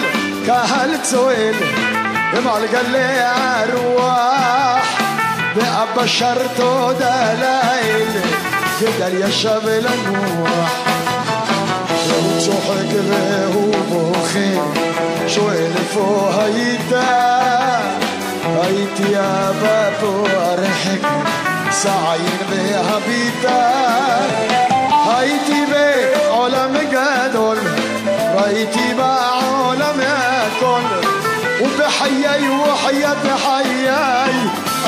קהל 0.46 0.98
צועל 1.02 1.54
במעגלי 2.34 3.20
הרוח 3.20 4.86
ואבא 5.56 6.08
שר 6.08 6.48
תודה 6.56 7.34
לאל 7.34 8.08
גדל 8.82 9.28
ישב 9.28 9.62
לנוח 9.66 10.72
והוא 12.08 12.40
צוחק 12.40 12.90
והוא 13.10 13.76
בוכה 13.90 14.62
שואל 15.28 15.72
איפה 15.78 16.32
היית? 16.38 16.94
הייתי 18.44 19.16
אבא 19.18 19.90
פה 21.70 21.76
הרחק 21.76 21.82
סעין 21.82 22.38
והביטה 22.50 23.72
הייתי 25.06 25.66
בעולם 25.66 26.74
גדול 26.92 27.58
ראיתי 28.36 28.94
בעולם 28.96 30.00
הכל 30.00 30.82
ובחיי 31.62 32.50
וחיית 32.50 33.18
חיי 33.38 33.90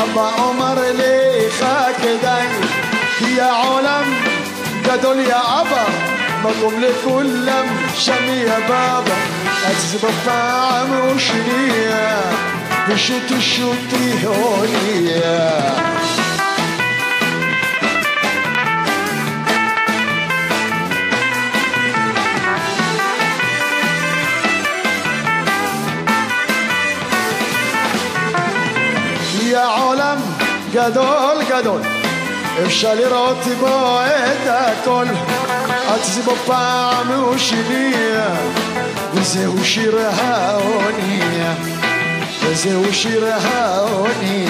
אבא 0.04 0.30
אומר 0.38 0.76
לך 0.94 1.66
כדאי 2.02 2.48
כי 3.20 3.42
העולם 3.42 4.14
גדול 4.84 5.20
יא 5.20 5.36
אבא 5.36 5.86
מקום 6.44 6.74
לכולם 6.82 7.66
שם 7.96 8.30
יא 8.30 8.58
בבא 8.66 9.16
אז 9.66 9.96
בפעם 9.96 11.16
ושנייה 11.16 12.22
ושוטי 12.88 13.42
שוטי 13.42 14.26
אונייה 14.26 15.18
יא 15.18 15.91
גדול 30.74 31.44
גדול. 31.50 31.82
אפשר 32.66 32.96
לראות 32.96 33.38
בו 33.60 34.00
את 34.06 34.48
הכל. 34.48 35.06
אז 35.88 36.20
בפעם 36.28 37.08
הוא 37.08 37.38
שני 37.38 37.94
וזהו 39.14 39.66
שיר 39.66 39.98
העוני 40.00 41.20
וזהו 42.44 42.94
שיר 42.94 43.26
העוני 43.34 44.46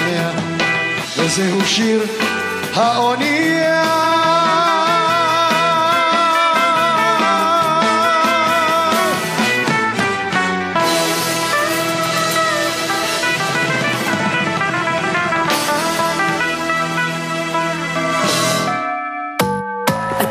וזהו 1.16 1.60
שיר 1.66 2.06
העוני 2.74 3.62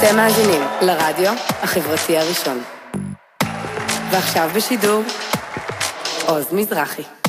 אתם 0.04 0.16
מאזינים 0.16 0.62
לרדיו 0.82 1.34
החברתי 1.64 2.18
הראשון. 2.18 2.62
ועכשיו 4.12 4.50
בשידור, 4.56 5.04
עוז 6.26 6.54
מזרחי. 6.54 7.21